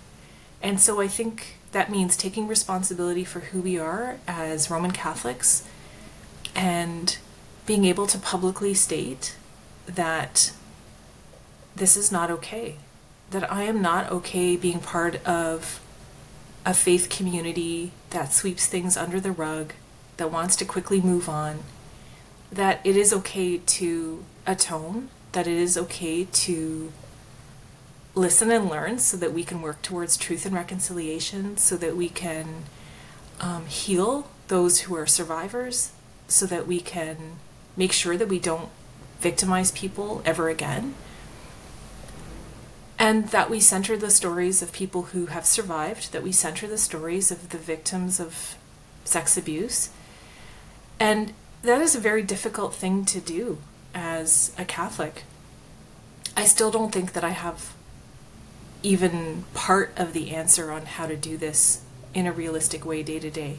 And 0.62 0.78
so 0.78 1.00
I 1.00 1.08
think 1.08 1.56
that 1.72 1.90
means 1.90 2.14
taking 2.14 2.46
responsibility 2.46 3.24
for 3.24 3.40
who 3.40 3.62
we 3.62 3.78
are 3.78 4.18
as 4.28 4.70
Roman 4.70 4.90
Catholics 4.90 5.66
and 6.54 7.16
being 7.66 7.84
able 7.84 8.06
to 8.06 8.18
publicly 8.18 8.74
state 8.74 9.36
that 9.86 10.52
this 11.74 11.96
is 11.96 12.12
not 12.12 12.30
okay. 12.30 12.76
That 13.30 13.50
I 13.50 13.64
am 13.64 13.80
not 13.80 14.10
okay 14.10 14.56
being 14.56 14.80
part 14.80 15.24
of 15.26 15.80
a 16.64 16.74
faith 16.74 17.08
community 17.08 17.92
that 18.10 18.32
sweeps 18.32 18.66
things 18.66 18.96
under 18.96 19.20
the 19.20 19.32
rug, 19.32 19.72
that 20.16 20.30
wants 20.30 20.56
to 20.56 20.64
quickly 20.64 21.00
move 21.00 21.28
on, 21.28 21.60
that 22.50 22.80
it 22.84 22.96
is 22.96 23.12
okay 23.12 23.58
to 23.58 24.24
atone, 24.46 25.08
that 25.32 25.46
it 25.46 25.56
is 25.56 25.76
okay 25.76 26.24
to 26.24 26.92
listen 28.14 28.50
and 28.50 28.68
learn 28.70 28.98
so 28.98 29.16
that 29.16 29.32
we 29.32 29.42
can 29.42 29.60
work 29.60 29.82
towards 29.82 30.16
truth 30.16 30.46
and 30.46 30.54
reconciliation, 30.54 31.56
so 31.56 31.76
that 31.76 31.96
we 31.96 32.08
can 32.08 32.64
um, 33.40 33.66
heal 33.66 34.28
those 34.48 34.82
who 34.82 34.96
are 34.96 35.06
survivors, 35.06 35.90
so 36.28 36.46
that 36.46 36.66
we 36.66 36.80
can 36.80 37.36
make 37.76 37.92
sure 37.92 38.16
that 38.16 38.28
we 38.28 38.38
don't 38.38 38.68
victimize 39.20 39.72
people 39.72 40.22
ever 40.24 40.48
again 40.48 40.94
and 42.98 43.28
that 43.28 43.50
we 43.50 43.60
center 43.60 43.96
the 43.96 44.10
stories 44.10 44.62
of 44.62 44.72
people 44.72 45.02
who 45.02 45.26
have 45.26 45.44
survived, 45.44 46.12
that 46.12 46.22
we 46.22 46.32
center 46.32 46.66
the 46.66 46.78
stories 46.78 47.30
of 47.30 47.50
the 47.50 47.58
victims 47.58 48.20
of 48.20 48.56
sex 49.04 49.36
abuse. 49.36 49.90
And 51.00 51.34
that 51.62 51.80
is 51.80 51.94
a 51.94 52.00
very 52.00 52.22
difficult 52.22 52.74
thing 52.74 53.04
to 53.06 53.20
do 53.20 53.58
as 53.94 54.54
a 54.56 54.64
Catholic. 54.64 55.24
I 56.36 56.44
still 56.44 56.70
don't 56.70 56.92
think 56.92 57.12
that 57.12 57.24
I 57.24 57.30
have 57.30 57.74
even 58.82 59.44
part 59.54 59.92
of 59.96 60.12
the 60.12 60.34
answer 60.34 60.70
on 60.70 60.86
how 60.86 61.06
to 61.06 61.16
do 61.16 61.36
this 61.36 61.82
in 62.12 62.26
a 62.26 62.32
realistic 62.32 62.84
way 62.86 63.02
day 63.02 63.18
to 63.18 63.30
day. 63.30 63.58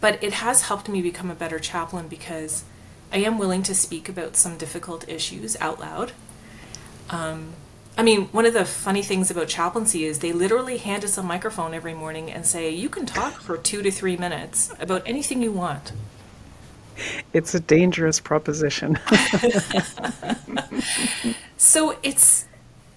But 0.00 0.22
it 0.22 0.34
has 0.34 0.62
helped 0.62 0.88
me 0.88 1.00
become 1.02 1.30
a 1.30 1.34
better 1.34 1.58
chaplain 1.58 2.08
because 2.08 2.64
I 3.12 3.18
am 3.18 3.38
willing 3.38 3.62
to 3.64 3.74
speak 3.74 4.08
about 4.08 4.36
some 4.36 4.56
difficult 4.56 5.08
issues 5.08 5.56
out 5.60 5.80
loud. 5.80 6.12
Um, 7.10 7.54
I 7.96 8.02
mean, 8.02 8.26
one 8.26 8.44
of 8.44 8.54
the 8.54 8.64
funny 8.64 9.02
things 9.02 9.30
about 9.30 9.46
chaplaincy 9.46 10.04
is 10.04 10.18
they 10.18 10.32
literally 10.32 10.78
hand 10.78 11.04
us 11.04 11.16
a 11.16 11.22
microphone 11.22 11.74
every 11.74 11.94
morning 11.94 12.30
and 12.30 12.44
say, 12.44 12.70
you 12.70 12.88
can 12.88 13.06
talk 13.06 13.40
for 13.40 13.56
two 13.56 13.82
to 13.82 13.90
three 13.90 14.16
minutes 14.16 14.72
about 14.80 15.02
anything 15.06 15.42
you 15.42 15.52
want. 15.52 15.92
It's 17.32 17.54
a 17.54 17.60
dangerous 17.60 18.20
proposition. 18.20 18.96
so 21.56 21.98
it's, 22.02 22.46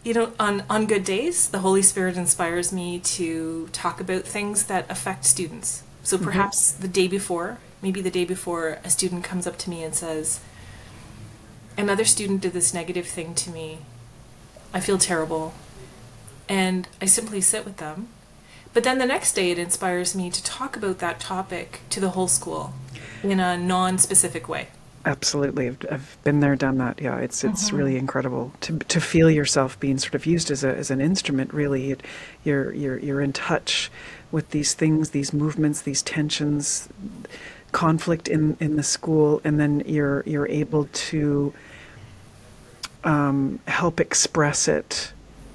you 0.03 0.13
know, 0.13 0.31
on, 0.39 0.63
on 0.69 0.87
good 0.87 1.03
days, 1.03 1.49
the 1.49 1.59
Holy 1.59 1.83
Spirit 1.83 2.17
inspires 2.17 2.73
me 2.73 2.99
to 2.99 3.69
talk 3.71 3.99
about 3.99 4.23
things 4.23 4.65
that 4.65 4.89
affect 4.89 5.25
students. 5.25 5.83
So 6.01 6.15
mm-hmm. 6.15 6.25
perhaps 6.25 6.71
mm-hmm. 6.71 6.81
the 6.81 6.87
day 6.87 7.07
before, 7.07 7.59
maybe 7.81 8.01
the 8.01 8.11
day 8.11 8.25
before, 8.25 8.79
a 8.83 8.89
student 8.89 9.23
comes 9.23 9.47
up 9.47 9.57
to 9.59 9.69
me 9.69 9.83
and 9.83 9.93
says, 9.93 10.39
Another 11.77 12.05
student 12.05 12.41
did 12.41 12.53
this 12.53 12.73
negative 12.73 13.05
thing 13.07 13.35
to 13.35 13.51
me 13.51 13.79
I 14.73 14.79
feel 14.79 14.97
terrible. 14.97 15.53
And 16.49 16.87
I 17.01 17.05
simply 17.05 17.41
sit 17.41 17.65
with 17.65 17.77
them. 17.77 18.09
But 18.73 18.83
then 18.83 18.99
the 18.99 19.05
next 19.05 19.33
day, 19.33 19.51
it 19.51 19.57
inspires 19.57 20.15
me 20.15 20.29
to 20.29 20.43
talk 20.43 20.75
about 20.75 20.99
that 20.99 21.19
topic 21.19 21.81
to 21.89 21.99
the 21.99 22.09
whole 22.09 22.27
school 22.27 22.73
in 23.23 23.39
a 23.39 23.57
non 23.57 23.97
specific 23.97 24.47
way. 24.47 24.67
Absolutely, 25.05 25.67
I've, 25.67 25.85
I've, 25.89 26.17
been 26.23 26.41
there, 26.41 26.55
done 26.55 26.77
that. 26.79 27.01
Yeah, 27.01 27.17
it's 27.17 27.43
it's 27.43 27.67
mm-hmm. 27.67 27.77
really 27.77 27.97
incredible 27.97 28.51
to 28.61 28.77
to 28.77 28.99
feel 28.99 29.31
yourself 29.31 29.79
being 29.79 29.97
sort 29.97 30.15
of 30.15 30.25
used 30.25 30.51
as 30.51 30.63
a 30.63 30.75
as 30.75 30.91
an 30.91 30.99
instrument. 30.99 31.53
Really, 31.53 31.91
it, 31.91 32.03
you're 32.43 32.73
you're 32.73 32.99
you're 32.99 33.21
in 33.21 33.31
touch 33.31 33.89
with 34.31 34.49
these 34.51 34.73
things, 34.73 35.11
these 35.11 35.31
movements, 35.31 35.81
these 35.81 36.01
tensions, 36.01 36.89
conflict 37.71 38.27
in 38.27 38.57
in 38.59 38.75
the 38.75 38.83
school, 38.83 39.41
and 39.43 39.59
then 39.59 39.83
you're 39.85 40.23
you're 40.25 40.47
able 40.47 40.85
to 40.85 41.53
um, 43.03 43.59
help 43.67 43.99
express 43.99 44.67
it 44.67 45.13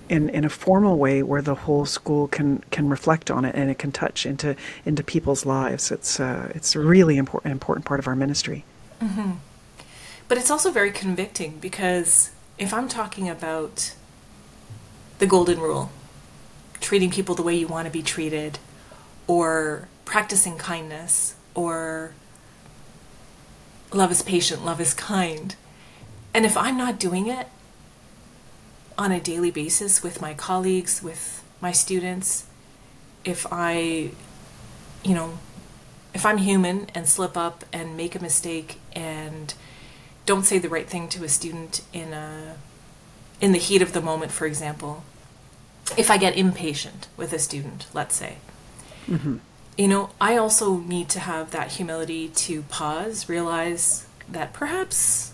in, 0.08 0.28
in 0.30 0.44
a 0.44 0.48
formal 0.48 0.98
way 0.98 1.22
where 1.22 1.42
the 1.42 1.54
whole 1.54 1.86
school 1.86 2.28
can, 2.28 2.62
can 2.70 2.88
reflect 2.88 3.30
on 3.30 3.44
it 3.44 3.54
and 3.54 3.70
it 3.70 3.78
can 3.78 3.92
touch 3.92 4.26
into 4.26 4.54
into 4.84 5.02
people's 5.02 5.46
lives. 5.46 5.90
It's 5.90 6.20
uh, 6.20 6.52
it's 6.54 6.74
a 6.74 6.80
really 6.80 7.16
important 7.16 7.52
important 7.52 7.86
part 7.86 8.00
of 8.00 8.06
our 8.06 8.16
ministry. 8.16 8.64
Mm-hmm. 9.00 9.32
But 10.28 10.38
it's 10.38 10.50
also 10.50 10.70
very 10.70 10.90
convicting 10.90 11.58
because 11.58 12.30
if 12.58 12.72
I'm 12.72 12.88
talking 12.88 13.28
about 13.28 13.94
the 15.18 15.26
golden 15.26 15.60
rule, 15.60 15.90
treating 16.80 17.10
people 17.10 17.34
the 17.34 17.42
way 17.42 17.54
you 17.54 17.66
want 17.66 17.86
to 17.86 17.92
be 17.92 18.02
treated, 18.02 18.58
or 19.26 19.88
practicing 20.04 20.58
kindness, 20.58 21.36
or 21.54 22.14
love 23.92 24.10
is 24.10 24.22
patient, 24.22 24.64
love 24.64 24.80
is 24.80 24.94
kind, 24.94 25.56
and 26.34 26.46
if 26.46 26.56
I'm 26.56 26.76
not 26.76 26.98
doing 26.98 27.26
it 27.26 27.48
on 28.96 29.12
a 29.12 29.20
daily 29.20 29.50
basis 29.50 30.02
with 30.02 30.20
my 30.20 30.34
colleagues, 30.34 31.02
with 31.02 31.42
my 31.60 31.72
students, 31.72 32.46
if 33.24 33.46
I, 33.50 34.10
you 35.04 35.14
know, 35.14 35.38
if 36.14 36.26
I'm 36.26 36.38
human 36.38 36.88
and 36.94 37.08
slip 37.08 37.36
up 37.36 37.64
and 37.72 37.96
make 37.96 38.14
a 38.14 38.20
mistake 38.20 38.78
and 38.92 39.54
don't 40.26 40.44
say 40.44 40.58
the 40.58 40.68
right 40.68 40.88
thing 40.88 41.08
to 41.08 41.24
a 41.24 41.28
student 41.28 41.82
in 41.92 42.12
a 42.12 42.56
in 43.40 43.52
the 43.52 43.58
heat 43.58 43.82
of 43.82 43.92
the 43.92 44.00
moment, 44.00 44.30
for 44.30 44.46
example, 44.46 45.02
if 45.96 46.10
I 46.10 46.16
get 46.16 46.36
impatient 46.36 47.08
with 47.16 47.32
a 47.32 47.40
student, 47.40 47.86
let's 47.92 48.14
say, 48.14 48.36
mm-hmm. 49.06 49.38
You 49.76 49.88
know, 49.88 50.10
I 50.20 50.36
also 50.36 50.78
need 50.78 51.08
to 51.10 51.20
have 51.20 51.50
that 51.52 51.72
humility 51.72 52.28
to 52.28 52.62
pause, 52.62 53.28
realize 53.28 54.06
that 54.28 54.52
perhaps 54.52 55.32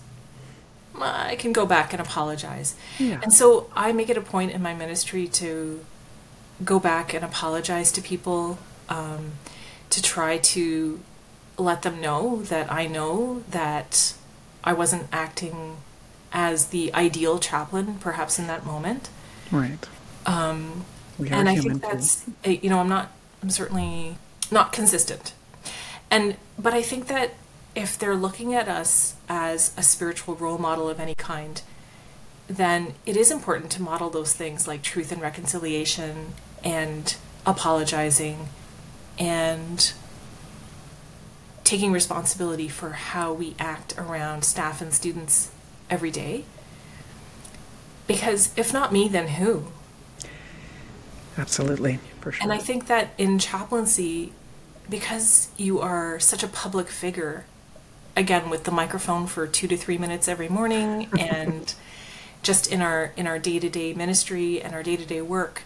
I 1.00 1.36
can 1.36 1.52
go 1.52 1.66
back 1.66 1.92
and 1.92 2.00
apologize. 2.00 2.74
Yeah. 2.98 3.20
And 3.22 3.32
so 3.32 3.70
I 3.74 3.92
make 3.92 4.08
it 4.08 4.16
a 4.16 4.20
point 4.20 4.52
in 4.52 4.62
my 4.62 4.74
ministry 4.74 5.26
to 5.28 5.84
go 6.64 6.78
back 6.78 7.14
and 7.14 7.24
apologize 7.24 7.92
to 7.92 8.02
people, 8.02 8.58
um, 8.88 9.32
to 9.90 10.02
try 10.02 10.38
to 10.38 11.00
let 11.56 11.82
them 11.82 12.00
know 12.00 12.42
that 12.42 12.70
I 12.70 12.86
know 12.86 13.42
that 13.50 14.14
I 14.62 14.72
wasn't 14.72 15.08
acting 15.12 15.78
as 16.32 16.66
the 16.66 16.92
ideal 16.94 17.38
chaplain, 17.38 17.96
perhaps 18.00 18.38
in 18.38 18.46
that 18.48 18.64
moment. 18.64 19.08
Right. 19.50 19.78
Um, 20.26 20.84
and 21.18 21.48
I 21.48 21.56
think 21.56 21.80
that's 21.82 22.24
uh, 22.46 22.50
you 22.50 22.70
know 22.70 22.78
I'm 22.78 22.88
not 22.88 23.10
I'm 23.42 23.50
certainly 23.50 24.18
not 24.50 24.72
consistent, 24.72 25.32
and 26.10 26.36
but 26.58 26.74
I 26.74 26.82
think 26.82 27.06
that 27.08 27.34
if 27.74 27.98
they're 27.98 28.16
looking 28.16 28.54
at 28.54 28.68
us 28.68 29.14
as 29.28 29.72
a 29.76 29.82
spiritual 29.82 30.34
role 30.34 30.58
model 30.58 30.88
of 30.88 30.98
any 30.98 31.14
kind, 31.14 31.62
then 32.48 32.94
it 33.06 33.16
is 33.16 33.30
important 33.30 33.70
to 33.72 33.82
model 33.82 34.10
those 34.10 34.32
things 34.32 34.66
like 34.66 34.82
truth 34.82 35.12
and 35.12 35.20
reconciliation 35.20 36.34
and 36.64 37.16
apologizing 37.46 38.48
and 39.18 39.92
taking 41.62 41.92
responsibility 41.92 42.68
for 42.68 42.90
how 42.90 43.32
we 43.32 43.54
act 43.58 43.96
around 43.98 44.42
staff 44.42 44.80
and 44.80 44.92
students 44.92 45.50
every 45.90 46.10
day. 46.10 46.44
Because 48.06 48.52
if 48.56 48.72
not 48.72 48.90
me, 48.90 49.06
then 49.06 49.28
who? 49.28 49.66
Absolutely, 51.36 52.00
for 52.20 52.32
sure. 52.32 52.42
And 52.42 52.52
I 52.52 52.58
think 52.58 52.86
that 52.86 53.10
in 53.18 53.38
chaplaincy, 53.38 54.32
because 54.88 55.48
you 55.56 55.80
are 55.80 56.18
such 56.18 56.42
a 56.42 56.48
public 56.48 56.88
figure, 56.88 57.44
again 58.16 58.50
with 58.50 58.64
the 58.64 58.70
microphone 58.70 59.26
for 59.26 59.46
two 59.46 59.68
to 59.68 59.76
three 59.76 59.98
minutes 59.98 60.28
every 60.28 60.48
morning, 60.48 61.08
and 61.18 61.74
just 62.42 62.70
in 62.70 62.80
our 62.80 63.12
in 63.16 63.26
our 63.26 63.38
day 63.38 63.58
to 63.58 63.68
day 63.68 63.92
ministry 63.92 64.62
and 64.62 64.74
our 64.74 64.82
day 64.82 64.96
to 64.96 65.04
day 65.04 65.22
work, 65.22 65.62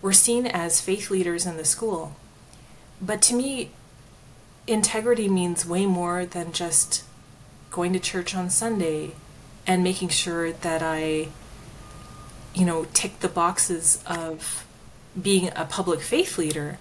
we're 0.00 0.12
seen 0.12 0.46
as 0.46 0.80
faith 0.80 1.10
leaders 1.10 1.46
in 1.46 1.56
the 1.56 1.64
school. 1.64 2.16
But 3.00 3.22
to 3.22 3.34
me, 3.34 3.70
integrity 4.66 5.28
means 5.28 5.66
way 5.66 5.86
more 5.86 6.24
than 6.24 6.52
just 6.52 7.04
going 7.70 7.92
to 7.92 7.98
church 7.98 8.34
on 8.34 8.50
Sunday 8.50 9.12
and 9.66 9.82
making 9.82 10.08
sure 10.08 10.52
that 10.52 10.82
I, 10.82 11.28
you 12.54 12.64
know, 12.64 12.86
tick 12.92 13.20
the 13.20 13.28
boxes 13.28 14.02
of 14.06 14.66
being 15.20 15.50
a 15.54 15.64
public 15.64 16.00
faith 16.00 16.38
leader, 16.38 16.78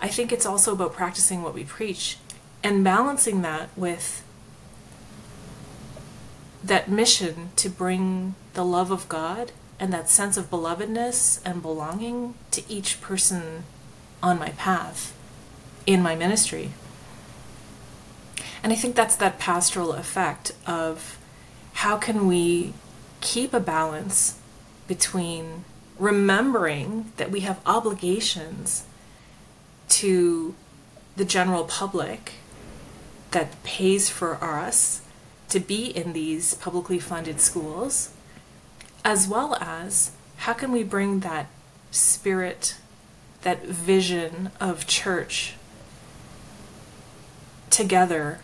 I 0.00 0.08
think 0.08 0.32
it's 0.32 0.46
also 0.46 0.72
about 0.72 0.92
practicing 0.92 1.42
what 1.42 1.54
we 1.54 1.64
preach 1.64 2.18
and 2.62 2.82
balancing 2.82 3.42
that 3.42 3.68
with 3.76 4.24
that 6.62 6.90
mission 6.90 7.50
to 7.56 7.68
bring 7.68 8.34
the 8.54 8.64
love 8.64 8.90
of 8.90 9.08
God 9.08 9.52
and 9.78 9.92
that 9.92 10.08
sense 10.08 10.36
of 10.36 10.50
belovedness 10.50 11.40
and 11.44 11.62
belonging 11.62 12.34
to 12.50 12.62
each 12.68 13.00
person 13.00 13.64
on 14.22 14.38
my 14.38 14.50
path 14.50 15.16
in 15.86 16.02
my 16.02 16.14
ministry. 16.14 16.72
And 18.62 18.72
I 18.72 18.76
think 18.76 18.94
that's 18.94 19.16
that 19.16 19.38
pastoral 19.38 19.92
effect 19.92 20.52
of 20.66 21.18
how 21.74 21.96
can 21.96 22.26
we 22.26 22.74
keep 23.22 23.54
a 23.54 23.60
balance 23.60 24.38
between 24.86 25.64
remembering 25.98 27.12
that 27.16 27.30
we 27.30 27.40
have 27.40 27.60
obligations 27.64 28.84
to 29.90 30.54
the 31.16 31.24
general 31.24 31.64
public 31.64 32.32
that 33.30 33.62
pays 33.62 34.08
for 34.08 34.42
us 34.42 35.02
to 35.48 35.60
be 35.60 35.86
in 35.86 36.12
these 36.12 36.54
publicly 36.54 36.98
funded 36.98 37.40
schools, 37.40 38.10
as 39.04 39.28
well 39.28 39.56
as 39.60 40.12
how 40.38 40.52
can 40.52 40.72
we 40.72 40.82
bring 40.82 41.20
that 41.20 41.46
spirit, 41.90 42.76
that 43.42 43.64
vision 43.64 44.50
of 44.60 44.86
church 44.86 45.54
together 47.68 48.40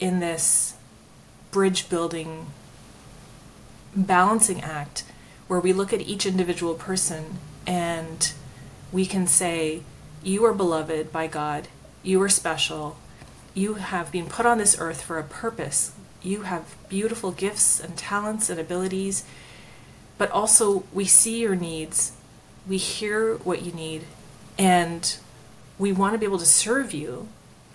in 0.00 0.20
this 0.20 0.74
bridge 1.50 1.88
building 1.88 2.46
balancing 3.96 4.60
act 4.60 5.04
where 5.48 5.60
we 5.60 5.72
look 5.72 5.92
at 5.92 6.00
each 6.00 6.26
individual 6.26 6.74
person 6.74 7.38
and 7.66 8.32
we 8.92 9.04
can 9.04 9.26
say, 9.26 9.82
You 10.22 10.44
are 10.44 10.54
beloved 10.54 11.12
by 11.12 11.26
God, 11.26 11.68
you 12.02 12.20
are 12.22 12.28
special, 12.28 12.96
you 13.54 13.74
have 13.74 14.10
been 14.10 14.26
put 14.26 14.46
on 14.46 14.58
this 14.58 14.76
earth 14.78 15.02
for 15.02 15.18
a 15.18 15.24
purpose, 15.24 15.92
you 16.22 16.42
have 16.42 16.74
beautiful 16.88 17.30
gifts 17.30 17.78
and 17.78 17.96
talents 17.96 18.50
and 18.50 18.58
abilities, 18.58 19.24
but 20.16 20.30
also 20.30 20.84
we 20.92 21.04
see 21.04 21.40
your 21.40 21.54
needs, 21.54 22.12
we 22.66 22.76
hear 22.76 23.36
what 23.36 23.62
you 23.62 23.72
need, 23.72 24.04
and 24.58 25.18
we 25.78 25.92
want 25.92 26.14
to 26.14 26.18
be 26.18 26.26
able 26.26 26.38
to 26.38 26.46
serve 26.46 26.92
you 26.92 27.28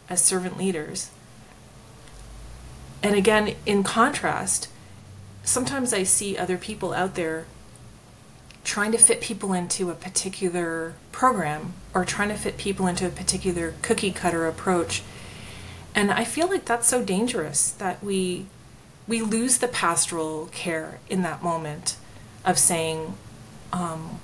as 0.10 0.22
servant 0.22 0.58
leaders. 0.58 1.12
And 3.02 3.16
again, 3.16 3.56
in 3.66 3.84
contrast, 3.84 4.68
sometimes 5.44 5.94
I 5.94 6.04
see 6.04 6.38
other 6.38 6.58
people 6.58 6.94
out 6.94 7.16
there 7.16 7.46
trying 8.64 8.92
to 8.92 8.98
fit 8.98 9.22
people 9.22 9.54
into 9.54 9.90
a 9.90 9.94
particular 9.94 10.94
program 11.12 11.74
or 11.94 12.06
trying 12.06 12.30
to 12.30 12.36
fit 12.36 12.58
people 12.58 12.88
into 12.88 13.06
a 13.06 13.10
particular 13.10 13.74
cookie 13.82 14.12
cutter 14.12 14.48
approach. 14.48 15.04
And 15.94 16.12
I 16.12 16.24
feel 16.24 16.48
like 16.48 16.66
that's 16.66 16.88
so 16.88 17.04
dangerous 17.04 17.72
that 17.72 18.04
we 18.04 18.46
we 19.06 19.22
lose 19.22 19.58
the 19.58 19.68
pastoral 19.68 20.48
care 20.54 21.00
in 21.10 21.24
that 21.24 21.44
moment 21.44 21.98
of 22.46 22.58
saying, 22.58 23.16
um, 23.74 24.22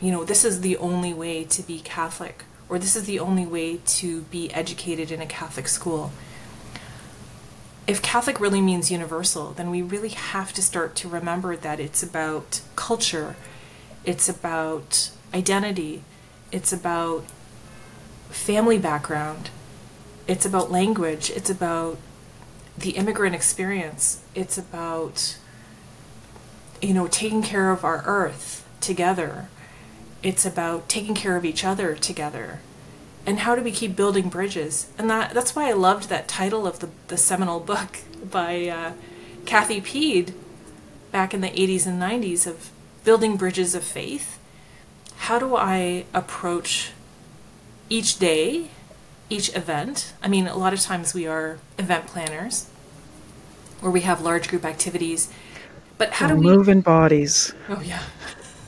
you 0.00 0.10
know, 0.10 0.24
this 0.24 0.42
is 0.42 0.62
the 0.62 0.78
only 0.78 1.12
way 1.12 1.44
to 1.44 1.62
be 1.62 1.80
Catholic, 1.80 2.44
or 2.68 2.78
this 2.78 2.96
is 2.96 3.04
the 3.04 3.20
only 3.20 3.44
way 3.44 3.78
to 3.84 4.22
be 4.22 4.50
educated 4.54 5.10
in 5.10 5.20
a 5.20 5.26
Catholic 5.26 5.68
school 5.68 6.12
if 7.86 8.00
Catholic 8.00 8.40
really 8.40 8.62
means 8.62 8.90
universal, 8.90 9.52
then 9.52 9.70
we 9.70 9.82
really 9.82 10.10
have 10.10 10.52
to 10.54 10.62
start 10.62 10.94
to 10.96 11.08
remember 11.08 11.54
that 11.56 11.80
it's 11.80 12.02
about 12.02 12.62
culture, 12.76 13.36
it's 14.04 14.28
about 14.28 15.10
identity, 15.34 16.02
it's 16.50 16.72
about 16.72 17.24
family 18.30 18.78
background, 18.78 19.50
it's 20.26 20.46
about 20.46 20.70
language, 20.70 21.30
it's 21.30 21.50
about 21.50 21.98
the 22.76 22.90
immigrant 22.90 23.34
experience, 23.34 24.22
it's 24.34 24.56
about 24.56 25.36
you 26.80 26.94
know 26.94 27.06
taking 27.06 27.42
care 27.42 27.70
of 27.70 27.84
our 27.84 28.02
earth 28.06 28.66
together. 28.80 29.48
It's 30.22 30.46
about 30.46 30.88
taking 30.88 31.14
care 31.14 31.36
of 31.36 31.44
each 31.44 31.64
other 31.64 31.94
together 31.94 32.60
and 33.26 33.40
how 33.40 33.54
do 33.54 33.62
we 33.62 33.70
keep 33.70 33.96
building 33.96 34.28
bridges? 34.28 34.88
And 34.98 35.08
that 35.10 35.34
that's 35.34 35.56
why 35.56 35.68
I 35.68 35.72
loved 35.72 36.08
that 36.08 36.28
title 36.28 36.66
of 36.66 36.80
the, 36.80 36.90
the 37.08 37.16
seminal 37.16 37.60
book 37.60 37.98
by 38.30 38.68
uh, 38.68 38.92
Kathy 39.46 39.80
Peed 39.80 40.32
back 41.12 41.32
in 41.32 41.40
the 41.40 41.48
80s 41.48 41.86
and 41.86 42.02
90s 42.02 42.46
of 42.46 42.70
building 43.04 43.36
bridges 43.36 43.74
of 43.74 43.84
faith. 43.84 44.38
How 45.16 45.38
do 45.38 45.54
I 45.54 46.06
approach 46.12 46.90
each 47.88 48.18
day, 48.18 48.68
each 49.30 49.54
event? 49.54 50.12
I 50.22 50.28
mean, 50.28 50.46
a 50.46 50.56
lot 50.56 50.72
of 50.72 50.80
times 50.80 51.14
we 51.14 51.26
are 51.26 51.58
event 51.78 52.06
planners 52.06 52.68
or 53.80 53.90
we 53.90 54.00
have 54.00 54.20
large 54.20 54.48
group 54.48 54.64
activities. 54.64 55.30
But 55.98 56.14
how 56.14 56.28
do 56.28 56.36
we 56.36 56.40
move 56.40 56.68
in 56.68 56.80
bodies? 56.80 57.54
Oh 57.68 57.80
yeah. 57.80 58.02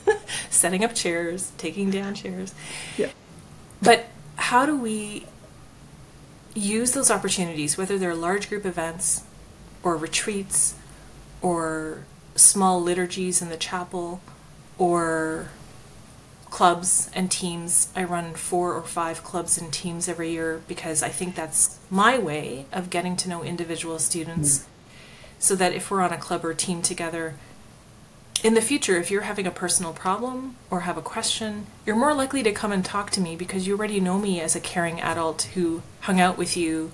Setting 0.49 0.85
up 0.85 0.95
chairs, 0.95 1.51
taking 1.57 1.89
down 1.89 2.15
chairs. 2.15 2.53
Yeah. 2.97 3.09
But 3.81 4.05
how 4.37 4.65
do 4.65 4.77
we 4.77 5.25
use 6.53 6.93
those 6.93 7.11
opportunities, 7.11 7.77
whether 7.77 7.97
they're 7.97 8.15
large 8.15 8.49
group 8.49 8.65
events 8.65 9.23
or 9.83 9.95
retreats 9.95 10.75
or 11.41 12.05
small 12.35 12.81
liturgies 12.81 13.41
in 13.41 13.49
the 13.49 13.57
chapel 13.57 14.21
or 14.77 15.49
clubs 16.49 17.09
and 17.13 17.29
teams? 17.29 17.89
I 17.95 18.03
run 18.03 18.33
four 18.33 18.73
or 18.73 18.83
five 18.83 19.23
clubs 19.23 19.57
and 19.57 19.71
teams 19.71 20.07
every 20.07 20.31
year 20.31 20.61
because 20.67 21.03
I 21.03 21.09
think 21.09 21.35
that's 21.35 21.79
my 21.89 22.17
way 22.17 22.65
of 22.71 22.89
getting 22.89 23.15
to 23.17 23.29
know 23.29 23.43
individual 23.43 23.99
students. 23.99 24.59
Mm. 24.59 24.65
So 25.39 25.55
that 25.55 25.73
if 25.73 25.91
we're 25.91 26.01
on 26.01 26.11
a 26.11 26.17
club 26.17 26.43
or 26.43 26.55
team 26.55 26.81
together, 26.81 27.35
in 28.43 28.53
the 28.53 28.61
future, 28.61 28.97
if 28.97 29.09
you're 29.09 29.23
having 29.23 29.47
a 29.47 29.51
personal 29.51 29.93
problem 29.93 30.55
or 30.69 30.81
have 30.81 30.97
a 30.97 31.01
question, 31.01 31.65
you're 31.85 31.95
more 31.95 32.13
likely 32.13 32.43
to 32.43 32.51
come 32.51 32.71
and 32.71 32.83
talk 32.83 33.09
to 33.11 33.21
me 33.21 33.35
because 33.35 33.65
you 33.65 33.77
already 33.77 33.99
know 33.99 34.19
me 34.19 34.39
as 34.41 34.55
a 34.55 34.59
caring 34.59 35.01
adult 35.01 35.43
who 35.53 35.81
hung 36.01 36.19
out 36.19 36.37
with 36.37 36.55
you 36.55 36.91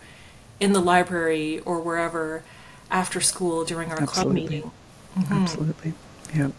in 0.59 0.73
the 0.73 0.79
library 0.79 1.59
or 1.61 1.79
wherever 1.79 2.43
after 2.89 3.19
school 3.19 3.65
during 3.65 3.89
our 3.89 3.97
club 3.97 4.09
Absolutely. 4.09 4.41
meeting. 4.41 4.71
Absolutely. 5.29 5.93
Yeah. 6.33 6.49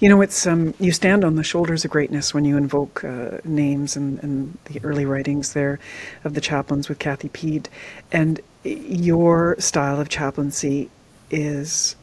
You 0.00 0.08
know, 0.08 0.20
it's 0.20 0.46
um, 0.46 0.74
you 0.78 0.92
stand 0.92 1.24
on 1.24 1.36
the 1.36 1.44
shoulders 1.44 1.84
of 1.84 1.90
greatness 1.90 2.34
when 2.34 2.44
you 2.44 2.56
invoke 2.56 3.04
uh, 3.04 3.38
names 3.44 3.96
and, 3.96 4.22
and 4.22 4.58
the 4.66 4.80
early 4.84 5.06
writings 5.06 5.54
there 5.54 5.78
of 6.24 6.34
the 6.34 6.40
chaplains 6.40 6.88
with 6.88 6.98
Kathy 6.98 7.30
Peed, 7.30 7.66
and 8.10 8.40
your 8.64 9.56
style 9.58 9.98
of 9.98 10.08
chaplaincy 10.08 10.90
is 11.30 11.96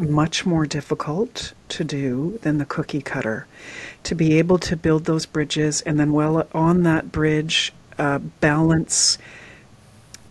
much 0.00 0.44
more 0.44 0.66
difficult 0.66 1.52
to 1.68 1.84
do 1.84 2.38
than 2.42 2.58
the 2.58 2.64
cookie 2.64 3.02
cutter. 3.02 3.46
To 4.04 4.14
be 4.14 4.38
able 4.38 4.58
to 4.58 4.76
build 4.76 5.04
those 5.04 5.26
bridges 5.26 5.80
and 5.82 5.98
then, 5.98 6.12
well, 6.12 6.46
on 6.52 6.82
that 6.82 7.10
bridge, 7.10 7.72
uh, 7.98 8.18
balance, 8.18 9.18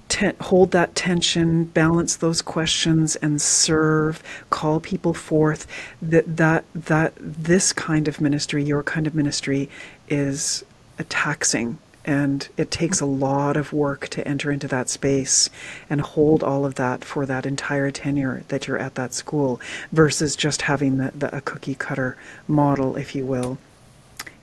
te- 0.08 0.32
hold 0.40 0.72
that 0.72 0.96
tension, 0.96 1.66
balance 1.66 2.16
those 2.18 2.42
questions, 2.42 3.16
and 3.18 3.42
serve, 3.42 4.22
call 4.50 4.80
people 4.80 5.14
forth. 5.14 5.68
That 6.02 6.38
that 6.38 6.66
that 6.74 7.14
this 7.20 7.74
kind 7.74 8.08
of 8.08 8.22
ministry, 8.22 8.64
your 8.64 8.84
kind 8.84 9.08
of 9.08 9.16
ministry, 9.16 9.70
is 10.08 10.64
a 11.00 11.04
taxing 11.04 11.80
and 12.06 12.48
it 12.56 12.72
takes 12.72 13.02
a 13.02 13.06
lot 13.06 13.58
of 13.58 13.74
work 13.74 14.08
to 14.10 14.26
enter 14.28 14.52
into 14.52 14.68
that 14.68 14.90
space 14.90 15.50
and 15.90 16.02
hold 16.02 16.44
all 16.44 16.66
of 16.66 16.76
that 16.76 17.04
for 17.04 17.26
that 17.26 17.46
entire 17.46 17.92
tenure 17.92 18.44
that 18.48 18.68
you're 18.68 18.78
at 18.78 18.96
that 18.96 19.14
school 19.14 19.60
versus 19.92 20.36
just 20.36 20.64
having 20.64 20.98
the, 20.98 21.12
the 21.16 21.36
a 21.36 21.42
cookie 21.42 21.76
cutter 21.76 22.16
model 22.48 22.96
if 22.96 23.16
you 23.16 23.26
will 23.26 23.58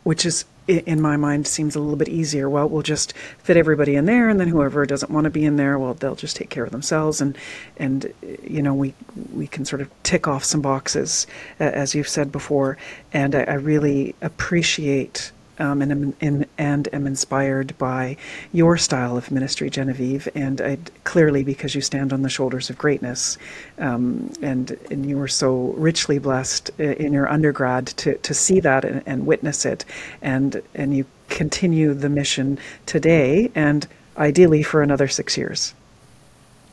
which 0.02 0.26
is 0.26 0.44
in 0.68 1.00
my 1.00 1.16
mind 1.16 1.46
seems 1.46 1.74
a 1.74 1.80
little 1.80 1.96
bit 1.96 2.08
easier. 2.08 2.48
Well 2.48 2.68
we'll 2.68 2.82
just 2.82 3.14
fit 3.38 3.56
everybody 3.56 3.96
in 3.96 4.06
there 4.06 4.28
and 4.28 4.38
then 4.38 4.48
whoever 4.48 4.86
doesn't 4.86 5.10
want 5.10 5.24
to 5.24 5.30
be 5.30 5.44
in 5.44 5.56
there 5.56 5.78
well 5.78 5.94
they'll 5.94 6.14
just 6.14 6.36
take 6.36 6.50
care 6.50 6.64
of 6.64 6.70
themselves. 6.70 7.20
And 7.20 7.36
and 7.76 8.12
you 8.42 8.62
know 8.62 8.74
we 8.74 8.94
we 9.32 9.46
can 9.46 9.64
sort 9.64 9.82
of 9.82 9.90
tick 10.02 10.28
off 10.28 10.44
some 10.44 10.60
boxes 10.60 11.26
as 11.58 11.94
you've 11.94 12.08
said 12.08 12.30
before. 12.30 12.78
And 13.12 13.34
I, 13.34 13.42
I 13.42 13.54
really 13.54 14.14
appreciate 14.22 15.32
um, 15.62 15.80
and, 15.80 15.92
am, 15.92 16.14
in, 16.20 16.46
and 16.58 16.88
am 16.92 17.06
inspired 17.06 17.78
by 17.78 18.16
your 18.52 18.76
style 18.76 19.16
of 19.16 19.30
ministry, 19.30 19.70
Genevieve, 19.70 20.28
and 20.34 20.60
I, 20.60 20.78
clearly 21.04 21.44
because 21.44 21.74
you 21.74 21.80
stand 21.80 22.12
on 22.12 22.22
the 22.22 22.28
shoulders 22.28 22.68
of 22.68 22.76
greatness, 22.76 23.38
um, 23.78 24.32
and 24.42 24.76
and 24.90 25.06
you 25.08 25.16
were 25.16 25.28
so 25.28 25.72
richly 25.76 26.18
blessed 26.18 26.70
in 26.78 27.12
your 27.12 27.28
undergrad 27.28 27.86
to, 27.86 28.18
to 28.18 28.34
see 28.34 28.58
that 28.60 28.84
and, 28.84 29.02
and 29.06 29.24
witness 29.24 29.64
it, 29.64 29.84
and 30.20 30.60
and 30.74 30.96
you 30.96 31.06
continue 31.28 31.94
the 31.94 32.08
mission 32.08 32.58
today, 32.86 33.50
and 33.54 33.86
ideally 34.16 34.64
for 34.64 34.82
another 34.82 35.06
six 35.06 35.36
years. 35.36 35.74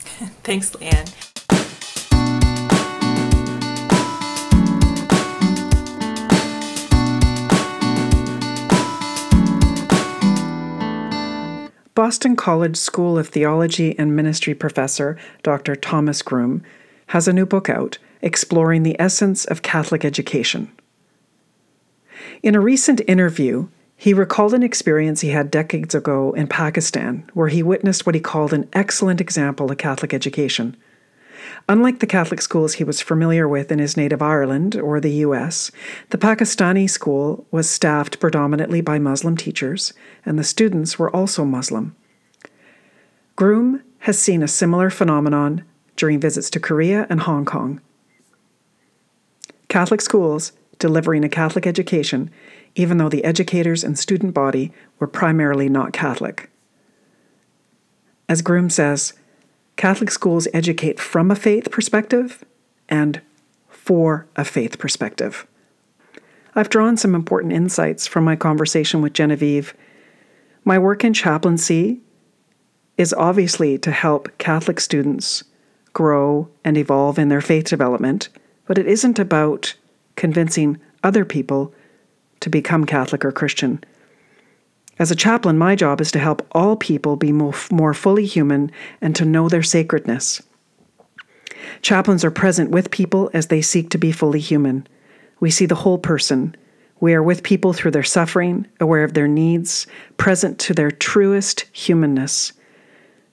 Thanks, 0.42 0.72
Leanne. 0.72 1.29
Boston 11.94 12.36
College 12.36 12.76
School 12.76 13.18
of 13.18 13.28
Theology 13.28 13.98
and 13.98 14.14
Ministry 14.14 14.54
professor 14.54 15.18
Dr. 15.42 15.74
Thomas 15.74 16.22
Groome 16.22 16.62
has 17.08 17.26
a 17.26 17.32
new 17.32 17.44
book 17.44 17.68
out 17.68 17.98
exploring 18.22 18.84
the 18.84 18.94
essence 19.00 19.44
of 19.44 19.62
Catholic 19.62 20.04
education. 20.04 20.70
In 22.44 22.54
a 22.54 22.60
recent 22.60 23.00
interview, 23.08 23.68
he 23.96 24.14
recalled 24.14 24.54
an 24.54 24.62
experience 24.62 25.20
he 25.20 25.30
had 25.30 25.50
decades 25.50 25.94
ago 25.94 26.32
in 26.32 26.46
Pakistan 26.46 27.28
where 27.34 27.48
he 27.48 27.62
witnessed 27.62 28.06
what 28.06 28.14
he 28.14 28.20
called 28.20 28.52
an 28.52 28.68
excellent 28.72 29.20
example 29.20 29.70
of 29.70 29.78
Catholic 29.78 30.14
education. 30.14 30.76
Unlike 31.70 32.00
the 32.00 32.06
Catholic 32.08 32.42
schools 32.42 32.74
he 32.74 32.82
was 32.82 33.00
familiar 33.00 33.46
with 33.46 33.70
in 33.70 33.78
his 33.78 33.96
native 33.96 34.20
Ireland 34.20 34.74
or 34.74 34.98
the 34.98 35.22
US, 35.26 35.70
the 36.08 36.18
Pakistani 36.18 36.90
school 36.90 37.46
was 37.52 37.70
staffed 37.70 38.18
predominantly 38.18 38.80
by 38.80 38.98
Muslim 38.98 39.36
teachers, 39.36 39.92
and 40.26 40.36
the 40.36 40.42
students 40.42 40.98
were 40.98 41.14
also 41.14 41.44
Muslim. 41.44 41.94
Groome 43.36 43.84
has 44.00 44.18
seen 44.18 44.42
a 44.42 44.48
similar 44.48 44.90
phenomenon 44.90 45.64
during 45.94 46.18
visits 46.18 46.50
to 46.50 46.58
Korea 46.58 47.06
and 47.08 47.20
Hong 47.20 47.44
Kong. 47.44 47.80
Catholic 49.68 50.00
schools 50.00 50.50
delivering 50.80 51.22
a 51.22 51.28
Catholic 51.28 51.68
education, 51.68 52.32
even 52.74 52.98
though 52.98 53.08
the 53.08 53.22
educators 53.22 53.84
and 53.84 53.96
student 53.96 54.34
body 54.34 54.72
were 54.98 55.06
primarily 55.06 55.68
not 55.68 55.92
Catholic. 55.92 56.50
As 58.28 58.42
Groome 58.42 58.70
says, 58.70 59.12
Catholic 59.80 60.10
schools 60.10 60.46
educate 60.52 61.00
from 61.00 61.30
a 61.30 61.34
faith 61.34 61.70
perspective 61.70 62.44
and 62.90 63.22
for 63.70 64.26
a 64.36 64.44
faith 64.44 64.78
perspective. 64.78 65.46
I've 66.54 66.68
drawn 66.68 66.98
some 66.98 67.14
important 67.14 67.54
insights 67.54 68.06
from 68.06 68.22
my 68.22 68.36
conversation 68.36 69.00
with 69.00 69.14
Genevieve. 69.14 69.72
My 70.66 70.78
work 70.78 71.02
in 71.02 71.14
chaplaincy 71.14 72.02
is 72.98 73.14
obviously 73.14 73.78
to 73.78 73.90
help 73.90 74.36
Catholic 74.36 74.80
students 74.80 75.44
grow 75.94 76.50
and 76.62 76.76
evolve 76.76 77.18
in 77.18 77.30
their 77.30 77.40
faith 77.40 77.64
development, 77.64 78.28
but 78.66 78.76
it 78.76 78.86
isn't 78.86 79.18
about 79.18 79.74
convincing 80.14 80.78
other 81.02 81.24
people 81.24 81.72
to 82.40 82.50
become 82.50 82.84
Catholic 82.84 83.24
or 83.24 83.32
Christian. 83.32 83.82
As 85.00 85.10
a 85.10 85.16
chaplain, 85.16 85.56
my 85.56 85.76
job 85.76 86.02
is 86.02 86.12
to 86.12 86.18
help 86.18 86.46
all 86.52 86.76
people 86.76 87.16
be 87.16 87.32
more 87.32 87.54
more 87.72 87.94
fully 87.94 88.26
human 88.26 88.70
and 89.00 89.16
to 89.16 89.24
know 89.24 89.48
their 89.48 89.62
sacredness. 89.62 90.42
Chaplains 91.80 92.22
are 92.22 92.30
present 92.30 92.70
with 92.70 92.90
people 92.90 93.30
as 93.32 93.46
they 93.46 93.62
seek 93.62 93.88
to 93.90 93.98
be 93.98 94.12
fully 94.12 94.40
human. 94.40 94.86
We 95.40 95.50
see 95.50 95.64
the 95.64 95.74
whole 95.86 95.96
person. 95.96 96.54
We 97.00 97.14
are 97.14 97.22
with 97.22 97.42
people 97.42 97.72
through 97.72 97.92
their 97.92 98.02
suffering, 98.02 98.66
aware 98.78 99.02
of 99.02 99.14
their 99.14 99.26
needs, 99.26 99.86
present 100.18 100.58
to 100.58 100.74
their 100.74 100.90
truest 100.90 101.64
humanness. 101.72 102.52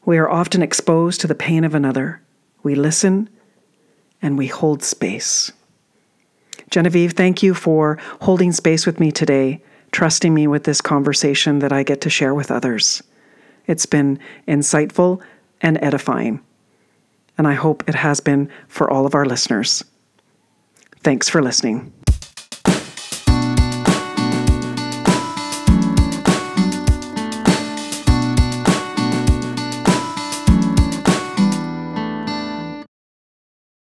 We 0.06 0.18
are 0.20 0.30
often 0.30 0.62
exposed 0.62 1.20
to 1.20 1.28
the 1.28 1.36
pain 1.36 1.66
of 1.66 1.76
another. 1.76 2.22
We 2.64 2.76
listen 2.76 3.30
and 4.22 4.38
we 4.38 4.48
hold 4.48 4.84
space. 4.84 5.52
Genevieve, 6.70 7.12
thank 7.12 7.44
you 7.44 7.54
for 7.54 8.00
holding 8.22 8.54
space 8.54 8.86
with 8.86 9.02
me 9.02 9.12
today 9.12 9.62
trusting 9.98 10.32
me 10.32 10.46
with 10.46 10.64
this 10.64 10.80
conversation 10.80 11.58
that 11.58 11.74
I 11.74 11.82
get 11.82 12.02
to 12.02 12.10
share 12.12 12.36
with 12.36 12.52
others. 12.52 13.02
It's 13.66 13.88
been 13.88 14.20
insightful 14.48 15.24
and 15.60 15.80
edifying, 15.82 16.40
and 17.36 17.48
I 17.48 17.56
hope 17.56 17.84
it 17.90 17.96
has 17.96 18.20
been 18.20 18.48
for 18.68 18.88
all 18.92 19.08
of 19.08 19.16
our 19.16 19.26
listeners. 19.26 19.84
Thanks 21.02 21.28
for 21.28 21.42
listening. 21.42 21.92